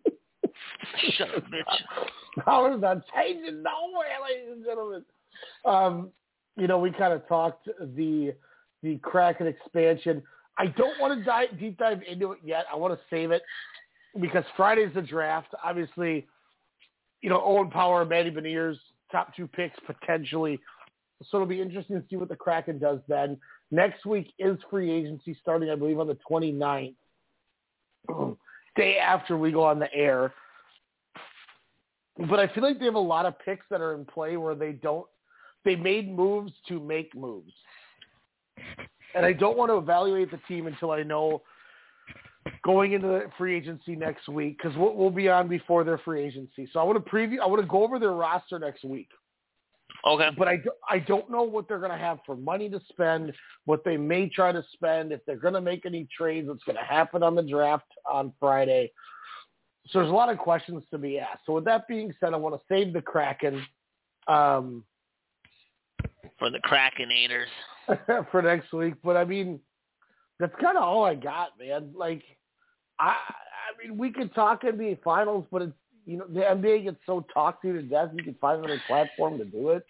[1.17, 2.45] Shut up, bitch.
[2.45, 5.05] Power's not changing nowhere, ladies and gentlemen.
[5.65, 6.11] Um,
[6.57, 8.33] you know, we kind of talked the
[8.85, 10.23] the Kraken expansion.
[10.57, 12.67] I don't want to dive, deep dive into it yet.
[12.73, 13.43] I want to save it
[14.21, 15.49] because Friday's the draft.
[15.65, 16.29] Obviously,
[17.23, 18.77] you know, Owen Power, Matty Beniers,
[19.11, 20.61] top two picks potentially.
[21.25, 23.39] So it'll be interesting to see what the Kraken does then.
[23.73, 26.95] Next week is free agency starting, I believe, on the 29th,
[28.77, 30.35] day after we go on the air.
[32.29, 34.55] But I feel like they have a lot of picks that are in play where
[34.55, 35.07] they don't,
[35.65, 37.53] they made moves to make moves.
[39.15, 41.41] And I don't want to evaluate the team until I know
[42.65, 46.23] going into the free agency next week because we'll, we'll be on before their free
[46.23, 46.69] agency.
[46.75, 49.09] So I want to preview, I want to go over their roster next week.
[50.05, 50.31] Okay.
[50.37, 53.33] But I, do- I don't know what they're going to have for money to spend,
[53.67, 56.77] what they may try to spend, if they're going to make any trades, what's going
[56.77, 58.91] to happen on the draft on Friday.
[59.89, 61.43] So there's a lot of questions to be asked.
[61.47, 63.65] So with that being said, I want to save the Kraken
[64.29, 64.85] um,
[66.39, 67.47] For the Krakenators.
[68.31, 68.95] for next week.
[69.03, 69.61] But I mean,
[70.39, 71.93] that's kind of all I got, man.
[71.95, 72.23] Like,
[72.99, 75.73] I, I mean, we could talk NBA finals, but it's
[76.07, 78.11] you know the NBA gets so talked to to death.
[78.17, 79.85] You can find another platform to do it.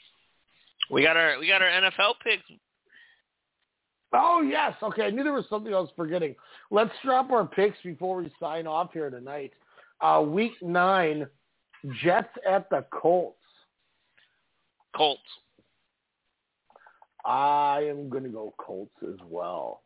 [0.90, 2.42] We got our we got our NFL picks.
[4.12, 5.04] Oh yes, okay.
[5.04, 6.34] I knew there was something I was forgetting.
[6.70, 9.52] Let's drop our picks before we sign off here tonight.
[10.00, 11.26] Uh, week nine,
[12.02, 13.38] Jets at the Colts.
[14.94, 15.22] Colts.
[17.24, 19.82] I am going to go Colts as well.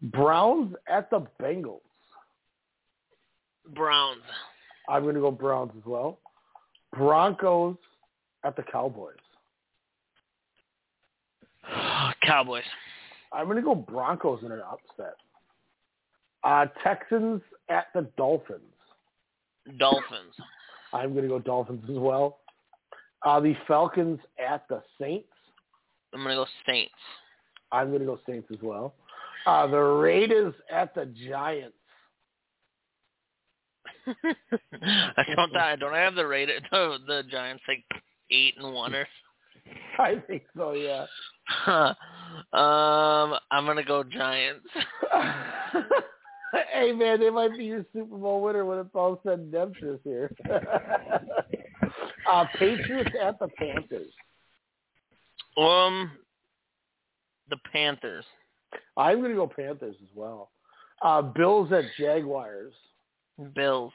[0.00, 1.80] Browns at the Bengals.
[3.74, 4.22] Browns.
[4.88, 6.18] I'm going to go Browns as well.
[6.96, 7.76] Broncos
[8.44, 9.14] at the Cowboys.
[12.22, 12.64] Cowboys.
[13.32, 15.16] I'm going to go Broncos in an upset.
[16.44, 18.60] Uh, Texans at the Dolphins.
[19.78, 20.34] Dolphins.
[20.92, 22.38] I'm going to go Dolphins as well.
[23.24, 25.28] Uh, the Falcons at the Saints.
[26.12, 26.94] I'm gonna go Saints.
[27.72, 28.94] I'm going to go Saints as well.
[29.46, 31.74] Uh, the Raiders at the Giants.
[34.82, 35.56] I don't.
[35.56, 36.62] I don't have the Raiders.
[36.70, 37.84] The, the Giants like
[38.30, 39.06] eight and one or.
[39.98, 40.72] I think so.
[40.72, 41.06] Yeah.
[42.52, 44.66] um, I'm gonna go Giants.
[46.72, 49.72] hey man, they might be your Super Bowl winner when it's all said and done
[49.80, 50.30] this year.
[52.32, 54.12] uh, Patriots at the Panthers.
[55.56, 56.12] Um,
[57.48, 58.24] the Panthers.
[58.96, 60.50] I'm going to go Panthers as well.
[61.02, 62.72] Uh, Bills at Jaguars.
[63.54, 63.92] Bills.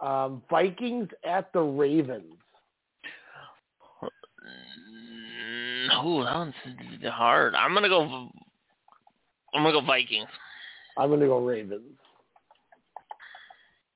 [0.00, 2.34] Um, Vikings at the Ravens.
[5.92, 6.54] Oh, that one's
[7.04, 7.54] hard.
[7.54, 8.02] I'm gonna go.
[9.54, 10.28] I'm gonna go Vikings.
[10.96, 11.82] I'm going to go Ravens.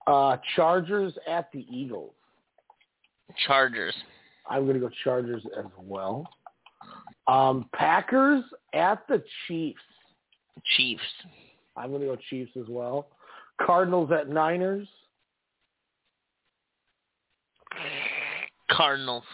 [0.07, 2.12] Uh, Chargers at the Eagles.
[3.47, 3.95] Chargers.
[4.49, 6.27] I'm going to go Chargers as well.
[7.27, 8.43] Um, Packers
[8.73, 9.81] at the Chiefs.
[10.77, 11.03] Chiefs.
[11.77, 13.09] I'm going to go Chiefs as well.
[13.60, 14.89] Cardinals at Niners.
[18.70, 19.24] Cardinals.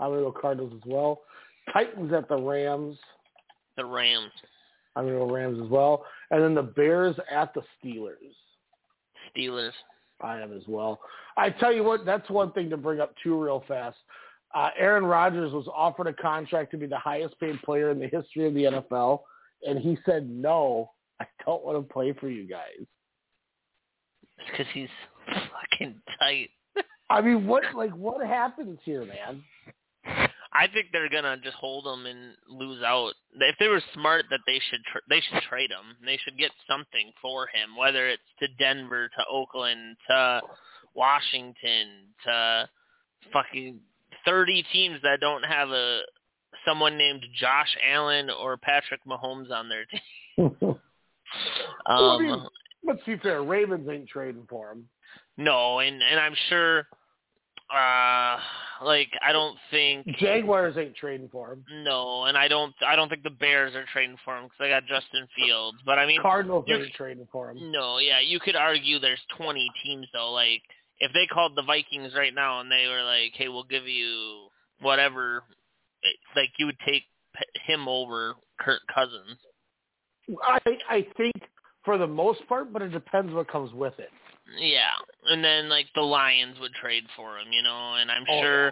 [0.00, 1.22] I'm going to go Cardinals as well.
[1.72, 2.96] Titans at the Rams.
[3.76, 4.32] The Rams.
[4.96, 6.04] I'm going to go Rams as well.
[6.30, 8.34] And then the Bears at the Steelers.
[9.34, 9.72] Steelers.
[10.20, 11.00] I am as well.
[11.36, 13.96] I tell you what, that's one thing to bring up too real fast.
[14.54, 18.06] Uh, Aaron Rodgers was offered a contract to be the highest paid player in the
[18.06, 19.20] history of the NFL,
[19.66, 22.86] and he said, no, I don't want to play for you guys.
[24.50, 24.88] Because he's
[25.26, 26.50] fucking tight.
[27.10, 29.42] I mean, what like what happens here, man?
[30.56, 33.12] I think they're gonna just hold him and lose out.
[33.40, 35.96] If they were smart, that they should tr- they should trade him.
[36.04, 40.40] They should get something for him, whether it's to Denver, to Oakland, to
[40.94, 41.88] Washington,
[42.24, 42.68] to
[43.32, 43.80] fucking
[44.24, 46.00] thirty teams that don't have a
[46.66, 49.84] someone named Josh Allen or Patrick Mahomes on their
[50.36, 50.56] team.
[50.62, 50.80] well,
[51.86, 52.48] I mean, Um,
[52.86, 53.42] let's be fair.
[53.42, 54.88] Ravens ain't trading for him.
[55.36, 56.86] no, and and I'm sure,
[57.72, 58.38] uh,
[58.84, 61.64] like I don't think Jaguars ain't trading for him.
[61.82, 62.74] No, and I don't.
[62.86, 65.78] I don't think the Bears are trading for him because I got Justin Fields.
[65.86, 67.72] But I mean, Cardinals you- ain't trading for him.
[67.72, 70.32] No, yeah, you could argue there's 20 teams though.
[70.32, 70.62] Like
[71.00, 74.48] if they called the Vikings right now and they were like, "Hey, we'll give you
[74.80, 75.42] whatever,"
[76.36, 77.02] like you would take
[77.34, 79.38] p- him over Kirk Cousins.
[80.42, 80.58] I
[80.88, 81.34] I think
[81.84, 84.10] for the most part, but it depends what comes with it.
[84.58, 84.90] Yeah,
[85.30, 88.64] and then like the Lions would trade for him, you know, and I'm Oh, sure,
[88.66, 88.70] yeah.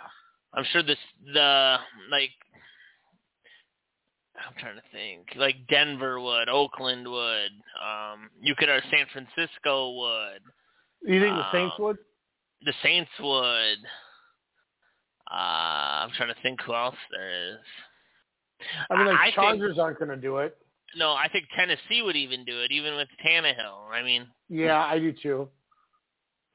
[0.54, 0.98] I'm sure this
[1.32, 1.76] the
[2.10, 2.30] like.
[4.36, 5.28] I'm trying to think.
[5.36, 7.52] Like Denver would, Oakland would.
[7.80, 10.42] Um, you could, uh, San Francisco would.
[11.02, 11.98] You think the Saints Um, would?
[12.64, 13.78] The Saints would.
[15.30, 17.58] Uh, I'm trying to think who else there is.
[18.90, 20.56] I mean, like I think- Chargers aren't going to do it.
[20.96, 23.90] No, I think Tennessee would even do it, even with Tannehill.
[23.90, 25.48] I mean, Yeah, I do too.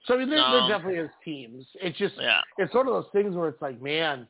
[0.06, 0.68] So I mean, there, No.
[0.68, 1.66] there definitely is teams.
[1.82, 2.40] It's just yeah.
[2.58, 4.28] it's one of those things where it's like, man,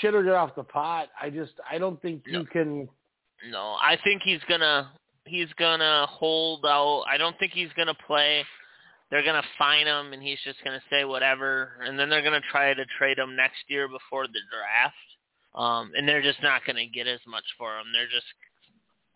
[0.00, 1.08] shit or get off the pot.
[1.20, 2.88] I just I don't think you can.
[3.50, 4.90] No, I think he's gonna
[5.24, 7.04] he's gonna hold out.
[7.08, 8.44] I don't think he's gonna play.
[9.10, 12.74] They're gonna fine him, and he's just gonna say whatever, and then they're gonna try
[12.74, 14.94] to trade him next year before the draft.
[15.54, 17.86] Um, and they're just not gonna get as much for him.
[17.92, 18.26] They're just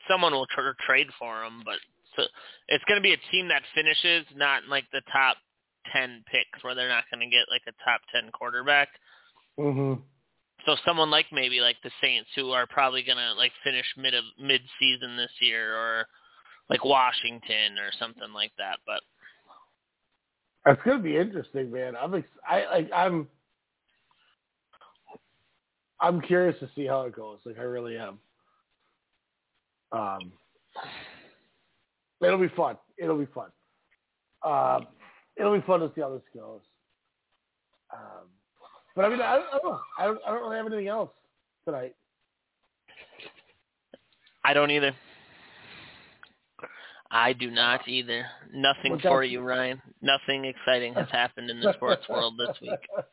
[0.09, 1.76] someone will tr- trade for him, but
[2.16, 2.24] so
[2.68, 5.36] it's gonna be a team that finishes, not like the top
[5.93, 8.89] ten picks, where they're not gonna get like a top ten quarterback.
[9.59, 10.01] Mm-hmm.
[10.66, 14.24] So someone like maybe like the Saints who are probably gonna like finish mid of
[14.40, 16.06] mid season this year or
[16.68, 18.78] like Washington or something like that.
[18.86, 19.01] But
[20.66, 21.94] It's gonna be interesting, man.
[21.97, 23.28] I'm ex- I like I'm
[26.01, 27.39] I'm curious to see how it goes.
[27.44, 28.18] Like I really am.
[29.93, 30.32] Um,
[32.23, 32.77] it'll be fun.
[32.98, 33.51] It'll be fun.
[34.44, 34.86] Um,
[35.36, 36.60] it'll be fun to see how this goes.
[37.93, 38.28] Um,
[38.94, 39.81] but I mean, I, I don't know.
[39.98, 41.10] I don't, I don't really have anything else
[41.65, 41.94] tonight.
[44.44, 44.94] I don't either.
[47.10, 48.27] I do not either.
[48.52, 49.81] Nothing What's for you, Ryan.
[50.02, 52.81] Nothing exciting has happened in the sports world this week.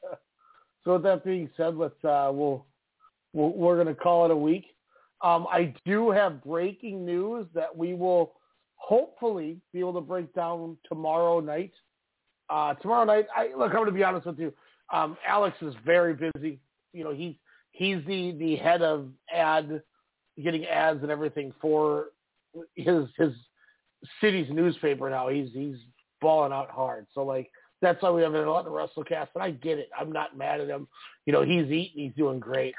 [0.83, 2.63] So with that being said, let's uh, we'll,
[3.33, 4.65] we'll we're going to call it a week.
[5.25, 8.33] Um, I do have breaking news that we will
[8.75, 11.71] hopefully be able to break down tomorrow night.
[12.47, 13.69] Uh, tomorrow night, I look.
[13.69, 14.53] I'm going to be honest with you.
[14.93, 16.59] Um, Alex is very busy.
[16.93, 17.33] You know, he's
[17.71, 19.81] he's the the head of ad,
[20.43, 22.09] getting ads and everything for
[22.75, 23.31] his his
[24.21, 25.29] city's newspaper now.
[25.29, 25.77] He's he's
[26.21, 27.07] balling out hard.
[27.15, 27.49] So like
[27.85, 29.27] that's why we have it on the WrestleCast.
[29.35, 29.89] And I get it.
[29.97, 30.87] I'm not mad at him.
[31.25, 31.91] You know, he's eating.
[31.93, 32.73] He's doing great.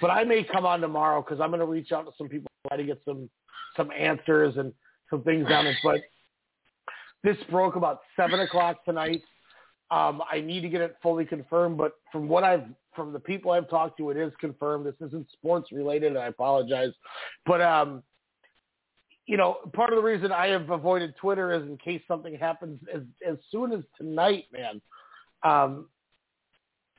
[0.00, 2.50] But I may come on tomorrow because I'm going to reach out to some people
[2.68, 3.28] try to get some
[3.76, 4.72] some answers and
[5.10, 5.76] some things on it.
[5.82, 6.00] But
[7.24, 9.22] this broke about seven o'clock tonight.
[9.90, 12.64] Um, I need to get it fully confirmed, but from what I've
[12.94, 14.86] from the people I've talked to, it is confirmed.
[14.86, 16.92] This isn't sports related, and I apologize.
[17.46, 18.02] But um,
[19.26, 22.80] you know, part of the reason I have avoided Twitter is in case something happens
[22.92, 24.80] as as soon as tonight, man.
[25.42, 25.88] Um,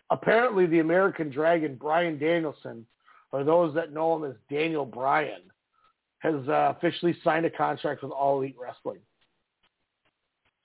[0.10, 2.86] apparently, the American Dragon, Bryan Danielson,
[3.32, 5.42] or those that know him as Daniel Bryan,
[6.20, 9.00] has uh, officially signed a contract with All Elite Wrestling.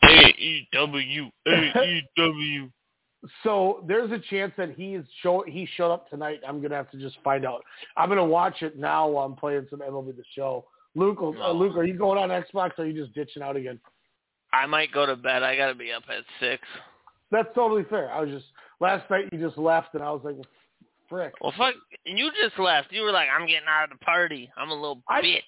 [0.05, 2.71] AEW, AEW.
[3.43, 6.39] So there's a chance that he's show he showed up tonight.
[6.47, 7.65] I'm gonna have to just find out.
[7.97, 10.65] I'm gonna watch it now while I'm playing some MLB The Show.
[10.95, 13.79] Luke, uh, Luke, are you going on Xbox or are you just ditching out again?
[14.53, 15.43] I might go to bed.
[15.43, 16.63] I gotta be up at six.
[17.31, 18.11] That's totally fair.
[18.11, 18.47] I was just
[18.81, 20.37] last night you just left and I was like,
[21.09, 21.35] frick.
[21.41, 21.75] Well, fuck,
[22.05, 22.89] you just left.
[22.91, 24.51] You were like, I'm getting out of the party.
[24.57, 25.43] I'm a little I, bitch.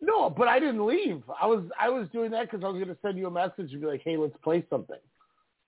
[0.00, 1.22] No, but I didn't leave.
[1.40, 3.72] I was I was doing that because I was going to send you a message
[3.72, 4.98] and be like, hey, let's play something.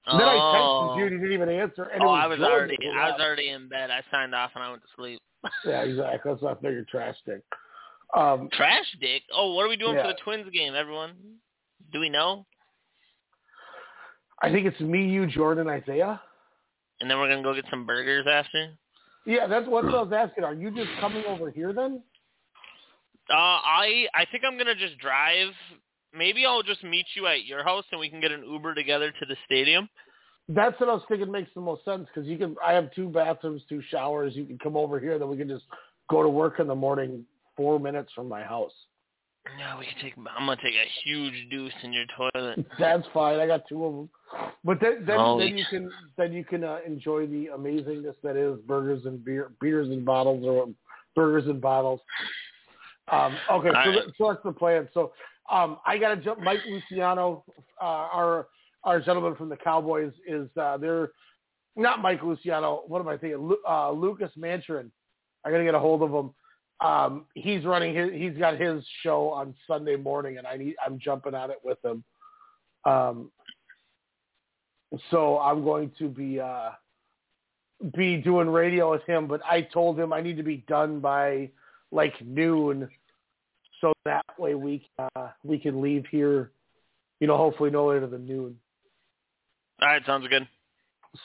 [0.06, 1.84] And then I texted you and you didn't even answer.
[1.84, 3.90] And oh, was I was already I was already in bed.
[3.90, 5.20] I signed off and I went to sleep.
[5.64, 6.32] Yeah, exactly.
[6.32, 7.42] That's not figure trash dick.
[8.14, 9.22] Um, Trash dick.
[9.34, 10.02] Oh, what are we doing Yeah.
[10.02, 11.38] for the Twins game, everyone?
[11.92, 12.46] Do we know?
[14.42, 16.20] I think it's me, you, Jordan, Isaiah.
[17.00, 18.76] And then we're gonna go get some burgers after.
[19.24, 20.44] Yeah, that's what I was asking.
[20.44, 22.02] Are you just coming over here then?
[23.30, 25.52] Uh, I I think I'm gonna just drive.
[26.12, 29.10] Maybe I'll just meet you at your house and we can get an Uber together
[29.10, 29.88] to the stadium.
[30.48, 32.54] That's what I was thinking makes the most sense because you can.
[32.64, 34.36] I have two bathrooms, two showers.
[34.36, 35.64] You can come over here, then we can just
[36.10, 37.24] go to work in the morning,
[37.56, 38.72] four minutes from my house.
[39.58, 40.14] No, we can take.
[40.16, 42.64] I'm gonna take a huge deuce in your toilet.
[42.78, 43.38] That's fine.
[43.38, 44.08] I got two of them.
[44.64, 48.36] But then, then, Holy then you can then you can uh, enjoy the amazingness that
[48.36, 50.68] is burgers and beer, beers and bottles, or
[51.14, 52.00] burgers and bottles.
[53.12, 53.98] Um, okay, so, right.
[54.16, 54.88] so that's the plan.
[54.94, 55.12] So
[55.50, 56.40] um, I got to jump.
[56.40, 57.44] Mike Luciano,
[57.80, 58.46] uh, our
[58.82, 61.10] our gentleman from the Cowboys, is uh, they're
[61.76, 62.84] not Mike Luciano.
[62.86, 63.46] What am I thinking?
[63.46, 64.90] Lu- Uh, Lucas Manchrin.
[65.44, 66.30] I got to get a hold of him.
[66.84, 68.10] Um, he's running his.
[68.12, 70.76] He's got his show on Sunday morning, and I need.
[70.84, 72.04] I'm jumping on it with him.
[72.84, 73.30] Um,
[75.10, 76.70] so I'm going to be uh,
[77.96, 79.26] be doing radio with him.
[79.26, 81.50] But I told him I need to be done by
[81.90, 82.86] like noon,
[83.80, 86.50] so that way we uh, we can leave here.
[87.18, 88.58] You know, hopefully no later than noon.
[89.80, 90.46] All right, sounds good.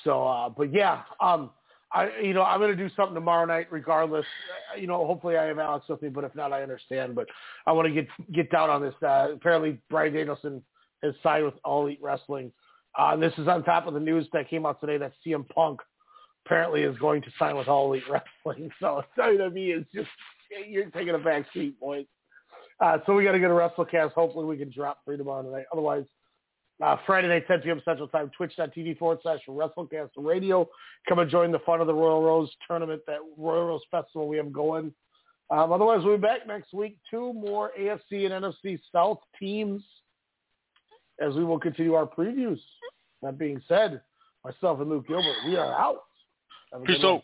[0.06, 1.50] So, uh, but yeah, um,
[1.92, 4.26] I you know I'm gonna do something tomorrow night, regardless.
[4.74, 7.16] Uh, You know, hopefully I have Alex with me, but if not, I understand.
[7.16, 7.28] But
[7.66, 8.94] I want to get get down on this.
[9.02, 10.64] Uh, apparently, Bryan Danielson
[11.04, 12.52] has signed with All Elite Wrestling.
[12.98, 15.80] Uh, this is on top of the news that came out today that CM Punk
[16.46, 18.72] apparently is going to sign with All Elite Wrestling.
[18.80, 20.10] So WWE is just
[20.68, 22.06] you're taking a back seat, boys.
[22.80, 24.14] Uh, so we got to get a WrestleCast.
[24.14, 25.66] Hopefully we can drop three tomorrow night.
[25.72, 26.06] Otherwise,
[26.84, 27.82] uh, Friday night, 10 p.m.
[27.84, 30.68] Central Time, twitch.tv forward slash WrestleCast Radio.
[31.08, 34.38] Come and join the fun of the Royal Rose tournament, that Royal Rose Festival we
[34.38, 34.94] have going.
[35.52, 36.98] Um, otherwise, we'll be back next week.
[37.10, 39.84] Two more AFC and NFC South teams
[41.20, 42.60] as we will continue our previews.
[43.22, 44.02] That being said,
[44.46, 46.04] myself and Luke Gilbert, we are out.
[46.86, 47.24] Peace out.